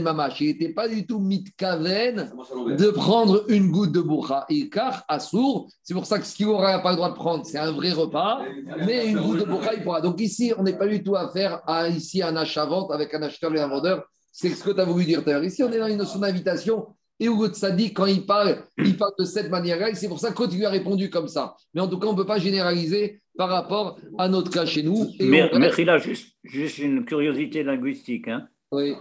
Mamash. 0.00 0.40
Il 0.40 0.48
n'était 0.48 0.70
pas 0.70 0.88
du 0.88 1.06
tout 1.06 1.20
mit 1.20 1.44
kaven 1.56 2.32
de 2.76 2.90
prendre 2.90 3.44
une 3.48 3.70
goutte 3.70 3.92
de 3.92 4.00
bourra. 4.00 4.44
Et 4.48 4.68
car 4.68 5.04
assour, 5.08 5.70
c'est 5.82 5.94
pour 5.94 6.06
ça 6.06 6.18
que 6.18 6.26
ce 6.26 6.34
qu'il 6.34 6.46
n'aura 6.46 6.80
pas 6.80 6.90
le 6.90 6.96
droit 6.96 7.10
de 7.10 7.14
prendre, 7.14 7.46
c'est 7.46 7.58
un 7.58 7.70
vrai 7.70 7.92
repas, 7.92 8.42
mais 8.84 9.06
une 9.08 9.20
goutte 9.20 9.40
de 9.40 9.44
bourra, 9.44 9.74
il 9.74 9.82
pourra. 9.82 10.00
Donc 10.00 10.20
ici, 10.20 10.52
on 10.58 10.64
n'est 10.64 10.76
pas 10.76 10.88
du 10.88 11.02
tout 11.02 11.14
à 11.14 11.28
faire 11.28 11.60
à, 11.66 11.88
ici 11.88 12.22
un 12.22 12.34
achat-vente 12.36 12.90
avec 12.90 13.14
un 13.14 13.22
acheteur 13.22 13.54
et 13.54 13.60
un 13.60 13.68
vendeur. 13.68 14.04
C'est 14.32 14.50
ce 14.50 14.62
que 14.62 14.70
tu 14.70 14.80
as 14.80 14.84
voulu 14.84 15.04
dire 15.04 15.22
tout 15.22 15.30
à 15.30 15.34
l'heure. 15.34 15.44
Ici, 15.44 15.62
on 15.62 15.70
est 15.70 15.78
dans 15.78 15.86
une 15.86 15.98
notion 15.98 16.18
d'invitation. 16.18 16.86
Et 17.20 17.26
Hugo 17.26 17.48
Tsadi, 17.48 17.92
quand 17.92 18.06
il 18.06 18.24
parle, 18.24 18.62
il 18.78 18.96
parle 18.96 19.12
de 19.18 19.24
cette 19.24 19.50
manière-là. 19.50 19.90
et 19.90 19.94
C'est 19.94 20.08
pour 20.08 20.20
ça 20.20 20.30
que 20.30 20.44
tu 20.44 20.56
lui 20.56 20.66
as 20.66 20.70
répondu 20.70 21.10
comme 21.10 21.26
ça. 21.26 21.56
Mais 21.74 21.80
en 21.80 21.88
tout 21.88 21.98
cas, 21.98 22.06
on 22.06 22.12
ne 22.12 22.16
peut 22.16 22.26
pas 22.26 22.38
généraliser 22.38 23.20
par 23.38 23.48
rapport 23.50 23.98
à 24.18 24.28
notre 24.28 24.50
cas 24.50 24.66
chez 24.66 24.82
nous. 24.82 25.06
Et 25.20 25.24
Mais, 25.24 25.48
on- 25.52 25.58
mais 25.60 25.70
là, 25.84 25.98
juste, 25.98 26.36
juste 26.42 26.78
une 26.78 27.04
curiosité 27.04 27.62
linguistique. 27.62 28.26
Hein. 28.26 28.48
Oui. 28.72 28.94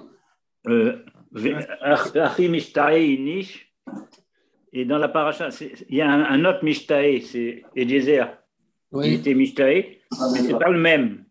Euh, 0.67 1.03
Mishtae 2.37 2.99
et 4.73 4.85
dans 4.85 4.99
la 4.99 5.07
paracha, 5.09 5.49
il 5.89 5.95
y 5.97 6.01
a 6.01 6.09
un, 6.09 6.23
un 6.25 6.45
autre 6.45 6.63
Mishtae, 6.63 7.21
c'est 7.21 7.63
Eliezer, 7.75 8.27
oui. 8.91 9.15
était 9.15 9.33
Mishtae, 9.33 9.97
mais 10.33 10.39
c'est 10.45 10.57
pas 10.59 10.69
le 10.69 10.79
même. 10.79 11.23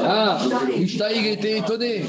Ah, 0.00 0.38
Ishtaï, 0.76 1.20
il 1.20 1.26
était 1.28 1.58
étonné. 1.58 2.02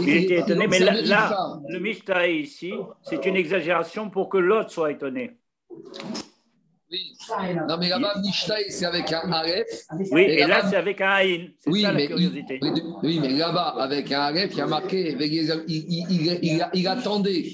Il 0.00 0.08
était 0.08 0.40
étonné, 0.40 0.66
mais 0.66 0.78
là, 0.78 0.94
là, 1.02 1.58
le 1.68 1.78
Mishtae 1.78 2.28
ici, 2.30 2.72
c'est 3.02 3.26
une 3.26 3.36
exagération 3.36 4.08
pour 4.08 4.30
que 4.30 4.38
l'autre 4.38 4.70
soit 4.70 4.92
étonné. 4.92 5.32
Oui. 6.90 7.16
Non, 7.68 7.76
mais 7.78 7.88
là-bas, 7.88 8.14
Ishtaï, 8.24 8.66
c'est 8.68 8.84
avec 8.84 9.10
un 9.12 9.32
Aleph. 9.32 9.66
Oui, 10.12 10.22
Et 10.22 10.40
et 10.40 10.46
là, 10.46 10.64
c'est 10.68 10.76
avec 10.76 11.00
un 11.00 11.08
Aïn. 11.08 11.48
C'est 11.58 11.70
Oui, 11.70 11.82
ça 11.82 11.88
la 11.88 11.94
mais, 11.94 12.06
curiosité. 12.08 12.60
il- 12.62 12.82
oui, 13.02 13.18
mais 13.20 13.30
là-bas, 13.30 13.74
avec 13.78 14.12
un 14.12 14.20
Aleph, 14.20 14.50
il 14.52 14.58
y 14.58 14.60
a 14.60 14.66
marqué, 14.66 15.16
il, 15.68 16.86
attendait 16.88 17.52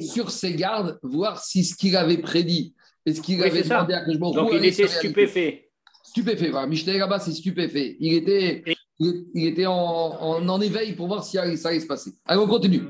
sur 0.00 0.30
ses 0.30 0.54
gardes 0.54 0.98
voir 1.02 1.42
si 1.42 1.64
ce 1.64 1.76
qu'il 1.76 1.96
avait 1.96 2.18
prédit 2.18 2.74
et 3.06 3.12
ce 3.14 3.20
qu'il 3.20 3.40
Oui, 3.40 3.46
avait 3.46 3.62
ça. 3.62 3.76
demandé 3.76 3.94
à 3.94 4.04
Kajmon 4.04 4.30
Donc, 4.32 4.50
il 4.54 4.64
était 4.64 4.88
stupéfait. 4.88 5.68
Stupéfait, 6.02 6.50
voilà. 6.50 6.66
Michel 6.66 6.96
là-bas, 6.98 7.20
c'est 7.20 7.32
stupéfait. 7.32 7.96
Il 8.00 8.14
était, 8.14 8.62
Et- 8.66 8.76
il, 8.98 9.46
était 9.46 9.66
en, 9.66 9.72
en, 9.74 10.48
en 10.48 10.60
éveil 10.60 10.94
pour 10.94 11.06
voir 11.06 11.22
si 11.22 11.36
ça 11.36 11.42
allait 11.68 11.80
se 11.80 11.86
passer. 11.86 12.12
Allez, 12.26 12.40
on 12.40 12.48
continue. 12.48 12.82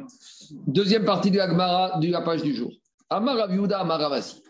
Deuxième 0.67 1.05
partie 1.05 1.31
de 1.31 1.37
la 1.39 1.49
Gemara, 1.49 1.99
de 2.01 2.09
la 2.11 2.23
page 2.23 2.43
du 2.43 2.55
jour. 2.55 2.71
Amar 3.11 3.37
Rav 3.37 3.53
Yehuda, 3.53 3.81
Amar 3.81 4.01
Ravasi. 4.01 4.43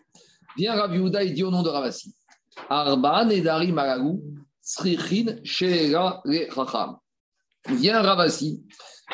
Viens 0.56 0.74
Rav 0.74 0.94
Yehuda, 0.94 1.22
il 1.22 1.34
dit 1.34 1.44
au 1.44 1.50
nom 1.50 1.62
de 1.62 1.68
Ravasi. 1.68 2.14
Arba 2.68 3.24
Nedari 3.24 3.72
Maragou, 3.72 4.22
Srichin 4.60 5.36
Sheera 5.44 6.20
Le 6.24 6.46
Chacham. 6.52 6.96
Viens 7.68 8.02
Ravasi. 8.02 8.64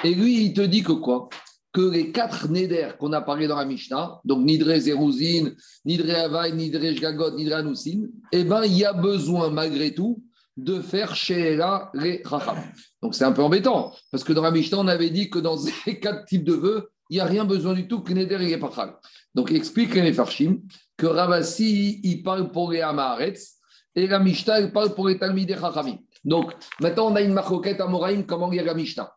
Et 0.05 0.15
lui, 0.15 0.47
il 0.47 0.55
te 0.55 0.63
dit 0.63 0.83
que 0.83 0.93
quoi? 0.93 1.29
Que 1.73 1.91
les 1.91 2.11
quatre 2.11 2.49
Neder 2.49 2.93
qu'on 2.99 3.13
a 3.13 3.21
parlé 3.21 3.47
dans 3.47 3.57
la 3.57 3.67
Mishnah, 3.67 4.21
donc 4.25 4.45
Nidre 4.45 4.79
Zérouzine, 4.79 5.55
Nidre 5.85 6.15
Havaï, 6.15 6.55
Nidre 6.55 6.95
Jgagot, 6.95 7.37
Nidre 7.37 7.57
Anoussin, 7.57 8.07
eh 8.33 8.45
bien, 8.45 8.65
il 8.65 8.79
y 8.79 8.85
a 8.85 8.95
besoin 8.95 9.51
malgré 9.51 9.95
tout 9.95 10.23
de 10.57 10.81
faire 10.81 11.15
Sheera 11.15 11.91
Le 11.93 12.23
Chacham. 12.27 12.57
Donc 13.03 13.15
c'est 13.15 13.25
un 13.25 13.33
peu 13.33 13.43
embêtant, 13.43 13.95
parce 14.11 14.25
que 14.25 14.33
dans 14.33 14.43
la 14.43 14.51
Mishnah, 14.51 14.79
on 14.79 14.89
avait 14.89 15.11
dit 15.11 15.29
que 15.29 15.39
dans 15.39 15.59
ces 15.85 16.01
quatre 16.01 16.25
types 16.25 16.45
de 16.45 16.55
vœux, 16.55 16.91
il 17.11 17.15
n'y 17.15 17.21
a 17.21 17.25
rien 17.25 17.45
besoin 17.45 17.75
du 17.75 17.87
tout 17.89 18.01
que 18.01 18.13
Neder 18.13 18.51
et 18.51 18.59
Pachal. 18.59 18.95
Donc 19.35 19.53
explique 19.53 19.95
les 19.95 20.13
Farshim 20.13 20.59
que 20.97 21.07
Ravasi, 21.07 22.01
il 22.03 22.23
parle 22.23 22.51
pour 22.51 22.73
les 22.73 22.81
Amaharetz, 22.81 23.57
et 23.97 24.07
la 24.07 24.19
Mishnah, 24.19 24.61
il 24.61 24.73
parle 24.73 24.95
pour 24.95 25.09
les 25.09 25.19
Talmidei 25.19 25.57
Chachamim. 25.59 25.99
Donc 26.23 26.53
maintenant, 26.81 27.11
on 27.11 27.17
a 27.17 27.23
une 27.23 27.33
maroquette 27.33 27.81
à 27.81 27.87
Moraïm, 27.87 28.27
comment 28.27 28.53
il 28.53 28.57
y 28.57 28.61
a 28.61 28.65
la 28.65 28.75
Mishnah. 28.75 29.11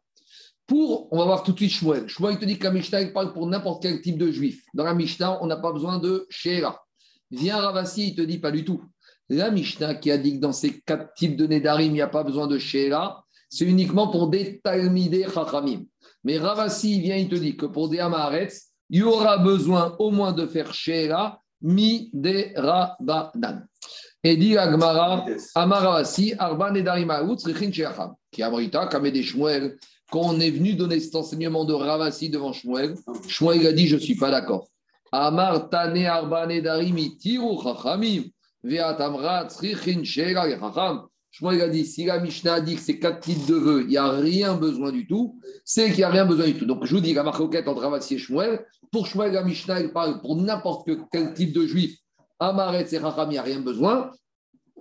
Pour, 0.65 1.11
on 1.11 1.17
va 1.17 1.25
voir 1.25 1.43
tout 1.43 1.51
de 1.51 1.57
suite 1.57 1.71
Shmuel. 1.71 2.07
Shmuel, 2.07 2.33
il 2.35 2.39
te 2.39 2.45
dit 2.45 2.57
que 2.57 2.63
la 2.63 2.71
Mishnah, 2.71 3.01
il 3.01 3.11
parle 3.11 3.33
pour 3.33 3.45
n'importe 3.47 3.81
quel 3.83 4.01
type 4.01 4.17
de 4.17 4.31
juif. 4.31 4.63
Dans 4.73 4.85
la 4.85 4.93
Mishnah, 4.93 5.43
on 5.43 5.47
n'a 5.47 5.57
pas 5.57 5.73
besoin 5.73 5.99
de 5.99 6.25
Sheera. 6.29 6.81
Viens 7.31 7.57
Ravasi, 7.57 8.09
il 8.09 8.15
te 8.15 8.21
dit 8.21 8.37
pas 8.37 8.51
du 8.51 8.63
tout. 8.63 8.81
La 9.27 9.51
Mishnah 9.51 9.95
qui 9.95 10.11
a 10.11 10.17
dit 10.17 10.35
que 10.35 10.39
dans 10.39 10.53
ces 10.53 10.79
quatre 10.79 11.13
types 11.13 11.35
de 11.35 11.45
Nedarim, 11.45 11.87
il 11.87 11.93
n'y 11.93 12.01
a 12.01 12.07
pas 12.07 12.23
besoin 12.23 12.47
de 12.47 12.57
Sheera, 12.57 13.25
c'est 13.49 13.65
uniquement 13.65 14.07
pour 14.09 14.27
des 14.27 14.59
Talmidei 14.59 15.25
Chachamim. 15.33 15.85
Mais 16.23 16.37
Ravasi, 16.37 17.01
vient, 17.01 17.15
il 17.15 17.27
te 17.27 17.35
dit 17.35 17.57
que 17.57 17.65
pour 17.65 17.89
des 17.89 17.99
Amaharetz, 17.99 18.67
il 18.89 18.99
y 18.99 19.03
aura 19.03 19.37
besoin 19.37 19.95
au 19.99 20.11
moins 20.11 20.31
de 20.31 20.45
faire 20.45 20.73
Sheera, 20.73 21.41
mi 21.61 22.09
de 22.13 22.51
Rabanan. 22.55 23.65
Et 24.23 24.35
dit 24.35 24.57
Agmara, 24.57 25.25
Amaravasi, 25.55 26.33
Arba 26.37 26.71
Nedarim 26.71 27.09
Aout, 27.09 27.37
Srichin 27.37 27.71
Sheacham. 27.71 28.13
Qui 28.31 28.43
a 28.43 28.49
Brita, 28.49 28.87
Kamede 28.87 29.21
Shmuel, 29.21 29.77
quand 30.11 30.21
on 30.21 30.39
est 30.39 30.51
venu 30.51 30.73
donner 30.73 30.99
cet 30.99 31.15
enseignement 31.15 31.65
de 31.65 31.73
Ravasi 31.73 32.29
devant 32.29 32.53
Shmuel, 32.53 32.95
Shmuel 33.27 33.65
a 33.65 33.73
dit 33.73 33.87
Je 33.87 33.95
ne 33.95 34.01
suis 34.01 34.15
pas 34.15 34.29
d'accord. 34.29 34.67
Amar 35.11 35.69
Tane 35.69 36.05
Arba 36.05 36.45
Nedarim 36.45 36.97
Itiru 36.97 37.61
Chachamim, 37.63 38.23
Veatamra 38.63 39.49
Srichin 39.49 40.03
Sheera 40.03 40.47
Shmuel 41.31 41.61
a 41.61 41.69
dit 41.69 41.85
Si 41.85 42.05
la 42.05 42.19
Mishnah 42.19 42.55
a 42.55 42.61
dit 42.61 42.75
que 42.75 42.81
c'est 42.81 42.99
quatre 42.99 43.19
types 43.19 43.45
de 43.45 43.55
vœux, 43.55 43.81
il 43.83 43.87
n'y 43.87 43.97
a 43.97 44.09
rien 44.09 44.55
besoin 44.55 44.91
du 44.91 45.07
tout, 45.07 45.39
c'est 45.63 45.87
qu'il 45.87 45.97
n'y 45.97 46.03
a 46.03 46.09
rien 46.09 46.25
besoin 46.25 46.45
du 46.45 46.57
tout. 46.57 46.65
Donc 46.65 46.85
je 46.85 46.95
vous 46.95 47.01
dis 47.01 47.13
la 47.13 47.23
marquette 47.23 47.67
entre 47.67 47.81
Ravasi 47.81 48.15
et 48.15 48.17
Shmuel, 48.17 48.65
pour 48.91 49.07
Shmuel, 49.07 49.33
la 49.33 49.43
Mishnah, 49.43 49.79
elle 49.79 49.93
parle 49.93 50.19
pour 50.21 50.35
n'importe 50.35 50.89
quel 51.11 51.33
type 51.33 51.53
de 51.53 51.65
juif. 51.65 51.97
Amaret 52.39 52.87
et 52.91 52.97
Racham, 52.97 53.29
il 53.29 53.33
n'y 53.33 53.37
a 53.37 53.43
rien 53.43 53.59
besoin. 53.59 54.11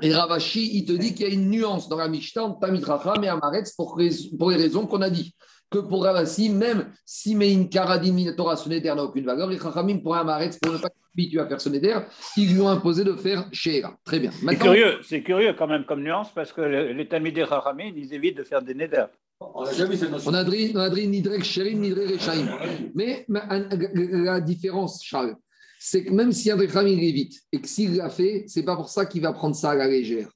Et 0.01 0.15
Ravashi, 0.15 0.77
il 0.77 0.85
te 0.85 0.93
dit 0.93 1.13
qu'il 1.15 1.27
y 1.27 1.31
a 1.31 1.35
une 1.35 1.51
nuance 1.51 1.89
dans 1.89 1.97
la 1.97 2.09
Mishnah 2.09 2.45
entre 2.45 2.61
Tamit 2.61 2.85
Racham 2.85 3.23
et 3.25 3.29
Amaret 3.29 3.65
pour 3.77 3.99
les 3.99 4.57
raisons 4.57 4.87
qu'on 4.87 5.03
a 5.03 5.11
dit. 5.11 5.35
Que 5.71 5.79
pour 5.79 6.05
Ravasi, 6.05 6.49
même 6.49 6.87
si 7.05 7.35
Mein 7.35 7.69
Karadim 7.69 8.13
Minatora 8.13 8.57
Soneder 8.57 8.95
n'a 8.95 9.05
aucune 9.05 9.27
valeur, 9.27 9.53
et 9.53 9.57
Rachamim 9.57 9.99
pour 9.99 10.17
Amaret, 10.17 10.51
pour 10.63 10.73
ne 10.73 10.79
pas 10.79 10.89
s'habituer 10.89 11.41
à 11.41 11.47
faire 11.47 11.61
Soneder, 11.61 11.99
ils 12.39 12.55
lui 12.55 12.61
ont 12.61 12.69
imposé 12.69 13.05
de 13.05 13.13
faire 13.15 13.47
Sheera. 13.53 13.95
Très 14.03 14.19
bien. 14.19 14.31
C'est 14.31 14.57
curieux, 14.57 14.99
c'est 15.03 15.23
curieux 15.23 15.55
quand 15.59 15.67
même 15.67 15.85
comme 15.85 16.03
nuance 16.03 16.29
parce 16.35 16.53
que 16.53 16.63
le- 16.63 16.93
les 16.93 17.07
Talmidei 17.07 17.45
Chachamim, 17.45 17.93
ils 17.95 18.15
évitent 18.15 18.39
de 18.39 18.45
faire 18.45 18.63
des 18.63 18.75
neder. 18.75 19.05
On 19.41 19.63
n'a 19.65 19.73
jamais 19.73 19.97
cette 19.97 20.11
notion. 20.11 20.31
On 20.31 20.35
a 20.35 20.43
dit, 20.43 20.73
on 20.75 20.79
a 20.81 20.89
dit 20.91 21.07
Nidrek 21.07 21.45
Sherim, 21.45 21.81
Nidrek 21.81 22.13
Rechaim. 22.19 22.49
Mais 22.95 23.25
ma- 23.29 23.45
un- 23.51 23.69
la 23.71 24.41
différence, 24.41 25.05
Charles, 25.05 25.37
c'est 25.79 26.03
que 26.03 26.11
même 26.11 26.33
si 26.33 26.51
un 26.51 26.57
Rechaim 26.57 26.87
il 26.89 27.05
évite 27.05 27.35
et 27.53 27.61
que 27.61 27.69
s'il 27.69 27.95
l'a 27.97 28.09
fait, 28.09 28.45
c'est 28.49 28.65
pas 28.65 28.75
pour 28.75 28.89
ça 28.89 29.05
qu'il 29.07 29.21
va 29.23 29.33
prendre 29.35 29.55
ça 29.55 29.71
à 29.73 29.75
la 29.75 29.87
légère. 29.87 30.29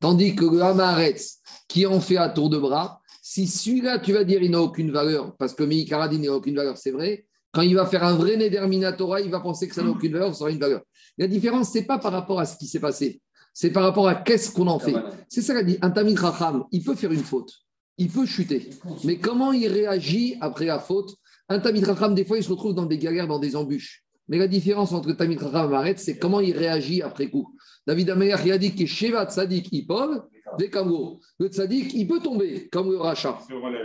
Tandis 0.00 0.34
que 0.34 0.44
le 0.46 0.62
Hamaretz, 0.62 1.40
qui 1.68 1.84
en 1.86 2.00
fait 2.00 2.16
à 2.16 2.30
tour 2.30 2.48
de 2.50 2.58
bras, 2.58 3.00
si 3.46 3.68
celui-là, 3.68 4.00
tu 4.00 4.12
vas 4.12 4.24
dire, 4.24 4.42
il 4.42 4.50
n'a 4.50 4.60
aucune 4.60 4.90
valeur, 4.90 5.36
parce 5.36 5.54
que 5.54 5.62
Meikaradin 5.62 6.18
n'a 6.18 6.32
aucune 6.32 6.56
valeur, 6.56 6.76
c'est 6.76 6.90
vrai, 6.90 7.26
quand 7.52 7.62
il 7.62 7.74
va 7.74 7.86
faire 7.86 8.02
un 8.02 8.14
vrai 8.14 8.36
Neder 8.36 8.66
Minatora, 8.66 9.20
il 9.20 9.30
va 9.30 9.40
penser 9.40 9.68
que 9.68 9.74
ça 9.74 9.82
n'a 9.82 9.90
aucune 9.90 10.12
valeur, 10.12 10.34
ça 10.34 10.42
aura 10.42 10.50
une 10.50 10.58
valeur. 10.58 10.82
La 11.16 11.28
différence, 11.28 11.70
c'est 11.70 11.84
pas 11.84 11.98
par 11.98 12.12
rapport 12.12 12.40
à 12.40 12.46
ce 12.46 12.56
qui 12.56 12.66
s'est 12.66 12.80
passé. 12.80 13.20
C'est 13.54 13.70
par 13.70 13.82
rapport 13.82 14.08
à 14.08 14.14
qu'est-ce 14.14 14.50
qu'on 14.50 14.66
en 14.66 14.78
fait. 14.78 14.94
C'est 15.28 15.42
ça 15.42 15.54
qu'a 15.54 15.62
dit. 15.62 15.78
Un 15.82 15.90
Tamid 15.90 16.18
Raham, 16.18 16.64
il 16.70 16.84
peut 16.84 16.94
faire 16.94 17.10
une 17.10 17.24
faute. 17.24 17.52
Il 17.96 18.08
peut 18.08 18.26
chuter. 18.26 18.70
Mais 19.04 19.18
comment 19.18 19.52
il 19.52 19.66
réagit 19.68 20.36
après 20.40 20.66
la 20.66 20.78
faute? 20.78 21.14
Un 21.48 21.58
Tamid 21.58 21.84
Raham, 21.84 22.14
des 22.14 22.24
fois, 22.24 22.38
il 22.38 22.44
se 22.44 22.50
retrouve 22.50 22.74
dans 22.74 22.86
des 22.86 22.98
galères, 22.98 23.26
dans 23.26 23.38
des 23.38 23.56
embûches. 23.56 24.04
Mais 24.28 24.36
la 24.36 24.46
différence 24.46 24.92
entre 24.92 25.12
Tamid 25.12 25.40
Raham 25.40 25.70
et 25.70 25.72
Maret, 25.72 25.94
c'est 25.96 26.18
comment 26.18 26.40
il 26.40 26.56
réagit 26.56 27.02
après 27.02 27.30
coup. 27.30 27.56
David 27.86 28.10
Ameyer, 28.10 28.36
il 28.44 28.52
a 28.52 28.58
dit 28.58 28.74
que 28.74 28.84
Sheva 28.84 29.26
Tzadik, 29.26 29.72
Le 30.58 31.46
Tzadik, 31.48 31.94
il 31.94 32.06
peut 32.06 32.20
tomber, 32.20 32.68
comme 32.70 32.90
le 32.90 32.98
rachat. 32.98 33.38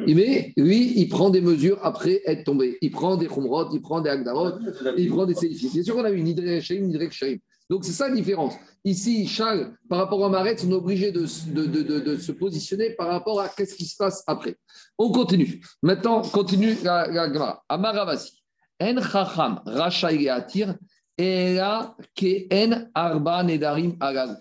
Mais 0.08 0.54
lui, 0.58 0.94
il 1.00 1.08
prend 1.10 1.30
des 1.30 1.42
mesures 1.42 1.80
après 1.84 2.22
être 2.26 2.44
tombé. 2.44 2.78
Il 2.82 2.92
prend 2.92 3.16
des 3.16 3.28
Khumrot, 3.28 3.70
il 3.74 3.82
prend 3.82 4.02
des 4.02 4.10
Agdarot, 4.10 4.60
il 4.98 5.10
prend 5.10 5.26
des 5.26 5.36
Séifim. 5.36 5.70
C'est 5.72 5.84
sûr 5.84 5.96
qu'on 5.96 6.04
a 6.04 6.12
eu 6.12 6.18
une 6.18 6.26
Nidre 6.26 6.62
Shaim, 6.62 6.82
Nidre 6.82 7.12
Shaim. 7.12 7.38
Donc, 7.70 7.86
c'est 7.86 7.92
ça 7.92 8.10
la 8.10 8.16
différence. 8.16 8.54
Ici, 8.84 9.26
Charles, 9.28 9.74
par 9.88 10.00
rapport 10.00 10.24
à 10.26 10.30
Maret, 10.30 10.58
on 10.66 10.72
est 10.72 10.74
obligé 10.74 11.12
de, 11.12 11.26
de, 11.52 11.66
de, 11.66 12.00
de, 12.00 12.18
se 12.18 12.34
positionner 12.34 12.92
par 12.92 13.08
rapport 13.08 13.40
à 13.40 13.48
qu'est-ce 13.48 13.76
qui 13.76 13.86
se 13.86 13.96
passe 13.96 14.24
après. 14.28 14.58
On 14.98 15.12
continue. 15.12 15.62
Maintenant, 15.82 16.22
continue 16.22 16.76
la, 16.84 17.08
la 17.08 17.32
Gemara. 17.32 17.64
Amaravasi. 17.70 18.44
En 18.82 19.02
chacham 19.02 19.62
racha 19.66 20.08
atir 20.08 20.76
ela 21.18 21.96
ke 22.16 22.48
en 22.52 22.90
arba 22.94 23.44
nedarim 23.44 23.96
agalu. 24.00 24.36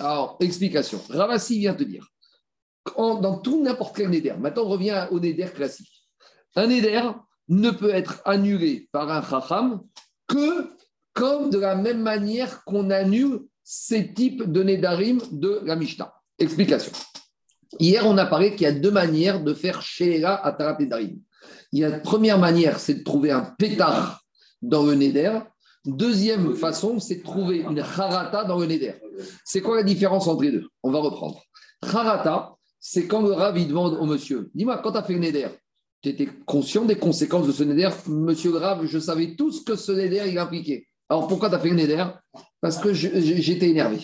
Alors, 0.00 0.36
explication. 0.40 1.00
Ravasi 1.08 1.60
vient 1.60 1.74
te 1.74 1.84
dire, 1.84 2.06
dans 2.96 3.38
tout 3.38 3.62
n'importe 3.62 3.96
quel 3.96 4.10
neder, 4.10 4.34
maintenant 4.38 4.64
on 4.64 4.68
revient 4.68 5.06
au 5.10 5.20
neder 5.20 5.48
classique. 5.54 5.90
Un 6.56 6.66
neder 6.66 7.02
ne 7.48 7.70
peut 7.70 7.94
être 7.94 8.20
annulé 8.24 8.88
par 8.92 9.10
un 9.10 9.22
chacham 9.22 9.82
que 10.26 10.68
comme 11.12 11.50
de 11.50 11.58
la 11.58 11.76
même 11.76 12.02
manière 12.02 12.64
qu'on 12.64 12.90
annule 12.90 13.42
ces 13.62 14.12
types 14.12 14.50
de 14.50 14.62
Nedarim 14.62 15.20
de 15.30 15.60
la 15.64 15.76
Mishnah. 15.76 16.12
Explication. 16.38 16.92
Hier, 17.78 18.06
on 18.06 18.18
a 18.18 18.26
parlé 18.26 18.54
qu'il 18.54 18.62
y 18.62 18.66
a 18.66 18.72
deux 18.72 18.90
manières 18.90 19.42
de 19.42 19.54
faire 19.54 19.80
Sheela 19.80 20.34
Atarat 20.44 20.76
Nedarim. 20.78 21.18
Il 21.72 21.78
y 21.80 21.84
a 21.84 21.88
la 21.88 22.00
première 22.00 22.38
manière, 22.38 22.78
c'est 22.78 22.94
de 22.94 23.04
trouver 23.04 23.30
un 23.30 23.42
pétard 23.58 24.20
dans 24.60 24.84
le 24.84 24.94
Neder. 24.94 25.40
Deuxième 25.86 26.54
façon, 26.54 26.98
c'est 26.98 27.16
de 27.16 27.22
trouver 27.22 27.58
une 27.58 27.78
harata 27.78 28.44
dans 28.44 28.58
le 28.58 28.66
Neder. 28.66 28.94
C'est 29.44 29.60
quoi 29.60 29.76
la 29.76 29.82
différence 29.82 30.26
entre 30.26 30.42
les 30.42 30.52
deux? 30.52 30.66
On 30.82 30.90
va 30.90 30.98
reprendre. 30.98 31.42
Harata, 31.82 32.54
c'est 32.80 33.06
quand 33.06 33.20
le 33.20 33.32
Rav 33.32 33.54
demande 33.66 33.94
au 33.94 34.06
monsieur 34.06 34.50
Dis-moi, 34.54 34.78
quand 34.78 34.92
tu 34.92 34.98
as 34.98 35.02
fait 35.02 35.12
le 35.12 35.18
Neder, 35.18 35.48
tu 36.02 36.08
étais 36.08 36.28
conscient 36.46 36.84
des 36.84 36.96
conséquences 36.96 37.46
de 37.46 37.52
ce 37.52 37.64
Neder 37.64 37.90
Monsieur 38.08 38.52
le 38.52 38.58
Rav, 38.58 38.86
je 38.86 38.98
savais 38.98 39.36
tout 39.36 39.52
ce 39.52 39.62
que 39.62 39.76
ce 39.76 39.92
Neder 39.92 40.24
il 40.28 40.38
impliquait. 40.38 40.86
Alors 41.08 41.28
pourquoi 41.28 41.50
tu 41.50 41.54
as 41.54 41.58
fait 41.58 41.70
le 41.70 41.76
Neder 41.76 42.04
Parce 42.60 42.78
que 42.78 42.94
j'étais 42.94 43.68
énervé. 43.68 43.98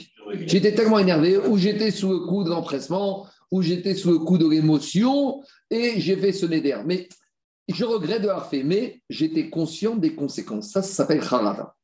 J'étais 0.46 0.74
tellement 0.74 0.98
énervé, 0.98 1.38
ou 1.38 1.56
j'étais 1.56 1.90
sous 1.90 2.10
le 2.10 2.20
coup 2.20 2.44
de 2.44 2.50
l'empressement, 2.50 3.26
ou 3.50 3.62
j'étais 3.62 3.94
sous 3.94 4.10
le 4.12 4.18
coup 4.18 4.38
de 4.38 4.48
l'émotion, 4.48 5.42
et 5.70 6.00
j'ai 6.00 6.16
fait 6.16 6.32
ce 6.32 6.46
Neder. 6.46 6.78
Mais 6.84 7.08
je 7.72 7.84
regrette 7.84 8.22
de 8.22 8.26
l'avoir 8.26 8.48
fait, 8.48 8.62
mais 8.62 9.02
j'étais 9.08 9.50
conscient 9.50 9.96
des 9.96 10.14
conséquences. 10.14 10.70
Ça, 10.70 10.82
ça 10.82 10.92
s'appelle 10.92 11.20
Harata. 11.20 11.74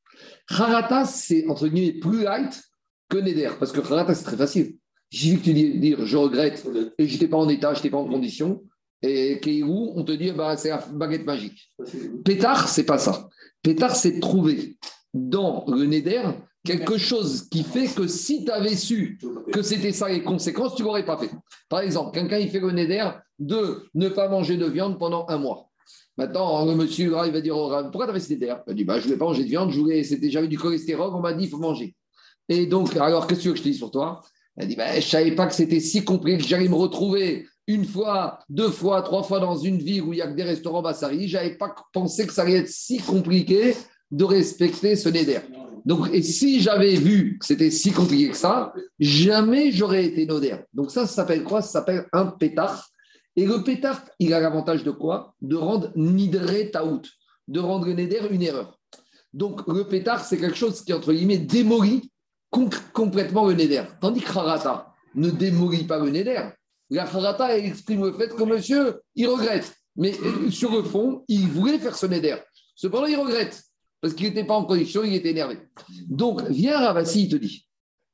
Harata, 0.49 1.05
c'est 1.05 1.47
entre 1.49 1.69
guillemets 1.69 1.99
plus 1.99 2.23
light 2.23 2.63
que 3.09 3.19
Neder, 3.19 3.51
parce 3.59 3.73
que 3.73 3.81
Harata, 3.81 4.15
c'est 4.15 4.25
très 4.25 4.37
facile. 4.37 4.77
J'ai 5.11 5.33
vu 5.33 5.39
que 5.39 5.45
tu 5.45 5.53
dis 5.53 5.79
dire 5.79 6.05
je 6.05 6.17
regrette 6.17 6.67
et 6.99 7.07
j'étais 7.07 7.29
pas 7.29 7.37
en 7.37 7.49
état, 7.49 7.75
j'étais 7.75 7.91
pas 7.91 7.99
en 7.99 8.09
condition. 8.09 8.65
Et 9.03 9.39
Keirou, 9.41 9.93
on 9.95 10.05
te 10.05 10.13
dit 10.13 10.33
bah, 10.33 10.57
c'est 10.57 10.71
la 10.71 10.79
baguette 10.93 11.25
magique. 11.25 11.73
Pétard, 12.25 12.69
c'est 12.69 12.85
pas 12.85 12.99
ça. 12.99 13.29
Pétard, 13.63 13.95
c'est 13.95 14.13
de 14.13 14.21
trouver 14.21 14.77
dans 15.15 15.65
le 15.69 15.85
Neder 15.87 16.23
quelque 16.65 16.99
chose 16.99 17.49
qui 17.49 17.63
fait 17.63 17.87
que 17.87 18.09
si 18.09 18.45
tu 18.45 18.51
avais 18.51 18.75
su 18.75 19.19
que 19.53 19.63
c'était 19.63 19.93
ça 19.93 20.09
les 20.09 20.23
conséquences, 20.23 20.75
tu 20.75 20.83
l'aurais 20.83 21.05
pas 21.05 21.17
fait. 21.17 21.31
Par 21.69 21.81
exemple, 21.81 22.13
quelqu'un 22.13 22.39
il 22.39 22.51
fait 22.51 22.61
le 22.61 22.73
Neder 22.73 23.09
de 23.39 23.89
ne 23.95 24.09
pas 24.09 24.29
manger 24.29 24.57
de 24.57 24.67
viande 24.67 24.99
pendant 24.99 25.27
un 25.29 25.39
mois. 25.39 25.71
Maintenant, 26.17 26.65
le 26.65 26.75
monsieur, 26.75 27.15
il 27.27 27.33
va 27.33 27.41
dire 27.41 27.55
Pourquoi 27.55 28.07
tu 28.07 28.11
as 28.11 28.15
fait 28.15 28.21
cette 28.21 28.41
Il 28.69 28.75
dit 28.75 28.85
bah, 28.85 28.95
Je 28.95 29.01
ne 29.01 29.05
voulais 29.05 29.19
pas 29.19 29.27
manger 29.27 29.45
de 29.45 29.49
viande, 29.49 29.71
j'avais 29.71 30.49
du 30.49 30.59
cholestérol, 30.59 31.11
on 31.15 31.21
m'a 31.21 31.35
dit 31.35 31.45
il 31.45 31.51
faut 31.51 31.59
manger. 31.59 31.95
Et 32.49 32.67
donc, 32.67 32.97
alors, 32.97 33.27
qu'est-ce 33.27 33.49
que 33.49 33.55
je 33.55 33.63
te 33.63 33.69
dis 33.69 33.75
sur 33.75 33.91
toi? 33.91 34.21
Elle 34.57 34.69
dit 34.69 34.77
bah, 34.77 34.93
Je 34.93 34.97
ne 34.97 35.03
savais 35.03 35.33
pas 35.33 35.47
que 35.47 35.55
c'était 35.55 35.81
si 35.81 36.05
compliqué 36.05 36.39
que 36.39 36.49
j'allais 36.49 36.69
me 36.69 36.75
retrouver 36.75 37.47
une 37.67 37.85
fois, 37.85 38.39
deux 38.49 38.71
fois, 38.71 39.03
trois 39.03 39.25
fois 39.25 39.41
dans 39.41 39.57
une 39.57 39.79
ville 39.79 40.03
où 40.03 40.13
il 40.13 40.17
n'y 40.17 40.23
a 40.23 40.29
que 40.29 40.37
des 40.37 40.45
restaurants 40.45 40.83
Bassari. 40.83 41.29
Je 41.29 41.37
n'avais 41.37 41.57
pas 41.57 41.75
pensé 41.93 42.27
que 42.27 42.33
ça 42.33 42.43
allait 42.43 42.59
être 42.59 42.69
si 42.69 42.99
compliqué 42.99 43.75
de 44.11 44.25
respecter 44.25 44.95
ce 44.95 45.09
Néder. 45.09 45.41
Donc, 45.85 46.09
et 46.13 46.23
si 46.23 46.61
j'avais 46.61 46.97
vu 46.97 47.39
que 47.39 47.47
c'était 47.47 47.71
si 47.71 47.93
compliqué 47.93 48.31
que 48.31 48.37
ça, 48.37 48.73
jamais 48.99 49.71
j'aurais 49.71 50.05
été 50.05 50.27
Noder. 50.27 50.57
Donc, 50.73 50.91
ça, 50.91 51.07
ça 51.07 51.15
s'appelle 51.15 51.45
quoi? 51.45 51.63
Ça 51.63 51.69
s'appelle 51.69 52.07
un 52.13 52.27
pétard. 52.27 52.89
Et 53.37 53.45
le 53.47 53.63
pétard, 53.63 54.03
il 54.19 54.33
a 54.33 54.41
l'avantage 54.41 54.83
de 54.83 54.91
quoi? 54.91 55.35
De 55.43 55.57
rendre 55.57 55.93
nidre 55.95 56.71
taout, 56.73 57.03
de 57.49 57.61
rendre 57.61 57.87
neder 57.89 58.23
une 58.31 58.43
erreur. 58.43 58.79
Donc 59.35 59.67
le 59.69 59.85
pétard, 59.85 60.25
c'est 60.25 60.39
quelque 60.39 60.57
chose 60.57 60.83
qui, 60.83 60.93
entre 60.95 61.13
guillemets, 61.13 61.39
démolit 61.39 62.11
complètement 62.51 63.47
le 63.47 63.55
neder. 63.55 63.85
Tandis 64.01 64.23
que 64.23 64.31
harata 64.31 64.95
ne 65.15 65.31
démolit 65.31 65.85
pas 65.85 65.99
le 65.99 66.11
neder. 66.11 66.49
La 66.89 67.03
harata, 67.03 67.57
elle 67.57 67.67
exprime 67.67 68.05
le 68.05 68.13
fait 68.13 68.35
que 68.35 68.43
monsieur, 68.45 69.03
il 69.15 69.29
regrette. 69.29 69.75
Mais 69.97 70.15
euh, 70.23 70.51
sur 70.51 70.73
le 70.73 70.83
fond, 70.83 71.25
il 71.29 71.47
voulait 71.49 71.79
faire 71.79 71.97
ce 71.97 72.07
neder. 72.07 72.37
Cependant, 72.75 73.07
il 73.07 73.17
regrette. 73.17 73.63
Parce 74.01 74.15
qu'il 74.15 74.27
n'était 74.29 74.45
pas 74.45 74.55
en 74.55 74.65
condition, 74.65 75.03
il 75.05 75.15
était 75.15 75.31
énervé. 75.31 75.59
Donc, 76.07 76.43
viens 76.49 76.79
Ravassi, 76.79 77.25
il 77.25 77.29
te 77.29 77.37
dit. 77.37 77.67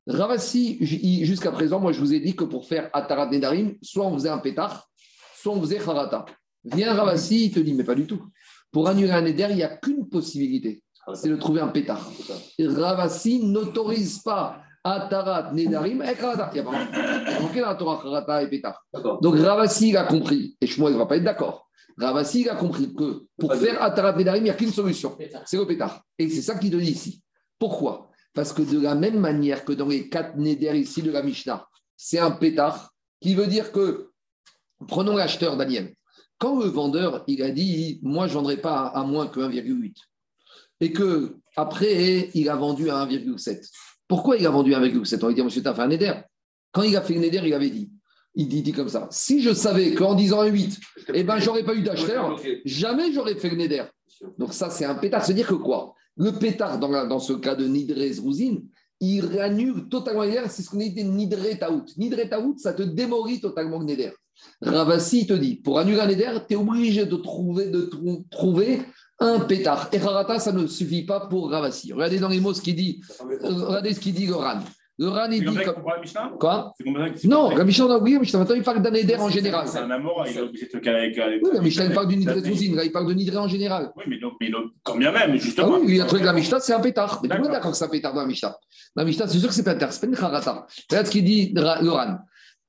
Ravassi, 0.07 0.79
jusqu'à 1.25 1.53
présent, 1.53 1.81
moi, 1.81 1.93
je 1.93 2.01
vous 2.01 2.15
ai 2.15 2.21
dit 2.21 2.35
que 2.35 2.45
pour 2.45 2.67
faire 2.67 2.89
Atarat 2.93 3.31
Nedarim, 3.31 3.77
soit 3.83 4.07
on 4.07 4.15
faisait 4.15 4.29
un 4.29 4.39
pétard, 4.39 4.89
soit 5.43 5.53
on 5.53 5.61
faisait 5.61 5.81
Harata. 5.81 6.25
Viens 6.65 6.95
Ravasi, 6.95 7.47
il 7.47 7.51
te 7.51 7.59
dit, 7.59 7.75
mais 7.75 7.83
pas 7.83 7.97
du 7.97 8.07
tout. 8.07 8.23
Pour 8.71 8.89
annuler 8.89 9.11
un 9.11 9.25
éder, 9.25 9.49
il 9.51 9.57
n'y 9.57 9.63
a 9.65 9.77
qu'une 9.77 10.09
possibilité, 10.09 10.83
c'est 11.15 11.29
de 11.29 11.37
trouver 11.37 11.61
un 11.61 11.69
pétard. 11.69 12.09
Et 12.57 12.69
Ravasi 12.69 13.45
n'autorise 13.45 14.21
pas 14.21 14.63
Atarat, 14.85 15.53
Nedarim 15.53 16.03
et 16.03 16.11
Harata. 16.11 16.51
Il 16.55 16.63
n'y 16.63 16.69
a 16.69 16.71
pas 16.71 17.41
manqué 17.41 17.61
dans 17.61 17.69
la 17.69 17.75
Torah 17.75 18.01
Harata 18.05 18.43
et 18.45 18.49
pétard. 18.49 18.85
Donc 19.21 19.37
Ravasi, 19.37 19.89
il 19.89 19.97
a 19.97 20.05
compris, 20.05 20.57
et 20.61 20.69
moi, 20.79 20.91
il 20.91 20.95
ne 20.95 20.99
va 20.99 21.07
pas 21.07 21.17
être 21.17 21.25
d'accord. 21.25 21.69
Ravasi, 21.99 22.43
il 22.43 22.49
a 22.49 22.55
compris 22.55 22.95
que 22.95 23.25
pour 23.37 23.53
faire 23.55 23.83
Atarat, 23.83 24.17
Nedarim, 24.17 24.43
il 24.43 24.45
n'y 24.45 24.51
a 24.51 24.55
qu'une 24.55 24.73
solution, 24.73 25.19
c'est 25.45 25.57
le 25.57 25.67
pétard. 25.67 26.03
Et 26.19 26.29
c'est 26.31 26.43
ça 26.43 26.57
qu'il 26.57 26.71
te 26.71 26.77
dit 26.77 26.93
ici. 26.93 27.23
Pourquoi? 27.59 28.11
Parce 28.33 28.53
que 28.53 28.63
de 28.63 28.81
la 28.81 28.95
même 28.95 29.19
manière 29.19 29.65
que 29.65 29.73
dans 29.73 29.89
les 29.89 30.09
quatre 30.09 30.37
Neder 30.37 30.79
ici 30.79 31.03
de 31.03 31.11
la 31.11 31.23
Mishnah, 31.23 31.67
c'est 31.97 32.21
un 32.21 32.31
pétard 32.31 32.93
qui 33.21 33.35
veut 33.35 33.47
dire 33.49 33.73
que 33.73 34.12
Prenons 34.87 35.17
l'acheteur 35.17 35.57
Daniel. 35.57 35.95
Quand 36.39 36.59
le 36.59 36.67
vendeur, 36.67 37.25
il 37.27 37.43
a 37.43 37.51
dit, 37.51 38.01
moi, 38.03 38.27
je 38.27 38.33
ne 38.33 38.39
vendrai 38.39 38.57
pas 38.57 38.87
à, 38.87 39.05
moins 39.05 39.29
que 39.29 39.41
1,8, 39.41 39.95
et 40.81 40.93
que 40.93 41.37
après, 41.57 42.31
il 42.35 42.49
a 42.49 42.57
vendu 42.57 42.91
à 42.91 43.07
1,7. 43.07 43.71
Pourquoi 44.09 44.37
il 44.37 44.47
a 44.47 44.51
vendu 44.51 44.75
à 44.75 44.81
1,7 44.81 45.23
On 45.23 45.29
va 45.29 45.33
dire, 45.33 45.45
monsieur, 45.45 45.63
tu 45.63 45.69
as 45.69 45.75
fait 45.75 45.83
un 45.83 45.91
éder. 45.91 46.13
Quand 46.73 46.83
il 46.83 46.97
a 46.97 47.03
fait 47.03 47.17
un 47.17 47.23
éder, 47.23 47.41
il 47.45 47.55
avait 47.55 47.71
dit, 47.71 47.93
il 48.35 48.49
dit, 48.49 48.73
comme 48.73 48.89
ça, 48.89 49.09
si 49.11 49.43
je 49.43 49.53
savais 49.53 49.95
qu'en 49.95 50.15
disant 50.15 50.41
un 50.41 50.47
8, 50.47 50.81
eh 51.15 51.23
ben, 51.23 51.39
j'aurais 51.39 51.65
pas 51.65 51.75
eu 51.75 51.83
d'acheteur, 51.83 52.41
jamais 52.65 53.13
j'aurais 53.13 53.37
fait 53.37 53.51
le 53.51 53.61
éder. 53.61 53.85
Donc 54.39 54.53
ça, 54.55 54.71
c'est 54.71 54.85
un 54.85 54.95
pétard. 54.95 55.25
C'est-à-dire 55.25 55.49
que 55.49 55.55
quoi? 55.55 55.95
Le 56.17 56.33
pétard, 56.33 56.79
dans, 56.79 57.19
ce 57.19 57.33
cas 57.35 57.55
de 57.55 57.67
Nidrez 57.67 58.15
Rousine, 58.21 58.67
il 59.01 59.39
annule 59.39 59.89
totalement 59.89 60.23
l'éder. 60.23 60.43
C'est 60.49 60.63
ce 60.63 60.71
qu'on 60.71 60.79
dit 60.79 61.05
Nidre 61.05 61.59
Taout. 61.59 61.85
Nidre 61.97 62.29
Taout, 62.29 62.57
ça 62.59 62.73
te 62.73 62.83
démorit 62.83 63.41
totalement 63.41 63.79
le 63.79 63.87
néder. 63.87 64.13
Ravasi 64.61 65.27
te 65.27 65.33
dit, 65.33 65.57
pour 65.57 65.79
annuler 65.79 66.01
un 66.01 66.09
éder, 66.09 66.31
tu 66.49 66.55
es 66.55 66.57
obligé 66.57 67.07
de 67.07 67.17
trouver, 67.17 67.67
de 67.67 67.91
trouver 68.31 68.83
un 69.19 69.41
pétard. 69.41 69.89
Et 69.93 70.01
Harata, 70.01 70.39
ça 70.39 70.53
ne 70.53 70.67
suffit 70.67 71.05
pas 71.05 71.27
pour 71.27 71.51
Ravasi. 71.51 71.93
Regardez 71.93 72.19
dans 72.19 72.29
les 72.29 72.41
mots 72.41 72.55
ce 72.55 72.63
qu'il 72.63 72.77
dit, 72.77 73.01
regardez 73.43 73.95
ce 73.95 74.01
qu'il 74.01 74.15
dit 74.15 74.27
Goran. 74.27 74.61
Le 74.99 75.09
Ran, 75.09 75.31
il 75.31 75.41
dit. 75.41 75.57
Comme... 75.65 76.39
Quoi? 76.39 76.75
Non, 77.25 77.57
la 77.57 77.65
Mishnah, 77.65 77.87
on 77.87 77.91
a 77.91 77.97
oublié, 77.97 78.19
Mishnah. 78.19 78.41
Maintenant, 78.41 78.55
il 78.55 78.63
parle 78.63 78.83
d'un 78.83 78.93
éder 78.93 79.17
en 79.17 79.31
général. 79.31 79.67
C'est 79.67 79.79
un 79.79 79.91
amour, 79.91 80.23
il 80.29 80.37
est 80.37 80.41
obligé 80.41 80.67
de 80.67 80.91
avec. 80.91 81.43
Oui, 81.43 81.51
la 81.53 81.61
Mishnah, 81.63 81.87
il 81.87 81.93
parle 81.95 82.09
d'une 82.09 82.19
nidré 82.19 82.45
sousine, 82.45 82.79
il 82.85 82.93
parle 82.93 83.09
de 83.09 83.15
nidré 83.15 83.39
en 83.39 83.49
général. 83.49 83.91
Oui, 83.97 84.05
mais, 84.07 84.19
mais 84.41 84.51
quand 84.83 84.97
bien 84.97 85.11
même, 85.11 85.35
justement. 85.39 85.77
Ah 85.77 85.79
oui, 85.83 85.95
il 85.97 86.01
a 86.01 86.05
trouvé 86.05 86.21
que 86.21 86.27
la 86.27 86.35
Mishnah, 86.35 86.61
c'est 86.61 86.75
un 86.75 86.81
pétard. 86.81 87.21
Mais 87.23 87.29
tout 87.29 87.37
le 87.37 87.41
monde 87.41 87.51
est 87.51 87.55
d'accord 87.55 87.71
que 87.71 87.77
c'est 87.77 87.87
un 87.87 87.89
pétard 87.89 88.13
dans 88.13 88.21
la 88.21 88.27
Mishnah. 88.27 88.55
La 88.95 89.05
Mishnah, 89.05 89.27
c'est 89.27 89.39
sûr 89.39 89.49
que 89.49 89.55
c'est 89.55 89.67
un 89.67 89.73
pétard, 89.73 89.93
c'est 89.93 90.01
pas 90.03 90.07
une 90.07 90.15
Harata. 90.15 90.67
Regarde 90.91 91.07
ce 91.07 91.11
qu'il 91.11 91.25
dit, 91.25 91.53
le 91.55 91.91
Ran. 91.91 92.19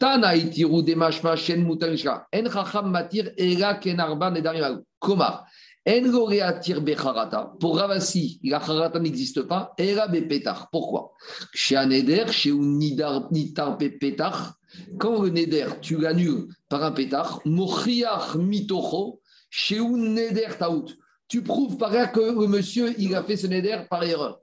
Tana 0.03 0.35
itiru 0.35 0.83
demashma 0.83 1.37
shen 1.37 1.63
mutalishka. 1.63 2.27
En 2.33 2.43
chacham 2.51 2.91
matir 2.91 3.31
ela 3.37 3.75
kenarba 3.75 4.29
nedarim 4.29 4.83
Koma. 4.99 5.45
En 5.85 6.01
goreatir 6.11 6.81
becharata. 6.81 7.53
Pour 7.57 7.77
Ravasi, 7.77 8.37
la 8.43 8.59
charata 8.59 8.99
n'existe 8.99 9.43
pas. 9.43 9.71
Ela 9.77 10.09
bepetar. 10.09 10.67
Pourquoi? 10.73 11.13
Chez 11.53 11.77
un 11.77 11.85
neder, 11.85 12.25
chez 12.33 12.51
un 12.51 12.77
nidar 12.79 13.31
nitar 13.31 13.77
petar. 13.77 14.55
Quand 14.99 15.21
le 15.21 15.29
neder, 15.29 15.67
tu 15.81 15.95
l'annules 15.95 16.47
par 16.67 16.83
un 16.83 16.91
pétard, 16.91 17.39
mochiach 17.45 18.35
mitocho, 18.35 19.21
chez 19.49 19.79
un 19.79 19.95
neder 19.95 20.57
taout. 20.59 20.87
Tu 21.29 21.41
prouves 21.41 21.77
par 21.77 21.93
là 21.93 22.07
que 22.07 22.19
le 22.19 22.47
monsieur, 22.47 22.93
il 22.97 23.15
a 23.15 23.23
fait 23.23 23.37
ce 23.37 23.47
neder 23.47 23.77
par 23.89 24.03
erreur. 24.03 24.42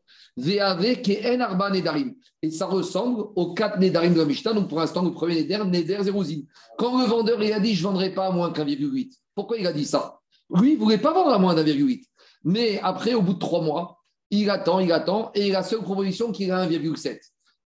Et 2.42 2.50
ça 2.50 2.66
ressemble 2.66 3.24
aux 3.36 3.54
quatre 3.54 3.78
Nedarim 3.78 4.14
de 4.14 4.20
la 4.20 4.24
Mishnah. 4.24 4.52
Donc 4.52 4.68
pour 4.68 4.78
l'instant, 4.78 5.02
le 5.02 5.12
premier 5.12 5.42
Neder, 5.42 5.64
Neder 5.64 5.98
Zérouzine. 6.02 6.46
Quand 6.78 7.00
le 7.00 7.06
vendeur 7.06 7.42
il 7.42 7.52
a 7.52 7.60
dit 7.60 7.74
je 7.74 7.82
ne 7.82 7.88
vendrai 7.88 8.14
pas 8.14 8.26
à 8.28 8.32
moins 8.32 8.52
qu'un 8.52 8.64
virgule 8.64 8.92
8, 8.92 9.14
pourquoi 9.34 9.58
il 9.58 9.66
a 9.66 9.72
dit 9.72 9.84
ça? 9.84 10.20
Lui, 10.54 10.72
il 10.72 10.74
ne 10.74 10.80
voulait 10.80 10.98
pas 10.98 11.12
vendre 11.12 11.32
à 11.32 11.38
moins 11.38 11.54
d'un 11.54 11.62
virgule 11.62 11.88
8. 11.88 12.08
Mais 12.44 12.80
après, 12.82 13.14
au 13.14 13.22
bout 13.22 13.34
de 13.34 13.38
trois 13.38 13.62
mois, 13.62 13.98
il 14.30 14.48
attend, 14.50 14.80
il 14.80 14.92
attend, 14.92 15.30
et 15.34 15.50
la 15.50 15.62
seule 15.62 15.82
proposition 15.82 16.32
qu'il 16.32 16.50
a 16.50 16.66
1,7. 16.66 17.18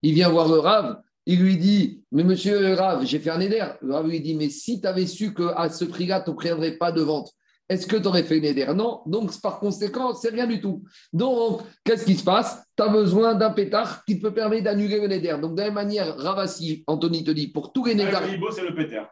Il 0.02 0.14
vient 0.14 0.28
voir 0.28 0.48
le 0.48 0.58
Rav, 0.58 1.00
il 1.26 1.40
lui 1.40 1.56
dit 1.56 2.02
Mais 2.12 2.24
monsieur 2.24 2.74
Rav, 2.74 3.04
j'ai 3.06 3.18
fait 3.18 3.30
un 3.30 3.38
Neder. 3.38 3.66
Le 3.80 3.94
Rav 3.94 4.06
lui 4.06 4.20
dit 4.20 4.34
Mais 4.34 4.50
si 4.50 4.80
tu 4.80 4.86
avais 4.86 5.06
su 5.06 5.32
qu'à 5.32 5.70
ce 5.70 5.84
prix-là, 5.84 6.20
tu 6.20 6.30
ne 6.30 6.34
prendrais 6.34 6.72
pas 6.72 6.92
de 6.92 7.02
vente, 7.02 7.32
est-ce 7.68 7.86
que 7.86 7.96
tu 7.96 8.06
aurais 8.06 8.22
fait 8.22 8.38
une 8.38 8.44
éder? 8.44 8.66
Non. 8.74 9.00
Donc, 9.06 9.40
par 9.40 9.58
conséquent, 9.58 10.14
c'est 10.14 10.30
rien 10.30 10.46
du 10.46 10.60
tout. 10.60 10.84
Donc, 11.12 11.62
qu'est-ce 11.84 12.04
qui 12.04 12.14
se 12.14 12.24
passe? 12.24 12.62
Tu 12.76 12.82
as 12.82 12.88
besoin 12.88 13.34
d'un 13.34 13.50
pétard 13.50 14.04
qui 14.04 14.18
peut 14.18 14.34
permettre 14.34 14.64
d'annuler 14.64 15.00
le 15.00 15.06
néder. 15.06 15.34
Donc, 15.40 15.54
de 15.54 15.60
la 15.60 15.66
même 15.66 15.74
manière, 15.74 16.16
Ravassi, 16.16 16.84
Anthony 16.86 17.24
te 17.24 17.30
dit, 17.30 17.48
pour 17.48 17.72
tous 17.72 17.86
les 17.86 17.94
néders. 17.94 18.20
Ah, 18.22 18.50
c'est 18.52 18.62
le 18.62 18.74
pétard. 18.74 19.08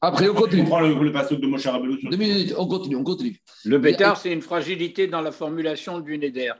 Après, 0.00 0.28
on 0.28 0.34
continue. 0.34 0.62
On 0.62 0.66
prend 0.66 0.80
le, 0.80 0.94
le 0.94 1.12
passage 1.12 1.38
de 1.38 1.46
Moshe 1.46 1.66
Rabbeinu. 1.66 1.98
Deux 2.10 2.16
minutes, 2.16 2.54
on 2.56 2.66
continue, 2.66 2.96
on 2.96 3.04
continue. 3.04 3.36
Le 3.64 3.80
pétard, 3.80 4.16
c'est 4.16 4.32
une 4.32 4.42
fragilité 4.42 5.06
dans 5.06 5.20
la 5.20 5.32
formulation 5.32 6.00
du 6.00 6.16
néder. 6.16 6.50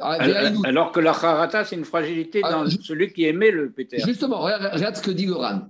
Ah, 0.00 0.18
alors, 0.64 0.92
que 0.92 1.00
la 1.00 1.10
harata, 1.10 1.64
c'est 1.64 1.76
une 1.76 1.84
fragilité 1.84 2.40
ah, 2.42 2.52
dans 2.52 2.70
celui 2.70 3.12
qui 3.12 3.24
aimait 3.24 3.50
le 3.50 3.72
pétard. 3.72 4.00
Justement, 4.06 4.40
regarde, 4.40 4.96
ce 4.96 5.02
que 5.02 5.10
dit 5.10 5.26
Goran. 5.26 5.68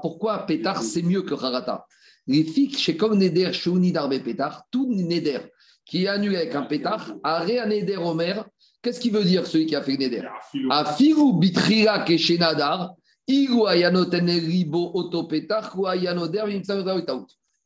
Pourquoi 0.00 0.46
pétard, 0.46 0.82
c'est 0.82 1.02
mieux 1.02 1.22
que 1.22 1.34
harata 1.34 1.86
Les 2.26 2.44
filles, 2.44 2.74
chez 2.74 2.96
comme 2.96 3.18
Neder, 3.18 3.52
Shouni 3.52 3.92
Darbe 3.92 4.18
pétard, 4.22 4.64
tout 4.70 4.86
Neder 4.92 5.40
qui 5.84 6.04
est 6.04 6.08
annulé 6.08 6.36
avec 6.36 6.54
un 6.54 6.62
pétard, 6.62 7.14
arrêt 7.22 7.58
un 7.58 7.66
Neder 7.66 7.96
Omer. 7.96 8.46
Qu'est-ce 8.80 9.00
qu'il 9.00 9.12
veut 9.12 9.24
dire 9.24 9.46
celui 9.46 9.66
qui 9.66 9.76
a 9.76 9.82
fait 9.82 9.96
Neder? 9.96 10.22
Afiru 10.70 11.38
bitrira 11.38 12.00
keshenadar, 12.00 12.94
igu 13.26 13.66
ayanoten 13.66 14.26
ribo 14.26 14.92
ou 14.94 15.86
ayanoder, 15.86 16.44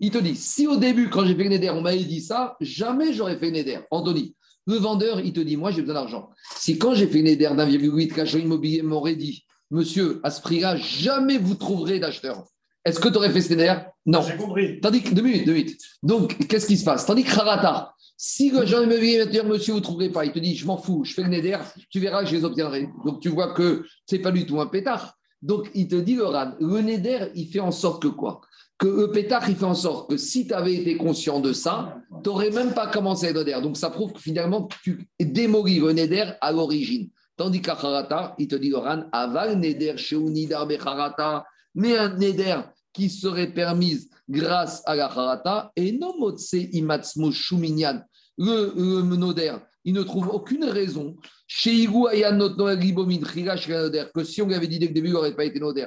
il 0.01 0.11
te 0.11 0.18
dit, 0.18 0.36
si 0.36 0.66
au 0.66 0.76
début, 0.76 1.09
quand 1.09 1.24
j'ai 1.24 1.34
fait 1.34 1.49
Neder, 1.49 1.70
on 1.70 1.80
m'avait 1.80 2.05
dit 2.05 2.20
ça, 2.20 2.57
jamais 2.61 3.12
j'aurais 3.12 3.38
fait 3.38 3.51
Neder. 3.51 3.80
Anthony, 3.90 4.34
le 4.66 4.76
vendeur, 4.76 5.20
il 5.20 5.32
te 5.32 5.40
dit, 5.40 5.57
moi, 5.57 5.70
j'ai 5.70 5.80
besoin 5.80 5.94
d'argent. 5.94 6.30
Si 6.57 6.78
quand 6.78 6.94
j'ai 6.94 7.07
fait 7.07 7.22
Neder 7.22 7.51
d'1,8, 7.57 8.12
qu'agent 8.12 8.38
immobilier 8.38 8.82
m'aurait 8.82 9.16
dit, 9.16 9.44
monsieur, 9.70 10.20
à 10.22 10.30
ce 10.30 10.40
prix-là, 10.42 10.76
jamais 10.76 11.38
vous 11.38 11.55
trouverez 11.55 11.99
d'acheteur. 11.99 12.44
Est-ce 12.84 13.01
que 13.01 13.09
tu 13.09 13.16
aurais 13.16 13.30
fait 13.30 13.40
ce 13.40 13.53
Neder 13.53 13.74
Non. 14.05 14.22
J'ai 14.22 14.36
compris. 14.36 14.80
Tandis 14.80 15.03
que, 15.03 15.14
deux 15.14 15.22
minutes, 15.22 15.47
deux 15.47 15.55
minutes. 15.55 15.80
Donc, 16.03 16.47
qu'est-ce 16.47 16.66
qui 16.66 16.76
se 16.76 16.84
passe? 16.84 17.07
Tandis 17.07 17.24
que 17.24 17.30
Harata, 17.30 17.94
si 18.16 18.51
l'agent 18.51 18.82
immobilier 18.82 19.18
va 19.18 19.26
te 19.26 19.30
dire, 19.30 19.44
monsieur, 19.44 19.72
vous 19.72 19.80
ne 19.80 19.84
trouverez 19.84 20.11
pas, 20.11 20.24
il 20.24 20.32
te 20.32 20.38
dit, 20.38 20.55
je 20.57 20.66
m'en 20.66 20.76
fous, 20.76 21.05
je 21.05 21.14
fais 21.14 21.22
le 21.22 21.28
Neder, 21.28 21.59
tu 21.90 22.01
verras 22.01 22.22
que 22.22 22.30
je 22.30 22.36
les 22.36 22.44
obtiendrai. 22.44 22.88
Donc, 23.05 23.20
tu 23.20 23.28
vois 23.28 23.55
que 23.55 23.84
ce 24.09 24.16
n'est 24.16 24.22
pas 24.22 24.30
du 24.30 24.47
tout 24.47 24.61
un 24.61 24.66
pétard. 24.66 25.16
Donc, 25.42 25.70
il 25.74 25.88
te 25.88 25.97
dit, 25.97 26.14
le 26.14 26.26
le 26.61 26.80
Neder, 26.80 27.26
il 27.34 27.49
fait 27.49 27.61
en 27.61 27.70
sorte 27.72 28.03
que 28.03 28.09
quoi? 28.09 28.40
Que 28.79 28.87
le 28.87 29.11
pétard, 29.11 29.49
il 29.49 29.57
fait 29.57 29.64
en 29.64 29.74
sorte 29.74 30.11
que 30.11 30.16
si 30.16 30.47
tu 30.47 30.55
avais 30.55 30.74
été 30.74 30.97
conscient 30.97 31.41
de 31.41 31.53
ça, 31.53 31.97
tu 32.22 32.29
n'aurais 32.29 32.51
même 32.51 32.74
pas 32.74 32.89
commencé 32.89 33.29
à 33.29 33.33
Neder. 33.33 33.59
Donc 33.62 33.77
ça 33.77 33.91
prouve 33.91 34.12
que 34.12 34.20
finalement, 34.20 34.68
tu 34.83 35.09
démolis 35.18 35.81
le 35.81 35.93
Neder 35.93 36.33
à 36.41 36.53
l'origine. 36.53 37.09
Tandis 37.37 37.62
qu'à 37.62 37.72
Harata, 37.72 38.35
il 38.39 38.49
te 38.49 38.57
dit, 38.57 38.72
Oran, 38.72 39.05
aval 39.12 39.59
Neder, 39.59 39.97
Sheunidar 39.97 40.66
Becharata, 40.66 41.45
mais 41.74 41.97
un 41.97 42.16
Neder 42.16 42.61
qui 42.93 43.11
serait 43.11 43.53
permise 43.53 44.09
grâce 44.29 44.83
à 44.87 44.95
la 44.95 45.07
Harata, 45.07 45.72
et 45.77 45.93
non 45.93 46.18
Motse 46.18 46.55
Imatsmo 46.72 47.31
Shuminyan, 47.31 48.03
le, 48.39 48.72
le 48.77 49.16
Noder, 49.16 49.57
il 49.85 49.95
ne 49.95 50.03
trouve 50.03 50.29
aucune 50.29 50.64
raison 50.64 51.16
chez 51.47 51.87
que 51.87 54.24
si 54.24 54.43
on 54.43 54.47
lui 54.47 54.55
avait 54.55 54.66
dit 54.66 54.79
dès 54.79 54.89
le 54.89 54.93
début, 54.93 55.09
il 55.09 55.12
n'aurait 55.12 55.37
pas 55.37 55.45
été 55.45 55.61
Noder. 55.61 55.87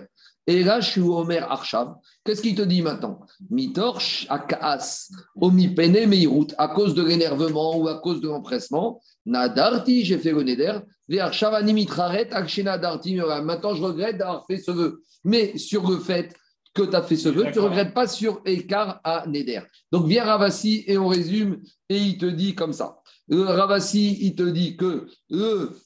Et 0.50 0.64
là, 0.64 0.80
je 0.80 0.90
suis 0.90 1.02
Omer 1.02 1.44
Arshav. 1.52 1.94
Qu'est-ce 2.26 2.42
qu'il 2.42 2.56
te 2.56 2.64
dit 2.64 2.82
maintenant? 2.82 3.20
Mitorch 3.52 4.26
Akaas, 4.30 5.12
Omipene 5.40 6.08
Meirut, 6.08 6.48
à 6.58 6.70
cause 6.70 6.96
de 6.96 7.04
l'énervement 7.04 7.78
ou 7.78 7.88
à 7.88 8.00
cause 8.00 8.20
de 8.20 8.28
l'empressement. 8.28 9.00
Nadarti, 9.28 10.04
j'ai 10.06 10.18
fait 10.18 10.32
le 10.32 10.42
Neder. 10.42 10.80
Animitraret, 11.54 12.34
Akshenadarti. 12.34 13.18
Maintenant, 13.44 13.76
je 13.76 13.84
regrette 13.84 14.18
d'avoir 14.18 14.48
fait 14.48 14.58
ce 14.58 14.72
vœu. 14.72 15.04
Mais 15.24 15.56
sur 15.56 15.88
le 15.88 16.00
fait 16.00 16.36
que 16.74 16.82
tu 16.82 16.96
as 16.96 17.04
fait 17.04 17.16
ce 17.16 17.30
vœu, 17.30 17.46
tu 17.54 17.60
ne 17.60 17.66
regrettes 17.66 17.94
pas 17.94 18.08
sur 18.08 18.42
Ekar 18.44 19.02
à 19.04 19.28
Neder. 19.28 19.62
Donc, 19.92 20.08
viens 20.08 20.24
Ravasi 20.26 20.84
et 20.88 20.98
on 20.98 21.08
résume. 21.08 21.62
Et 21.90 21.98
il 21.98 22.18
te 22.18 22.26
dit 22.26 22.56
comme 22.56 22.74
ça. 22.74 22.99
Ravasi, 23.32 24.18
il 24.22 24.36
te 24.36 24.44
dit 24.44 24.76
que 24.76 25.08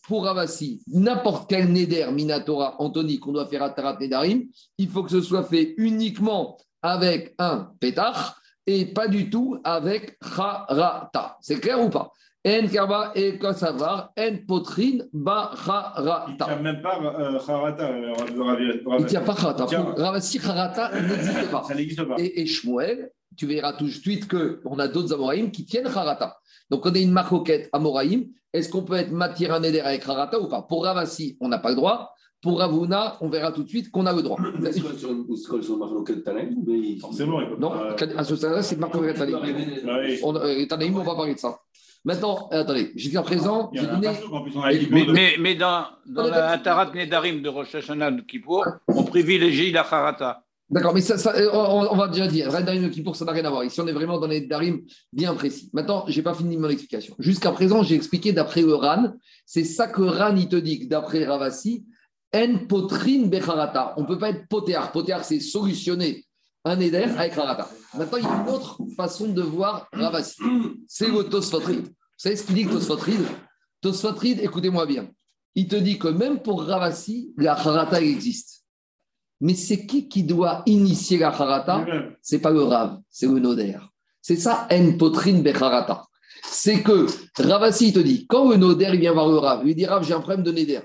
pour 0.07 0.25
Ravasi, 0.25 0.81
n'importe 0.87 1.49
quel 1.49 1.71
Neder 1.71 2.07
Minatora, 2.11 2.75
Anthony, 2.79 3.19
qu'on 3.19 3.33
doit 3.33 3.47
faire 3.47 3.63
à 3.63 3.69
Tarat 3.69 3.97
Nedarim, 3.99 4.43
il 4.77 4.89
faut 4.89 5.03
que 5.03 5.11
ce 5.11 5.21
soit 5.21 5.43
fait 5.43 5.73
uniquement 5.77 6.57
avec 6.81 7.33
un 7.39 7.71
pétard 7.79 8.39
et 8.65 8.85
pas 8.85 9.07
du 9.07 9.29
tout 9.29 9.59
avec 9.63 10.17
Harata. 10.21 11.37
C'est 11.41 11.59
clair 11.59 11.81
ou 11.81 11.89
pas? 11.89 12.11
En 12.45 12.67
Karba 12.67 13.13
et 13.15 13.37
Kosavar, 13.37 14.11
En 14.17 14.37
Potrine, 14.45 15.07
Ba 15.13 15.51
Harata. 15.65 16.27
Il 16.27 16.33
ne 16.33 16.37
tient 16.37 16.55
même 16.57 16.81
pas 16.81 16.99
euh, 17.01 17.39
Harata. 17.39 17.87
Euh, 17.89 18.13
il 18.29 19.03
ne 19.03 19.07
tient 19.07 19.21
pas 19.21 19.31
Harata. 19.31 19.65
Ravasi, 19.65 20.39
Harata 20.39 20.91
n'existe 21.01 21.51
pas. 21.51 21.63
Ça 21.65 21.75
n'existe 21.75 22.03
pas. 22.03 22.15
Et, 22.17 22.41
et 22.41 22.45
Shmuel, 22.45 23.11
tu 23.37 23.47
verras 23.47 23.73
tout 23.73 23.85
de 23.85 23.91
suite 23.91 24.27
qu'on 24.27 24.77
a 24.79 24.87
d'autres 24.87 25.13
Amoraïm 25.13 25.51
qui 25.51 25.65
tiennent 25.65 25.87
Harata. 25.87 26.37
Donc, 26.73 26.87
on 26.87 26.95
a 26.95 26.97
une 26.97 27.11
maroquette 27.11 27.69
Amoraïm. 27.71 28.29
Est-ce 28.51 28.67
qu'on 28.67 28.81
peut 28.81 28.95
être 28.95 29.11
matière 29.11 29.59
neder 29.59 29.79
avec 29.81 30.09
Harata 30.09 30.39
ou 30.39 30.47
pas? 30.47 30.63
Pour 30.63 30.85
Ravasi, 30.85 31.37
on 31.39 31.47
n'a 31.47 31.59
pas 31.59 31.69
le 31.69 31.75
droit. 31.75 32.15
Pour 32.41 32.57
Ravuna, 32.57 33.15
on 33.21 33.29
verra 33.29 33.51
tout 33.51 33.61
de 33.61 33.69
suite 33.69 33.91
qu'on 33.91 34.07
a 34.07 34.11
le 34.11 34.23
droit. 34.23 34.39
Est-ce 34.65 34.81
qu'on 34.81 35.59
est 35.59 35.61
sur 35.61 35.77
Marloquet 35.77 36.23
Tanaïm 36.23 36.65
Forcément, 36.99 37.41
il 37.41 37.49
peut 37.49 37.57
Non, 37.59 37.73
à 37.73 38.23
ce 38.23 38.35
stade-là, 38.35 38.63
c'est 38.63 38.79
Marloquet 38.79 39.13
Tanaïm. 39.13 40.67
Tanaïm, 40.67 40.97
on 40.97 41.03
va 41.03 41.13
parler 41.13 41.35
de 41.35 41.39
ça. 41.39 41.59
Maintenant, 42.03 42.47
attendez, 42.49 42.91
jusqu'à 42.95 43.21
présent, 43.21 43.69
j'ai 43.71 43.85
donné. 43.85 44.09
Mais, 44.89 45.05
mais, 45.13 45.35
mais, 45.39 45.53
dans, 45.53 45.85
dans 46.07 46.27
la 46.27 46.57
Tarat 46.57 46.91
Nedarim 46.95 47.43
de 47.43 47.49
Rosh 47.49 47.75
Hashanah 47.75 48.09
de 48.09 48.21
Kippour, 48.21 48.65
on 48.87 49.03
privilégie 49.03 49.71
la 49.71 49.81
Harata. 49.81 50.43
D'accord, 50.73 50.95
mais 50.95 51.01
ça, 51.01 51.35
euh, 51.35 51.51
on, 51.53 51.95
va 51.95 52.07
déjà 52.07 52.25
dire, 52.25 52.51
Red 52.51 52.65
Darim 52.65 52.89
Kippour, 52.89 53.15
ça 53.15 53.25
n'a 53.25 53.31
rien 53.31 53.45
à 53.45 53.51
voir. 53.51 53.63
Ici, 53.63 53.79
on 53.79 53.85
est 53.85 53.91
vraiment 53.91 54.19
dans 54.19 54.25
les 54.25 54.41
Darim 54.41 54.81
bien 55.11 55.35
précis. 55.35 55.69
Maintenant, 55.71 56.03
je 56.07 56.17
n'ai 56.17 56.23
pas 56.23 56.33
fini 56.33 56.57
mon 56.57 56.67
explication. 56.67 57.15
Jusqu'à 57.19 57.51
présent, 57.51 57.83
j'ai 57.83 57.93
expliqué 57.93 58.33
d'après 58.33 58.63
RAN, 58.63 59.13
c'est 59.45 59.65
ça 59.65 59.87
que 59.87 60.01
RAN, 60.01 60.35
il 60.35 60.49
te 60.49 60.55
dit, 60.55 60.87
d'après 60.87 61.25
Ravasi, 61.25 61.85
En 62.35 62.65
potrine 62.67 63.29
becharata. 63.29 63.93
On 63.97 64.01
ne 64.01 64.07
peut 64.07 64.17
pas 64.17 64.31
être 64.31 64.47
potéar. 64.47 64.91
Potéar, 64.91 65.23
c'est 65.23 65.39
solutionner 65.39 66.25
un 66.65 66.79
éder 66.79 67.03
avec 67.03 67.37
harata. 67.37 67.69
Maintenant, 67.95 68.17
il 68.17 68.23
y 68.23 68.27
a 68.27 68.41
une 68.41 68.49
autre 68.49 68.79
façon 68.97 69.27
de 69.27 69.43
voir 69.43 69.87
Ravasi. 69.93 70.41
C'est 70.87 71.07
le 71.07 71.23
Tosfotrid. 71.25 71.85
Vous 71.85 71.93
savez 72.17 72.35
ce 72.35 72.47
qu'il 72.47 72.55
dit, 72.55 72.65
Tosfotrid? 72.65 73.21
Tosfotrid, 73.79 74.39
écoutez-moi 74.39 74.87
bien. 74.87 75.07
Il 75.53 75.67
te 75.67 75.75
dit 75.75 75.99
que 75.99 76.07
même 76.07 76.41
pour 76.41 76.63
Ravasi, 76.63 77.31
la 77.37 77.53
harata 77.53 78.01
existe. 78.01 78.62
Mais 79.43 79.55
c'est 79.55 79.85
qui 79.85 80.07
qui 80.07 80.23
doit 80.23 80.63
initier 80.65 81.17
la 81.17 81.27
harata 81.27 81.85
C'est 82.21 82.39
pas 82.39 82.49
le 82.49 82.63
Rav, 82.63 82.99
c'est 83.09 83.27
le 83.27 83.39
Noder. 83.39 83.77
C'est 84.21 84.37
ça, 84.37 84.69
en 84.71 84.97
potrine 84.97 85.43
becharata. 85.43 86.05
C'est 86.45 86.81
que 86.81 87.07
Ravasi 87.37 87.91
te 87.91 87.99
dit, 87.99 88.25
quand 88.25 88.49
le 88.49 88.55
Noder 88.55 88.91
il 88.93 89.01
vient 89.01 89.11
voir 89.11 89.27
le 89.27 89.37
Rav, 89.37 89.59
il 89.63 89.65
lui 89.65 89.75
dit 89.75 89.85
Rav, 89.85 90.01
j'ai 90.05 90.13
un 90.13 90.21
problème 90.21 90.43
de 90.43 90.51
Neder. 90.53 90.79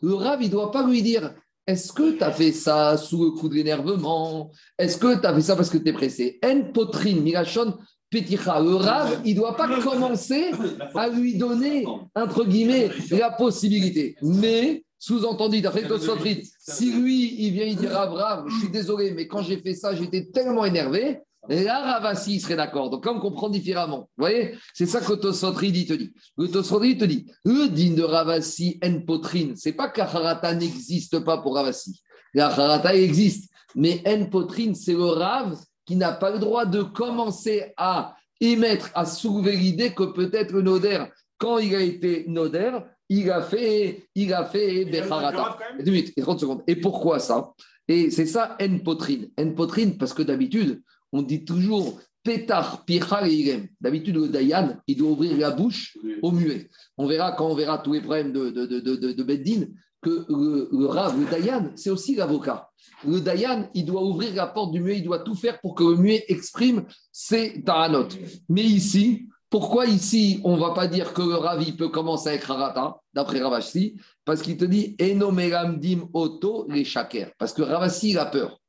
Le 0.00 0.14
Rav, 0.14 0.40
il 0.40 0.46
ne 0.46 0.52
doit 0.52 0.70
pas 0.70 0.86
lui 0.86 1.02
dire 1.02 1.34
Est-ce 1.66 1.92
que 1.92 2.16
tu 2.16 2.22
as 2.22 2.30
fait 2.30 2.52
ça 2.52 2.96
sous 2.96 3.24
le 3.24 3.30
coup 3.32 3.48
de 3.48 3.54
l'énervement? 3.54 4.52
Est-ce 4.78 4.96
que 4.96 5.20
tu 5.20 5.26
as 5.26 5.34
fait 5.34 5.42
ça 5.42 5.56
parce 5.56 5.68
que 5.68 5.78
tu 5.78 5.88
es 5.88 5.92
pressé? 5.92 6.38
En 6.46 6.70
potrine, 6.72 7.20
Mirachon, 7.20 7.74
Peticha. 8.10 8.60
Le 8.60 8.76
Rav, 8.76 9.22
il 9.24 9.32
ne 9.32 9.40
doit 9.40 9.56
pas 9.56 9.68
commencer 9.80 10.52
à 10.94 11.08
lui 11.08 11.36
donner, 11.36 11.84
entre 12.14 12.44
guillemets, 12.44 12.90
la 13.10 13.32
possibilité. 13.32 14.14
Mais 14.22 14.84
sous-entendu, 14.98 15.60
d'après 15.60 15.86
Tosfotrit, 15.86 16.48
si 16.58 16.92
lui, 16.92 17.34
il 17.46 17.52
vient, 17.52 17.64
il 17.64 17.76
dit 17.76 17.86
Rav, 17.86 18.12
Rav, 18.12 18.44
je 18.48 18.58
suis 18.58 18.70
désolé, 18.70 19.12
mais 19.12 19.28
quand 19.28 19.42
j'ai 19.42 19.58
fait 19.58 19.74
ça, 19.74 19.94
j'étais 19.94 20.26
tellement 20.26 20.64
énervé, 20.64 21.20
là, 21.48 21.92
Ravasi, 21.92 22.34
il 22.34 22.40
serait 22.40 22.56
d'accord. 22.56 22.90
Donc, 22.90 23.06
on 23.06 23.20
comprend 23.20 23.48
différemment. 23.48 24.08
Vous 24.16 24.24
voyez? 24.24 24.54
C'est 24.74 24.86
ça 24.86 25.00
que 25.00 25.12
Tosfotrit 25.12 25.86
te 25.86 25.94
dit. 25.94 26.12
Le 26.36 26.48
Tosfotrit 26.48 26.98
te 26.98 27.04
dit 27.04 27.26
le 27.44 27.68
digne 27.68 27.94
de 27.94 28.02
Ravasi 28.02 28.78
en 28.84 29.00
potrine, 29.00 29.54
c'est 29.56 29.72
pas 29.72 29.88
qu'Acharata 29.88 30.54
n'existe 30.54 31.20
pas 31.20 31.38
pour 31.38 31.54
Ravasi. 31.54 32.02
La 32.34 32.94
existe. 32.94 33.50
Mais 33.74 34.02
en 34.06 34.26
potrine, 34.26 34.74
c'est 34.74 34.92
le 34.92 35.04
Rav 35.04 35.56
qui 35.86 35.96
n'a 35.96 36.12
pas 36.12 36.30
le 36.30 36.38
droit 36.38 36.66
de 36.66 36.82
commencer 36.82 37.72
à 37.76 38.14
émettre, 38.40 38.90
à 38.94 39.04
soulever 39.04 39.56
l'idée 39.56 39.94
que 39.94 40.04
peut-être 40.04 40.52
le 40.52 40.62
Noder, 40.62 41.04
quand 41.38 41.58
il 41.58 41.74
a 41.74 41.80
été 41.80 42.24
Noder, 42.28 42.78
il 43.08 43.30
a 43.30 43.42
fait, 43.42 44.08
il 44.14 44.32
a 44.32 44.44
fait 44.44 44.84
Becharata. 44.84 45.58
minutes, 45.84 46.12
30 46.16 46.40
secondes. 46.40 46.62
Et 46.66 46.76
pourquoi 46.76 47.18
ça? 47.18 47.52
Et 47.86 48.10
c'est 48.10 48.26
ça, 48.26 48.56
N 48.58 48.82
potrine. 48.82 49.30
N 49.36 49.54
potrine, 49.54 49.96
parce 49.96 50.12
que 50.12 50.22
d'habitude, 50.22 50.82
on 51.12 51.22
dit 51.22 51.44
toujours 51.44 52.00
Pétar, 52.22 52.84
Pichal 52.84 53.28
et 53.28 53.34
Irem. 53.34 53.68
D'habitude, 53.80 54.16
le 54.16 54.28
Dayan, 54.28 54.76
il 54.86 54.96
doit 54.98 55.10
ouvrir 55.10 55.36
la 55.38 55.50
bouche 55.50 55.96
au 56.22 56.30
muet. 56.30 56.68
On 56.98 57.06
verra 57.06 57.32
quand 57.32 57.48
on 57.48 57.54
verra 57.54 57.78
tous 57.78 57.94
les 57.94 58.00
problèmes 58.00 58.32
de, 58.32 58.50
de, 58.50 58.66
de, 58.66 58.80
de, 58.80 59.12
de 59.12 59.22
Beddin 59.22 59.66
que 60.02 60.26
le, 60.28 60.68
le 60.70 60.86
Rav, 60.86 61.18
le 61.18 61.28
Dayan, 61.28 61.72
c'est 61.74 61.90
aussi 61.90 62.14
l'avocat. 62.14 62.68
Le 63.06 63.20
Dayan, 63.20 63.68
il 63.74 63.84
doit 63.86 64.04
ouvrir 64.04 64.34
la 64.34 64.46
porte 64.46 64.72
du 64.72 64.80
muet, 64.80 64.98
il 64.98 65.04
doit 65.04 65.20
tout 65.20 65.34
faire 65.34 65.60
pour 65.60 65.74
que 65.74 65.84
le 65.84 65.96
muet 65.96 66.24
exprime 66.28 66.84
ses 67.10 67.62
taranot. 67.64 68.08
Mais 68.48 68.62
ici, 68.62 69.28
pourquoi 69.50 69.86
ici, 69.86 70.40
on 70.44 70.56
ne 70.56 70.60
va 70.60 70.72
pas 70.72 70.86
dire 70.86 71.14
que 71.14 71.22
le 71.22 71.36
Rav, 71.36 71.62
il 71.62 71.76
peut 71.76 71.88
commencer 71.88 72.28
avec 72.28 72.48
Harata, 72.48 72.96
d'après 73.14 73.40
Ravasi 73.40 73.96
Parce 74.24 74.42
qu'il 74.42 74.58
te 74.58 74.66
dit 74.66 74.94
Enomeramdim 75.00 76.08
Oto 76.12 76.66
les 76.68 76.84
Shaker. 76.84 77.30
Parce 77.38 77.54
que 77.54 77.62
Ravasi, 77.62 78.10
il 78.10 78.18
a 78.18 78.26
peur 78.26 78.60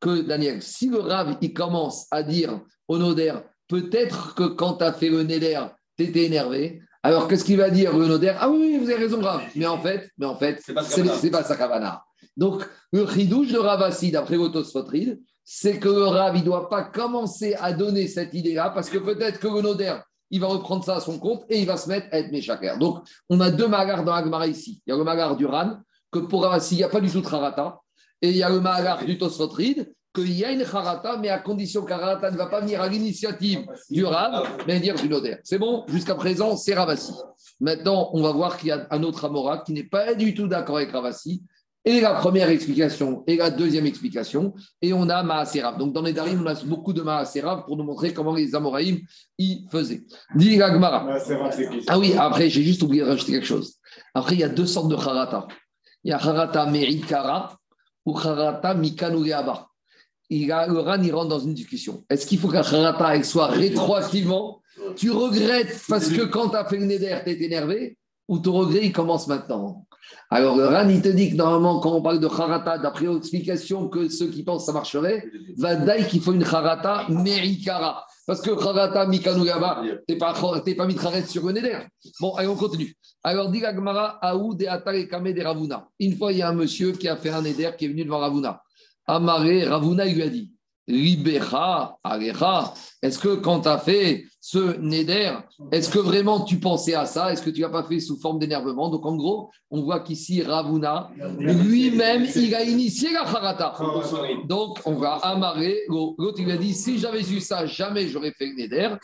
que, 0.00 0.20
Daniel, 0.22 0.62
si 0.62 0.88
le 0.88 1.00
Rav, 1.00 1.36
il 1.40 1.52
commence 1.52 2.06
à 2.12 2.22
dire 2.22 2.60
au 2.86 2.98
Noder, 2.98 3.34
peut-être 3.66 4.34
que 4.36 4.44
quand 4.44 4.74
tu 4.74 4.84
as 4.84 4.92
fait 4.92 5.08
le 5.08 5.24
Neder, 5.24 5.60
tu 5.96 6.04
étais 6.04 6.24
énervé. 6.24 6.82
Alors, 7.02 7.26
qu'est-ce 7.26 7.44
qu'il 7.44 7.56
va 7.56 7.70
dire, 7.70 7.96
le 7.96 8.06
Noder? 8.06 8.34
Ah 8.38 8.48
oui, 8.48 8.78
vous 8.78 8.88
avez 8.88 9.04
raison, 9.04 9.20
Rav. 9.20 9.42
Mais 9.56 9.66
en 9.66 9.78
fait, 9.78 10.08
mais 10.18 10.26
en 10.26 10.36
fait 10.36 10.60
C'est 10.60 11.30
pas 11.30 11.42
sa 11.42 11.56
kavana. 11.56 12.04
Donc, 12.36 12.62
le 12.92 13.08
chidouche 13.08 13.50
de 13.50 13.58
Ravasi, 13.58 14.12
d'après 14.12 14.36
Otosfotrid, 14.36 15.20
c'est 15.44 15.78
que 15.78 15.88
le 15.88 16.04
Rav, 16.04 16.36
il 16.36 16.40
ne 16.40 16.44
doit 16.44 16.68
pas 16.68 16.84
commencer 16.84 17.56
à 17.58 17.72
donner 17.72 18.06
cette 18.06 18.34
idée-là, 18.34 18.70
parce 18.70 18.88
que 18.88 18.98
peut-être 18.98 19.40
que 19.40 19.48
le 19.48 19.62
Noder, 19.62 19.96
il 20.30 20.40
va 20.40 20.46
reprendre 20.48 20.84
ça 20.84 20.96
à 20.96 21.00
son 21.00 21.18
compte 21.18 21.44
et 21.48 21.60
il 21.60 21.66
va 21.66 21.76
se 21.76 21.88
mettre 21.88 22.06
à 22.12 22.18
être 22.18 22.30
méchaker. 22.30 22.78
Donc, 22.78 23.02
on 23.28 23.40
a 23.40 23.50
deux 23.50 23.68
magars 23.68 24.04
dans 24.04 24.12
Agmara 24.12 24.46
ici. 24.46 24.82
Il 24.86 24.90
y 24.90 24.92
a 24.92 24.96
le 24.96 25.04
magar 25.04 25.36
du 25.36 25.46
Ran, 25.46 25.78
que 26.10 26.18
pour 26.18 26.46
il 26.70 26.76
n'y 26.76 26.82
a 26.82 26.88
pas 26.88 27.00
du 27.00 27.10
tout 27.10 27.22
Harata, 27.26 27.80
et 28.20 28.30
il 28.30 28.36
y 28.36 28.42
a 28.42 28.48
le 28.48 28.60
magar 28.60 29.04
du 29.04 29.16
Tosfotrid, 29.18 29.92
qu'il 30.14 30.32
y 30.32 30.44
a 30.44 30.50
une 30.50 30.62
Harata, 30.62 31.16
mais 31.18 31.28
à 31.28 31.38
condition 31.38 31.82
que 31.82 31.92
Harata 31.92 32.30
ne 32.30 32.36
va 32.36 32.46
pas 32.46 32.60
venir 32.60 32.80
à 32.80 32.88
l'initiative 32.88 33.66
du 33.90 34.04
Ran, 34.04 34.42
mais 34.66 34.80
dire 34.80 34.94
du 34.94 35.08
Noder. 35.08 35.36
C'est 35.44 35.58
bon? 35.58 35.84
Jusqu'à 35.88 36.14
présent, 36.14 36.56
c'est 36.56 36.74
Ravasi. 36.74 37.12
Maintenant, 37.60 38.10
on 38.12 38.22
va 38.22 38.32
voir 38.32 38.56
qu'il 38.56 38.68
y 38.68 38.72
a 38.72 38.86
un 38.90 39.02
autre 39.02 39.24
Amora 39.24 39.58
qui 39.58 39.72
n'est 39.72 39.84
pas 39.84 40.14
du 40.14 40.34
tout 40.34 40.48
d'accord 40.48 40.78
avec 40.78 40.90
Ravasi. 40.90 41.42
Et 41.84 42.00
la 42.00 42.14
première 42.14 42.50
explication 42.50 43.24
et 43.26 43.36
la 43.36 43.50
deuxième 43.50 43.86
explication. 43.86 44.54
Et 44.82 44.92
on 44.92 45.08
a 45.08 45.22
Maaserav. 45.22 45.78
Donc 45.78 45.92
dans 45.92 46.02
les 46.02 46.12
Darim, 46.12 46.42
on 46.42 46.46
a 46.46 46.54
beaucoup 46.64 46.92
de 46.92 47.02
Maaserav 47.02 47.64
pour 47.64 47.76
nous 47.76 47.84
montrer 47.84 48.12
comment 48.12 48.34
les 48.34 48.54
Amoraïm 48.54 49.00
y 49.38 49.66
faisaient. 49.70 50.02
Dit 50.34 50.60
Ah 51.86 51.98
oui, 51.98 52.14
après, 52.18 52.50
j'ai 52.50 52.62
juste 52.62 52.82
oublié 52.82 53.02
de 53.02 53.08
rajouter 53.08 53.32
quelque 53.32 53.46
chose. 53.46 53.76
Après, 54.14 54.34
il 54.34 54.40
y 54.40 54.44
a 54.44 54.48
deux 54.48 54.66
sortes 54.66 54.88
de 54.88 54.96
Harata. 54.96 55.46
Il 56.04 56.10
y 56.10 56.12
a 56.12 56.18
Harata 56.18 56.66
Merikara 56.66 57.56
ou 58.04 58.16
Harata 58.16 58.74
Mikanugeaba. 58.74 59.68
Il 60.30 60.52
a, 60.52 60.66
le 60.66 60.80
Ran, 60.80 61.02
il 61.02 61.14
rentre 61.14 61.28
dans 61.28 61.38
une 61.38 61.54
discussion. 61.54 62.04
Est-ce 62.10 62.26
qu'il 62.26 62.38
faut 62.38 62.48
qu'un 62.48 62.60
Harata 62.60 63.16
elle 63.16 63.24
soit 63.24 63.46
rétroactivement? 63.46 64.60
Tu 64.96 65.10
regrettes 65.10 65.80
parce 65.88 66.08
que 66.08 66.22
quand 66.22 66.50
tu 66.50 66.56
as 66.56 66.64
fait 66.66 66.76
le 66.76 66.84
Neder, 66.84 67.18
tu 67.24 67.30
es 67.30 67.42
énervé? 67.42 67.96
Ou 68.28 68.38
ton 68.38 68.52
regret, 68.52 68.80
il 68.82 68.92
commence 68.92 69.26
maintenant? 69.26 69.86
Alors, 70.30 70.56
le 70.56 70.66
Ran, 70.66 70.88
il 70.88 71.00
te 71.00 71.08
dit 71.08 71.30
que 71.30 71.36
normalement, 71.36 71.80
quand 71.80 71.92
on 71.92 72.02
parle 72.02 72.20
de 72.20 72.26
Harata, 72.26 72.78
d'après 72.78 73.06
l'explication 73.06 73.88
que 73.88 74.08
ceux 74.08 74.28
qui 74.28 74.42
pensent 74.42 74.62
que 74.62 74.66
ça 74.66 74.72
marcherait, 74.72 75.24
va 75.56 75.74
dire 75.76 76.06
qu'il 76.06 76.20
faut 76.20 76.32
une 76.32 76.44
Harata 76.44 77.06
Merikara. 77.08 78.04
Parce 78.26 78.42
que 78.42 78.50
Harata 78.50 79.06
Mikanugaba, 79.06 79.82
tu 79.82 80.12
n'es 80.12 80.18
pas, 80.18 80.34
t'es 80.62 80.74
pas 80.74 80.86
de 80.86 81.26
sur 81.26 81.46
le 81.46 81.52
Neder. 81.52 81.78
Bon, 82.20 82.34
allez, 82.34 82.48
on 82.48 82.56
continue. 82.56 82.94
Alors, 83.24 83.50
dit 83.50 83.60
la 83.60 83.74
Gemara, 83.74 84.18
Aou 84.20 84.54
de 84.54 84.66
Atare 84.66 85.08
Kame 85.10 85.32
de 85.32 85.42
Ravuna. 85.42 85.88
Une 85.98 86.16
fois, 86.16 86.32
il 86.32 86.38
y 86.38 86.42
a 86.42 86.50
un 86.50 86.54
monsieur 86.54 86.92
qui 86.92 87.08
a 87.08 87.16
fait 87.16 87.30
un 87.30 87.40
Neder 87.40 87.70
qui 87.78 87.86
est 87.86 87.88
venu 87.88 88.04
devant 88.04 88.18
Ravuna. 88.18 88.60
Amaré, 89.06 89.64
Ravuna, 89.64 90.04
il 90.06 90.16
lui 90.16 90.22
a 90.22 90.28
dit 90.28 90.52
Ribecha, 90.88 91.96
Alecha, 92.02 92.72
est-ce 93.02 93.18
que 93.18 93.36
quand 93.36 93.60
tu 93.60 93.68
as 93.68 93.78
fait 93.78 94.24
ce 94.40 94.78
Neder, 94.80 95.32
est-ce 95.70 95.90
que 95.90 95.98
vraiment 95.98 96.40
tu 96.40 96.58
pensais 96.58 96.94
à 96.94 97.04
ça? 97.04 97.30
Est-ce 97.30 97.42
que 97.42 97.50
tu 97.50 97.60
l'as 97.60 97.68
pas 97.68 97.82
fait 97.82 98.00
sous 98.00 98.18
forme 98.18 98.38
d'énervement? 98.38 98.88
Donc 98.88 99.04
en 99.04 99.14
gros, 99.16 99.50
on 99.70 99.82
voit 99.82 100.00
qu'ici 100.00 100.42
Ravuna, 100.42 101.10
lui-même, 101.38 102.26
il 102.34 102.54
a 102.54 102.62
initié 102.62 103.12
la 103.12 103.22
Harata. 103.22 103.74
Donc 104.46 104.78
on 104.86 104.94
va 104.94 105.14
amarrer. 105.16 105.82
L'autre, 105.88 106.38
il 106.38 106.50
a 106.50 106.56
dit 106.56 106.72
si 106.72 106.98
j'avais 106.98 107.20
eu 107.20 107.40
ça, 107.40 107.66
jamais 107.66 108.08
j'aurais 108.08 108.32
fait 108.32 108.46
le 108.46 108.54
Neder. 108.62 108.94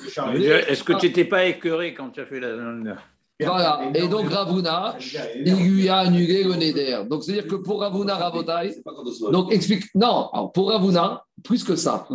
Est-ce 0.68 0.82
que 0.82 0.94
tu 0.94 1.06
n'étais 1.06 1.26
pas 1.26 1.44
écœuré 1.44 1.92
quand 1.92 2.10
tu 2.10 2.20
as 2.20 2.26
fait 2.26 2.40
la. 2.40 2.96
Voilà. 3.40 3.90
Et 3.94 4.06
donc 4.08 4.28
Ravuna, 4.30 4.96
il 5.44 5.54
lui 5.56 5.88
a 5.88 5.98
annulé 5.98 6.44
le 6.44 6.54
Neder. 6.54 7.02
Donc 7.08 7.24
c'est-à-dire 7.24 7.48
que 7.48 7.56
pour 7.56 7.80
Ravuna, 7.80 8.16
soit- 9.12 9.30
donc 9.32 9.52
explique. 9.52 9.84
Non, 9.94 10.28
alors, 10.32 10.52
pour 10.52 10.70
Ravuna, 10.70 11.24
plus 11.42 11.64
que 11.64 11.74
ça. 11.76 12.06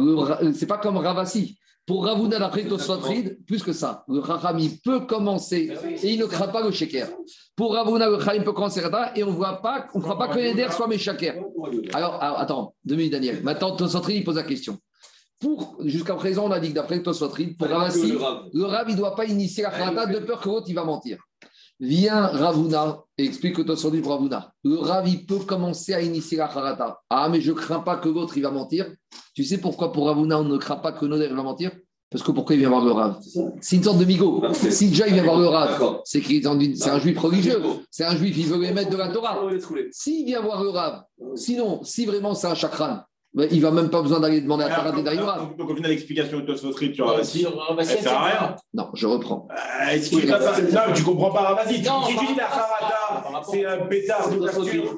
C'est 0.54 0.68
pas 0.68 0.78
comme 0.78 0.98
Ravasi. 0.98 1.58
Pour 1.86 2.06
Ravuna, 2.06 2.38
d'après 2.38 2.66
Tosfotrid, 2.66 3.44
plus 3.48 3.64
que 3.64 3.74
ça. 3.74 4.04
Le 4.08 4.22
il 4.60 4.80
peut 4.80 5.00
commencer 5.08 5.72
et 6.04 6.14
il 6.14 6.20
ne 6.20 6.26
craint 6.26 6.48
pas 6.48 6.62
le 6.62 6.70
Sheker. 6.72 7.08
Pour 7.56 7.74
Ravuna, 7.74 8.08
le 8.08 8.20
Chacham 8.20 8.44
peut 8.44 8.54
commencer 8.54 8.82
et 9.16 9.24
on 9.24 9.32
voit 9.32 9.60
pas, 9.60 9.88
on 9.96 9.98
ne 9.98 10.04
croit 10.04 10.18
pas 10.18 10.28
que 10.28 10.38
Neder 10.38 10.68
soit 10.72 10.88
mes 10.88 11.00
Sheker. 11.00 11.34
Alors, 11.94 12.22
alors, 12.22 12.40
attends, 12.40 12.76
deux 12.86 12.96
minutes, 12.96 13.14
Daniel. 13.14 13.42
Maintenant, 13.44 13.76
Tosfotrid, 13.76 14.18
il 14.18 14.24
pose 14.24 14.36
la 14.36 14.44
question. 14.44 14.78
Pour, 15.40 15.78
jusqu'à 15.86 16.16
présent, 16.16 16.46
on 16.48 16.52
a 16.52 16.60
dit 16.60 16.70
que 16.70 16.74
d'après 16.76 17.02
Tosfotrid, 17.02 17.58
pour 17.58 17.68
Ravasi, 17.70 18.12
le 18.54 18.66
Rav, 18.66 18.86
il 18.90 18.94
ne 18.94 18.98
doit 18.98 19.16
pas 19.16 19.26
initier 19.26 19.64
la 19.64 19.70
Kharata 19.72 20.06
de 20.08 20.20
peur 20.20 20.42
que 20.42 20.50
l'autre, 20.50 20.66
il 20.70 20.76
va 20.76 20.84
mentir. 20.84 21.18
Vient 21.80 22.28
Ravuna 22.28 23.00
et 23.18 23.24
explique 23.24 23.56
que 23.56 23.62
toi 23.62 23.76
dit 23.90 24.02
pour 24.02 24.12
Ravuna. 24.12 24.52
Le 24.66 24.78
Rav, 24.80 25.08
il 25.08 25.26
peut 25.26 25.40
commencer 25.40 25.94
à 25.94 26.02
initier 26.02 26.38
la 26.38 26.50
Kharata. 26.50 27.00
Ah, 27.10 27.30
mais 27.30 27.40
je 27.40 27.52
ne 27.52 27.56
crains 27.56 27.80
pas 27.80 27.96
que 27.96 28.10
l'autre, 28.10 28.36
il 28.36 28.44
va 28.44 28.52
mentir. 28.52 28.92
Tu 29.34 29.46
sais 29.46 29.60
pourquoi 29.60 29.94
pour 29.94 30.08
Ravuna, 30.08 30.40
on 30.42 30.44
ne 30.44 30.58
craint 30.58 30.76
pas 30.76 30.92
que 30.92 31.06
Noder 31.06 31.28
il 31.30 31.36
va 31.36 31.44
mentir? 31.44 31.72
Parce 32.12 32.24
que 32.24 32.32
pourquoi 32.32 32.56
il 32.56 32.60
vient 32.60 32.70
voir 32.70 32.84
le 32.84 32.92
Rav? 32.92 33.20
C'est 33.62 33.76
une 33.78 33.84
sorte 33.84 34.00
de 34.00 34.04
migo. 34.06 34.44
Si 34.54 34.90
déjà 34.90 35.08
il 35.08 35.14
vient 35.14 35.24
voir 35.24 35.40
le 35.40 35.48
Rav, 35.48 36.00
c'est 36.04 36.20
qu'il 36.20 36.36
est 36.38 36.42
dans 36.42 36.60
une- 36.60 36.76
c'est 36.76 36.90
un 36.90 37.00
juif 37.00 37.18
religieux. 37.18 37.62
C'est 37.92 38.04
un 38.04 38.16
juif, 38.16 38.36
il 38.38 38.48
veut 38.48 38.60
les 38.60 38.74
mettre 38.74 38.90
de 38.90 38.98
la 38.98 39.10
Torah. 39.10 39.40
S'il 39.92 40.26
vient 40.26 40.42
voir 40.42 40.62
le 40.64 40.70
Rav, 40.70 41.04
sinon, 41.36 41.82
si 41.84 42.06
vraiment 42.06 42.34
c'est 42.34 42.48
un 42.48 42.56
chakran, 42.56 43.02
il 43.36 43.58
ne 43.58 43.62
va 43.62 43.72
même 43.72 43.90
pas 43.90 44.02
besoin 44.02 44.20
d'aller 44.20 44.42
demander 44.42 44.64
à 44.64 44.70
Tarat 44.70 44.98
et 44.98 45.20
Rav. 45.20 45.40
Donc, 45.40 45.58
donc, 45.58 45.70
au 45.70 45.76
final, 45.76 45.92
l'explication 45.92 46.40
de 46.40 46.56
sur 46.56 46.74
Ravasi, 47.06 47.40
Sur 47.40 47.58
Ravasi, 47.58 47.94
elle 47.94 48.04
sert 48.04 48.14
à 48.14 48.26
rien. 48.26 48.56
Non, 48.74 48.90
je 48.94 49.06
reprends. 49.06 49.48
Euh. 49.52 49.98
Non, 50.72 50.94
tu 50.96 51.04
comprends 51.04 51.32
pas 51.32 51.42
Ravasi. 51.42 51.76
Si 51.76 51.82
tu 51.82 52.26
dis 52.26 52.36
la 52.36 52.50
c'est 53.44 53.66
un 53.66 53.86
pétard 53.86 54.30
d'ouverture. 54.30 54.96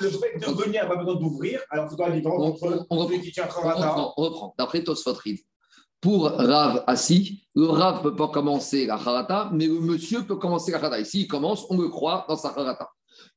Le 0.00 0.08
fait 0.10 0.38
de 0.38 0.62
venir 0.62 0.82
n'a 0.82 0.88
pas 0.88 0.96
besoin 0.96 1.16
d'ouvrir, 1.16 1.60
alors 1.70 1.88
c'est 1.90 1.96
quoi 1.96 2.08
la 2.08 2.16
différence 2.16 2.62
entre 2.62 3.08
celui 3.08 3.20
qui 3.20 3.32
tient 3.32 3.44
Harata 3.44 3.88
reprend, 3.88 4.14
on 4.16 4.22
reprend. 4.22 4.54
D'après 4.58 4.82
Tosfotrid, 4.82 5.38
pour 6.00 6.24
Rav 6.24 6.84
assis, 6.86 7.44
le 7.54 7.66
Rav 7.66 7.98
ne 7.98 8.02
peut 8.02 8.16
pas 8.16 8.28
commencer 8.28 8.86
la 8.86 8.94
harata, 8.94 9.50
mais 9.52 9.66
le 9.66 9.80
monsieur 9.80 10.24
peut 10.24 10.36
commencer 10.36 10.72
la 10.72 10.78
harata. 10.78 11.00
Et 11.00 11.04
s'il 11.04 11.28
commence, 11.28 11.66
on 11.70 11.76
le 11.76 11.88
croit 11.88 12.24
dans 12.28 12.36
sa 12.36 12.48
harata. 12.48 12.88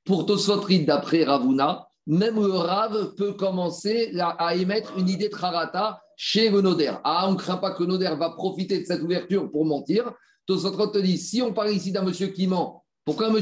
Pour 0.04 0.26
Tosfotrid, 0.26 0.86
d'après 0.86 1.24
Ravuna, 1.24 1.88
même 2.08 2.36
le 2.36 2.52
Rav 2.52 3.16
peut 3.16 3.34
commencer 3.34 4.12
à 4.20 4.56
émettre 4.56 4.98
une 4.98 5.10
idée 5.10 5.30
de 5.30 5.36
harata 5.36 6.02
chez 6.16 6.50
le. 6.50 6.62
Ah, 7.04 7.26
on 7.28 7.34
ne 7.34 7.38
craint 7.38 7.58
pas 7.58 7.72
que 7.72 7.84
Noder 7.84 8.16
va 8.18 8.30
profiter 8.32 8.80
de 8.80 8.86
cette 8.86 9.02
ouverture 9.02 9.52
pour 9.52 9.66
mentir. 9.66 10.14
Tosfotrid 10.46 10.92
te 10.92 10.98
dit, 11.00 11.18
si 11.18 11.42
on 11.42 11.54
parle 11.54 11.72
ici 11.72 11.92
d'un 11.92 12.04
monsieur 12.04 12.28
qui 12.28 12.48
ment, 12.48 12.85
pourquoi 13.06 13.30
ment, 13.30 13.38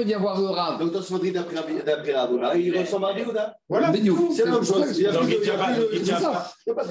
il 0.00 0.06
vient 0.06 0.18
voir 0.18 0.40
le 0.40 0.48
Rav 0.48 0.80
Donc, 0.80 0.90
dans 0.90 1.00
ce 1.00 1.14
d'après 1.84 2.12
Ravuna, 2.12 2.56
il 2.56 2.76
ressemble 2.76 3.04
à 3.06 3.12
Biouda. 3.12 3.56
Voilà. 3.68 3.92
Beniou. 3.92 4.30
C'est 4.34 4.44
la 4.44 4.50
même 4.50 4.64
chose. 4.64 4.98
Il 4.98 5.04
y 5.04 5.06
a 5.06 5.12
plus 5.12 5.32
il 5.32 6.00
de- 6.00 6.04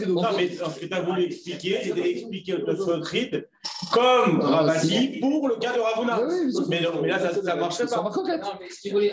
n'y. 0.06 0.14
Non, 0.14 0.22
mais 0.38 0.48
ce 0.50 0.80
que 0.80 0.86
tu 0.86 0.94
as 0.94 1.02
voulu 1.02 1.24
expliquer, 1.26 1.80
c'est 1.84 1.94
d'expliquer 1.94 2.54
au 2.54 2.60
Tosfotrid 2.60 3.50
comme 3.92 4.40
Ravasi 4.40 5.20
pour 5.20 5.50
le 5.50 5.56
cas 5.58 5.74
de 5.76 5.80
Ravuna. 5.82 6.22
Ah 6.22 6.62
Mais, 6.70 6.80
non, 6.80 7.02
mais 7.02 7.10
là, 7.10 7.20
ça 7.20 7.34
ne 7.42 7.60
marcherait 7.60 7.88
Ça 7.88 7.98
pas. 7.98 8.04
Non, 8.04 8.24
mais 8.62 8.70
si 8.70 8.90
vous 8.90 8.96
voulez, 8.96 9.12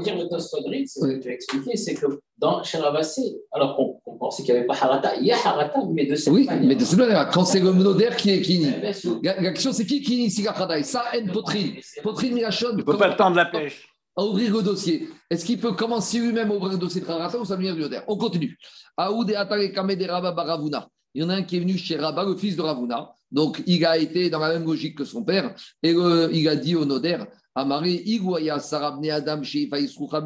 dire 0.00 0.16
le 0.16 0.28
Tosfodrit, 0.28 0.88
c'est 0.88 1.00
ce 1.00 1.06
que 1.06 1.18
tu 1.22 1.28
as 1.28 1.32
expliqué, 1.32 1.76
c'est 1.76 1.94
que 1.94 2.06
dans 2.38 2.62
chez 2.62 2.78
Ravasi, 2.78 3.36
alors 3.52 3.76
qu'on 3.76 3.98
on 4.06 4.18
pensait 4.18 4.42
qu'il 4.42 4.52
n'y 4.52 4.58
avait 4.58 4.66
pas 4.66 4.74
Harata, 4.74 5.16
il 5.16 5.26
y 5.26 5.32
a 5.32 5.36
Harata, 5.36 5.80
mais 5.90 6.04
de 6.06 6.14
cette 6.14 6.32
Oui, 6.32 6.44
manière. 6.46 6.64
mais 6.68 6.74
de 6.74 6.84
cette 6.84 6.98
manière, 6.98 7.28
quand 7.30 7.44
c'est 7.44 7.60
le 7.60 7.72
Noder 7.72 8.10
qui 8.18 8.30
est 8.30 8.42
qui 8.42 8.66
Eh. 8.66 8.92
La, 9.22 9.40
la 9.40 9.52
question, 9.52 9.72
c'est 9.72 9.86
qui 9.86 10.02
qui 10.02 10.14
initie 10.18 10.42
la 10.42 10.82
Ça, 10.82 11.04
N. 11.14 11.30
Potrine. 11.32 11.74
Potrine 12.02 12.34
Milachon, 12.34 12.68
Il 12.72 12.78
ne 12.78 12.82
peut 12.82 12.98
pas 12.98 13.14
tendre 13.14 13.36
la 13.36 13.46
pêche. 13.46 13.88
à 14.16 14.24
ouvrir 14.24 14.54
le 14.54 14.62
dossier. 14.62 15.08
Est-ce 15.30 15.44
qu'il 15.44 15.58
peut 15.58 15.72
commencer 15.72 16.18
lui-même 16.18 16.50
à 16.50 16.54
ouvrir 16.54 16.72
le 16.72 16.78
dossier 16.78 17.00
de 17.00 17.06
Kharata 17.06 17.38
ou 17.38 17.44
ça 17.44 17.56
vient 17.56 17.74
du 17.74 17.80
Noder 17.80 18.00
On 18.08 18.16
continue. 18.16 18.56
Aoud 18.96 19.30
et 19.30 19.34
Atare 19.36 19.72
Kame 19.74 19.94
de 19.94 20.04
Rabba 20.06 20.32
Baravuna. 20.32 20.88
Il 21.14 21.22
y 21.22 21.24
en 21.24 21.30
a 21.30 21.34
un 21.36 21.42
qui 21.42 21.56
est 21.56 21.60
venu 21.60 21.76
chez 21.78 21.96
Rabba, 21.96 22.24
le 22.24 22.36
fils 22.36 22.56
de 22.56 22.62
Ravuna. 22.62 23.12
Donc, 23.30 23.62
il 23.66 23.84
a 23.84 23.96
été 23.98 24.30
dans 24.30 24.38
la 24.38 24.50
même 24.50 24.64
logique 24.64 24.96
que 24.98 25.04
son 25.04 25.22
père. 25.24 25.54
Et 25.82 25.92
le- 25.92 26.30
il 26.32 26.46
a 26.48 26.56
dit 26.56 26.76
au 26.76 26.84
Noder 26.84 27.18
Amare, 27.54 27.86
Igwaya, 27.86 28.58
Sarabne 28.58 29.10
Adam, 29.10 29.42
Sheifa, 29.42 29.78
Isrucha. 29.80 30.22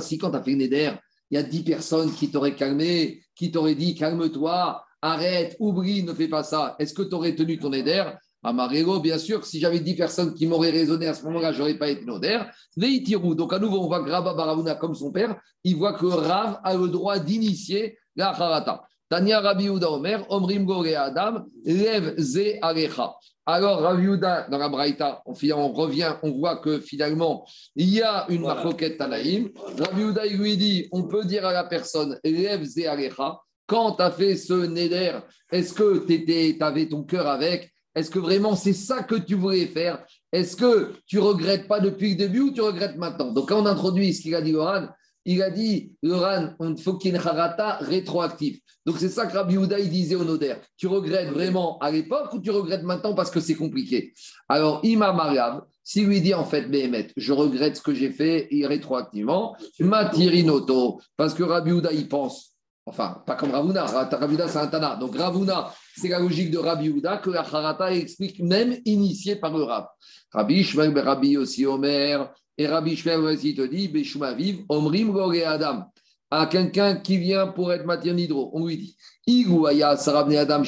Si 0.00 0.16
quand 0.18 0.30
tu 0.30 0.36
as 0.36 0.42
fait 0.42 0.54
Neder, 0.54 0.92
il 1.30 1.36
y 1.36 1.38
a 1.38 1.42
dix 1.42 1.62
personnes 1.62 2.12
qui 2.12 2.30
t'auraient 2.30 2.56
calmé, 2.56 3.22
qui 3.34 3.50
t'auraient 3.50 3.74
dit 3.74 3.94
calme-toi, 3.94 4.82
arrête, 5.02 5.56
oublie, 5.60 6.02
ne 6.02 6.12
fais 6.12 6.28
pas 6.28 6.42
ça. 6.42 6.76
Est-ce 6.78 6.94
que 6.94 7.02
tu 7.02 7.14
aurais 7.14 7.34
tenu 7.34 7.58
ton 7.58 7.70
Neder 7.70 8.04
Amarego, 8.42 9.00
bien 9.00 9.18
sûr, 9.18 9.44
si 9.44 9.60
j'avais 9.60 9.80
10 9.80 9.96
personnes 9.96 10.34
qui 10.34 10.46
m'auraient 10.46 10.70
raisonné 10.70 11.06
à 11.06 11.14
ce 11.14 11.24
moment-là, 11.24 11.52
je 11.52 11.58
n'aurais 11.58 11.76
pas 11.76 11.90
été 11.90 12.06
Noder. 12.06 12.40
Veitirou. 12.76 13.34
Donc, 13.34 13.52
à 13.52 13.58
nouveau, 13.58 13.80
on 13.80 13.86
voit 13.86 14.02
que 14.02 14.10
Rabba 14.10 14.32
Baravuna, 14.32 14.76
comme 14.76 14.94
son 14.94 15.12
père, 15.12 15.38
il 15.62 15.76
voit 15.76 15.92
que 15.92 16.06
Rav 16.06 16.58
a 16.64 16.74
le 16.74 16.88
droit 16.88 17.18
d'initier 17.18 17.98
la 18.16 18.30
Harata. 18.30 18.82
Tania 19.10 19.40
Rabbi 19.40 19.66
Uda 19.66 19.90
Omer, 19.90 20.24
Omrim 20.30 20.64
Gore 20.64 20.96
Adam, 20.96 21.44
Lev 21.64 22.14
Ze 22.16 22.58
Alecha. 22.62 23.14
Alors, 23.52 23.80
Rabbi 23.80 24.04
Uda, 24.04 24.46
dans 24.48 24.58
la 24.58 24.68
Braïta, 24.68 25.22
on, 25.26 25.32
on, 25.32 25.72
revient, 25.72 26.14
on 26.22 26.30
voit 26.30 26.58
que 26.58 26.78
finalement, 26.78 27.44
il 27.74 27.88
y 27.88 28.00
a 28.00 28.26
une 28.28 28.42
voilà. 28.42 28.54
marcoquette 28.54 28.96
Tanaïm. 28.96 29.50
Uda, 29.98 30.26
il 30.26 30.38
lui 30.38 30.56
dit, 30.56 30.88
on 30.92 31.04
peut 31.04 31.24
dire 31.24 31.44
à 31.44 31.52
la 31.52 31.64
personne, 31.64 32.18
Lev 32.22 32.64
Alecha, 32.88 33.40
quand 33.66 33.96
tu 33.96 34.02
as 34.02 34.10
fait 34.12 34.36
ce 34.36 34.52
Neder, 34.52 35.18
est-ce 35.50 35.74
que 35.74 36.06
tu 36.06 36.62
avais 36.62 36.86
ton 36.86 37.02
cœur 37.02 37.26
avec? 37.26 37.72
Est-ce 37.94 38.10
que 38.10 38.20
vraiment 38.20 38.54
c'est 38.54 38.72
ça 38.72 39.02
que 39.02 39.16
tu 39.16 39.34
voulais 39.34 39.66
faire? 39.66 40.04
Est-ce 40.32 40.54
que 40.54 40.92
tu 41.06 41.18
regrettes 41.18 41.66
pas 41.66 41.80
depuis 41.80 42.10
le 42.10 42.16
début 42.16 42.40
ou 42.40 42.52
tu 42.52 42.60
regrettes 42.60 42.96
maintenant? 42.96 43.32
Donc, 43.32 43.48
quand 43.48 43.62
on 43.62 43.66
introduit 43.66 44.14
ce 44.14 44.22
qu'il 44.22 44.34
a 44.36 44.42
dit 44.42 44.52
Loran, 44.52 44.86
il 45.30 45.42
a 45.42 45.50
dit, 45.50 45.92
Loran, 46.02 46.54
il 46.60 46.80
faut 46.82 46.94
qu'il 46.94 47.12
y 47.12 47.14
ait 47.14 47.18
une 47.18 47.26
harata 47.26 47.76
rétroactive. 47.76 48.58
Donc, 48.84 48.96
c'est 48.98 49.08
ça 49.08 49.26
que 49.26 49.36
Rabbi 49.36 49.56
Houda, 49.56 49.80
disait 49.80 50.16
au 50.16 50.24
Noder. 50.24 50.54
Tu 50.76 50.86
regrettes 50.86 51.30
vraiment 51.30 51.78
à 51.78 51.90
l'époque 51.90 52.32
ou 52.32 52.40
tu 52.40 52.50
regrettes 52.50 52.82
maintenant 52.82 53.14
parce 53.14 53.30
que 53.30 53.38
c'est 53.38 53.54
compliqué? 53.54 54.12
Alors, 54.48 54.80
Imam 54.82 55.16
Mariam, 55.16 55.62
s'il 55.84 56.06
lui 56.06 56.20
dit 56.20 56.34
en 56.34 56.44
fait, 56.44 56.70
Béhémet, 56.70 57.08
je 57.16 57.32
regrette 57.32 57.76
ce 57.76 57.82
que 57.82 57.94
j'ai 57.94 58.10
fait 58.10 58.48
rétroactivement, 58.64 59.56
Matirinoto, 59.78 61.00
parce 61.16 61.34
que 61.34 61.42
Rabbi 61.42 61.72
Houda, 61.72 61.92
il 61.92 62.08
pense 62.08 62.50
Enfin, 62.86 63.22
pas 63.24 63.36
comme 63.36 63.52
Ravuna. 63.52 63.84
Ravuna, 63.84 64.48
c'est 64.48 64.58
un 64.58 64.66
Tana. 64.66 64.96
Donc, 64.96 65.16
Ravuna, 65.16 65.72
c'est 65.96 66.08
la 66.08 66.18
logique 66.18 66.50
de 66.50 66.58
Rabbi 66.58 66.88
Houda 66.88 67.18
que 67.18 67.30
la 67.30 67.42
Harata 67.42 67.92
explique 67.94 68.40
même 68.40 68.78
initiée 68.84 69.36
par 69.36 69.56
le 69.56 69.62
Rav. 69.62 69.86
Rabbi 70.32 70.54
Ishmael, 70.60 70.98
Rabbi 70.98 71.36
aussi 71.36 71.66
Omer, 71.66 72.32
et 72.58 72.66
Rabbi 72.66 72.92
Ishmael 72.92 73.20
aussi 73.20 73.54
te 73.54 73.62
dit, 73.62 73.88
Beshuma 73.88 74.36
Omrim 74.68 75.16
Adam. 75.46 75.84
À 76.32 76.46
quelqu'un 76.46 76.96
qui 76.96 77.18
vient 77.18 77.48
pour 77.48 77.72
être 77.72 77.84
matière 77.84 78.14
nidro, 78.14 78.50
on 78.52 78.66
lui 78.66 78.76
dit, 78.76 78.96
Igouaya, 79.26 79.96
Sarabne 79.96 80.36
Adam, 80.36 80.62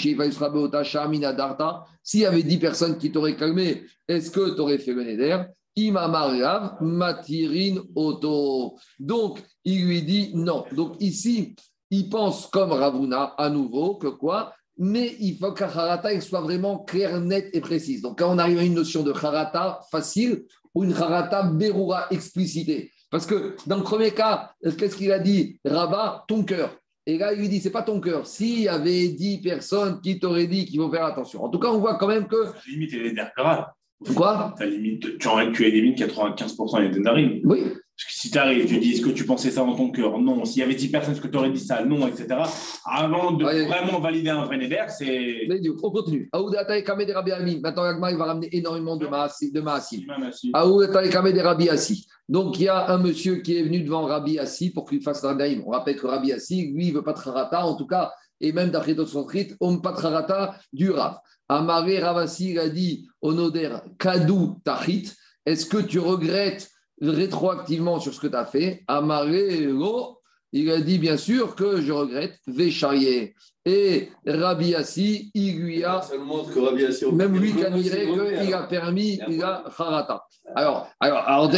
Darta. 1.36 1.84
S'il 2.02 2.20
y 2.20 2.26
avait 2.26 2.42
dix 2.42 2.58
personnes 2.58 2.98
qui 2.98 3.12
t'auraient 3.12 3.36
calmé, 3.36 3.84
est-ce 4.08 4.30
que 4.30 4.54
tu 4.54 4.60
aurais 4.60 4.78
fait 4.78 4.92
le 4.92 5.46
Imamarav, 5.74 6.82
Matirin 6.82 7.82
Oto. 7.94 8.76
Donc, 8.98 9.42
il 9.64 9.86
lui 9.86 10.02
dit 10.02 10.32
non. 10.34 10.64
Donc, 10.72 10.96
ici, 11.00 11.54
il 11.90 12.08
pense 12.08 12.46
comme 12.46 12.72
Ravuna 12.72 13.34
à 13.38 13.48
nouveau 13.48 13.96
que 13.96 14.08
quoi? 14.08 14.52
Mais 14.78 15.16
il 15.20 15.36
faut 15.38 15.52
que 15.52 15.60
la 15.60 15.68
harata 15.68 16.20
soit 16.20 16.40
vraiment 16.40 16.78
claire, 16.78 17.20
nette 17.20 17.50
et 17.52 17.60
précise. 17.60 18.02
Donc, 18.02 18.18
quand 18.18 18.34
on 18.34 18.38
arrive 18.38 18.58
à 18.58 18.64
une 18.64 18.74
notion 18.74 19.02
de 19.02 19.12
harata 19.12 19.80
facile 19.90 20.44
ou 20.74 20.84
une 20.84 20.94
harata 20.94 21.42
berura 21.42 22.06
explicitée. 22.10 22.90
Parce 23.10 23.26
que 23.26 23.56
dans 23.66 23.76
le 23.76 23.82
premier 23.82 24.12
cas, 24.12 24.52
qu'est-ce 24.78 24.96
qu'il 24.96 25.12
a 25.12 25.18
dit? 25.18 25.58
Rabat, 25.64 26.24
ton 26.28 26.44
cœur. 26.44 26.76
Et 27.06 27.18
là, 27.18 27.32
il 27.32 27.40
lui 27.40 27.48
dit, 27.48 27.60
c'est 27.60 27.70
pas 27.70 27.82
ton 27.82 28.00
cœur. 28.00 28.26
S'il 28.26 28.60
y 28.60 28.68
avait 28.68 29.08
dix 29.08 29.40
personnes 29.40 30.00
qui 30.00 30.18
t'auraient 30.18 30.46
dit 30.46 30.66
qu'il 30.66 30.80
faut 30.80 30.90
faire 30.90 31.04
attention. 31.04 31.44
En 31.44 31.48
tout 31.48 31.58
cas, 31.58 31.68
on 31.68 31.78
voit 31.78 31.96
quand 31.96 32.06
même 32.06 32.26
que. 32.26 32.52
Limite, 32.70 32.94
elle 32.94 33.06
est. 33.06 34.14
Quoi? 34.14 34.54
Limite, 34.60 35.18
tu, 35.18 35.28
tu 35.52 35.66
élimines 35.66 35.94
95% 35.94 36.90
des 36.90 37.00
narines. 37.00 37.40
Oui. 37.44 37.64
Si 38.08 38.30
tu 38.30 38.38
arrives, 38.38 38.66
tu 38.66 38.78
dis, 38.78 38.92
est-ce 38.92 39.00
que 39.00 39.10
tu 39.10 39.24
pensais 39.24 39.50
ça 39.50 39.62
dans 39.62 39.74
ton 39.74 39.90
cœur? 39.90 40.18
Non. 40.18 40.44
S'il 40.44 40.60
y 40.60 40.62
avait 40.62 40.74
10 40.74 40.88
personnes, 40.88 41.14
est-ce 41.14 41.20
que 41.20 41.28
tu 41.28 41.36
aurais 41.36 41.50
dit 41.50 41.60
ça? 41.60 41.84
Non, 41.84 42.06
etc. 42.06 42.28
Avant 42.84 43.32
de 43.32 43.44
vraiment 43.44 44.00
valider 44.00 44.30
un 44.30 44.44
vrai 44.44 44.58
Neder, 44.58 44.84
c'est. 44.88 45.48
On 45.82 45.90
continue. 45.90 46.30
Maintenant, 46.32 47.82
Agma, 47.82 48.10
il 48.10 48.16
va 48.16 48.24
ramener 48.24 48.48
énormément 48.52 48.96
de 48.96 49.06
Maasim. 49.06 49.50
Aoudata 50.52 51.04
et 51.04 51.10
Kamé 51.10 51.32
des 51.32 51.42
Rabbi 51.42 51.68
Assi. 51.68 52.06
Donc, 52.28 52.58
il 52.58 52.64
y 52.64 52.68
a 52.68 52.90
un 52.90 52.98
monsieur 52.98 53.36
qui 53.36 53.56
est 53.56 53.62
venu 53.62 53.80
devant 53.82 54.02
Rabbi 54.06 54.38
Assi 54.38 54.70
pour 54.70 54.88
qu'il 54.88 55.02
fasse 55.02 55.24
un 55.24 55.38
On 55.66 55.70
rappelle 55.70 55.96
que 55.96 56.06
Rabbi 56.06 56.32
Assi, 56.32 56.72
lui, 56.72 56.86
il 56.88 56.94
veut 56.94 57.02
pas 57.02 57.12
de 57.12 57.18
Harata, 57.18 57.66
en 57.66 57.74
tout 57.74 57.86
cas, 57.86 58.12
et 58.40 58.52
même 58.52 58.70
d'après 58.70 58.94
d'autres 58.94 59.16
on 59.60 59.72
ne 59.72 59.78
pas 59.78 59.92
de 59.92 59.98
Harata 59.98 60.54
du 60.72 60.90
Rav. 60.90 61.18
Amaré 61.48 61.98
Ravassi 61.98 62.58
a 62.58 62.68
dit 62.68 63.08
au 63.20 63.34
Noder 63.34 63.76
Kadou 63.98 64.60
Tachit, 64.64 65.12
est-ce 65.44 65.66
que 65.66 65.78
tu 65.78 65.98
regrettes 65.98 66.70
rétroactivement 67.02 68.00
sur 68.00 68.14
ce 68.14 68.20
que 68.20 68.28
tu 68.28 68.36
as 68.36 68.46
fait 68.46 68.82
Amaré 68.86 69.68
il 70.54 70.70
a 70.70 70.80
dit 70.80 70.98
bien 70.98 71.16
sûr 71.16 71.54
que 71.56 71.80
je 71.80 71.92
regrette 71.92 72.38
Vécharié. 72.46 73.34
Et 73.64 74.10
Rabbi 74.26 74.74
Assi, 74.74 75.30
il 75.34 75.60
lui 75.60 75.84
a. 75.84 76.02
même 77.12 77.38
lui 77.38 77.54
qui 77.54 77.64
a 77.64 77.70
qu'il 77.70 78.54
a 78.54 78.62
permis, 78.64 79.18
il 79.28 79.42
a 79.42 79.64
Harata. 79.78 80.24
Alors, 80.54 80.88
alors, 81.00 81.18
alors 81.26 81.50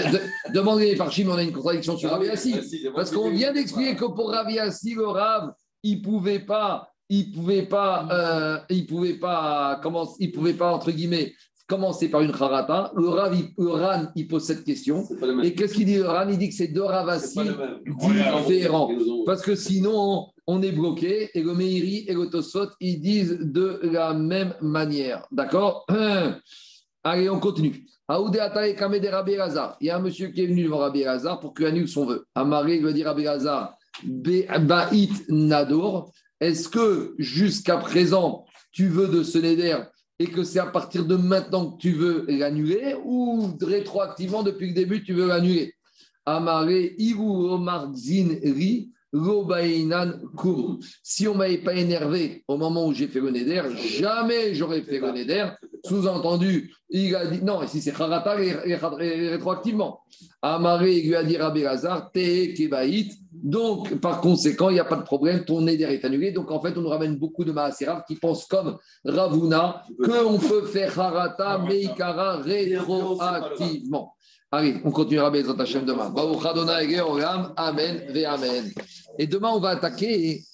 demandez 0.52 0.94
par 0.94 1.10
Chim, 1.10 1.28
on 1.28 1.36
a 1.36 1.42
une 1.42 1.52
contradiction 1.52 1.96
sur 1.96 2.10
Rabbi 2.10 2.28
Assi. 2.28 2.54
Parce 2.94 3.10
qu'on 3.10 3.30
vient 3.30 3.52
d'expliquer 3.52 3.96
que 3.96 4.04
pour 4.04 4.30
Rabbi 4.30 4.58
Assi, 4.60 4.94
le 4.94 5.06
Rav, 5.06 5.52
il 5.82 5.98
ne 5.98 6.04
pouvait 6.04 6.40
pas 6.40 6.88
il 7.10 7.32
pouvait 7.32 7.66
pas, 7.66 8.08
euh, 8.10 8.58
il 8.70 8.86
pouvait 8.86 9.14
pas, 9.14 9.78
comment, 9.82 10.08
il 10.18 10.32
pouvait 10.32 10.54
pas 10.54 10.72
entre 10.72 10.90
guillemets 10.90 11.34
commencer 11.66 12.08
par 12.08 12.20
une 12.20 12.32
harata. 12.32 12.92
Le, 12.94 13.08
Rav, 13.08 13.34
le 13.56 13.70
Ran, 13.70 14.06
il 14.14 14.28
pose 14.28 14.44
cette 14.44 14.64
question. 14.64 15.06
Et 15.42 15.54
qu'est-ce 15.54 15.74
qu'il 15.74 15.86
dit? 15.86 15.96
Le 15.96 16.08
Ran 16.08 16.28
Il 16.28 16.38
dit 16.38 16.48
que 16.48 16.54
c'est 16.54 16.68
deux 16.68 16.82
ravassi 16.82 17.40
différents. 17.86 18.90
Parce 19.26 19.42
que 19.42 19.54
sinon, 19.54 20.28
on 20.46 20.62
est 20.62 20.72
bloqué. 20.72 21.30
Et 21.34 21.42
le 21.42 21.54
Meiri 21.54 22.04
et 22.06 22.14
le 22.14 22.26
Tosot, 22.28 22.68
ils 22.80 23.00
disent 23.00 23.38
de 23.40 23.80
la 23.82 24.14
même 24.14 24.54
manière. 24.60 25.26
D'accord? 25.32 25.86
Allez, 27.04 27.28
on 27.28 27.40
continue. 27.40 27.86
Il 28.10 28.36
y 29.80 29.90
a 29.90 29.96
un 29.96 30.00
monsieur 30.00 30.28
qui 30.28 30.42
est 30.42 30.46
venu 30.46 30.64
devant 30.64 30.78
Rabbi 30.78 31.04
Hazar 31.04 31.40
pour 31.40 31.54
qu'il 31.54 31.64
annule 31.64 31.88
son 31.88 32.04
vœu. 32.04 32.26
Amaré, 32.34 32.76
il 32.76 32.82
veut 32.82 32.92
dire 32.92 33.06
Rabbi 33.06 33.26
Hazar, 33.26 33.76
Ba'it 34.04 35.28
Nador. 35.30 36.12
Est-ce 36.38 36.68
que 36.68 37.14
jusqu'à 37.18 37.78
présent, 37.78 38.44
tu 38.72 38.88
veux 38.88 39.08
de 39.08 39.22
ce 39.22 39.38
neder 39.38 39.78
et 40.18 40.26
que 40.26 40.44
c'est 40.44 40.60
à 40.60 40.66
partir 40.66 41.06
de 41.06 41.16
maintenant 41.16 41.72
que 41.72 41.78
tu 41.78 41.92
veux 41.92 42.24
l'annuler 42.28 42.94
ou 43.04 43.48
rétroactivement 43.60 44.42
depuis 44.42 44.68
le 44.68 44.74
début 44.74 45.02
tu 45.02 45.12
veux 45.12 45.28
l'annuler. 45.28 45.74
Amaré 46.26 46.94
Ri 46.98 48.92
Si 51.02 51.28
on 51.28 51.34
ne 51.34 51.38
m'avait 51.38 51.58
pas 51.58 51.74
énervé 51.74 52.42
au 52.48 52.56
moment 52.56 52.86
où 52.86 52.92
j'ai 52.92 53.06
fait 53.06 53.20
le 53.20 53.30
neder, 53.30 53.62
jamais 53.98 54.54
j'aurais 54.54 54.82
fait 54.82 54.98
le 54.98 55.12
neder. 55.12 55.50
Sous-entendu, 55.84 56.74
il 56.90 57.14
a 57.14 57.26
dit 57.26 57.40
non, 57.42 57.62
ici 57.62 57.80
c'est 57.80 57.94
Harata 58.00 58.34
rétroactivement. 58.34 60.00
Amaré, 60.42 60.98
il 60.98 61.08
lui 61.08 61.14
a 61.14 61.22
dit 61.22 61.36
Rabbi. 61.36 61.64
Donc, 63.32 63.94
par 64.00 64.20
conséquent, 64.20 64.70
il 64.70 64.74
n'y 64.74 64.80
a 64.80 64.84
pas 64.84 64.96
de 64.96 65.02
problème, 65.02 65.44
ton 65.44 65.66
éder 65.66 65.84
est 65.84 66.04
annulé. 66.04 66.32
Donc, 66.32 66.50
en 66.50 66.60
fait, 66.60 66.76
on 66.76 66.80
nous 66.80 66.88
ramène 66.88 67.16
beaucoup 67.16 67.44
de 67.44 67.52
Maaserav 67.52 68.04
qui 68.06 68.16
pensent 68.16 68.46
comme 68.46 68.78
Ravuna 69.04 69.84
qu'on 70.02 70.38
peut 70.38 70.66
faire 70.66 70.98
Harata 70.98 71.58
Meikara 71.58 72.38
rétroactivement. 72.38 74.13
Allez, 74.54 74.80
on 74.84 74.92
continuera 74.92 75.30
Bezat 75.30 75.58
Hashem 75.58 75.84
demain. 75.84 76.14
Amen, 77.56 78.02
Ve 78.08 78.24
Amen. 78.24 78.72
Et 79.18 79.26
demain, 79.26 79.50
on 79.50 79.58
va 79.58 79.70
attaquer 79.70 80.44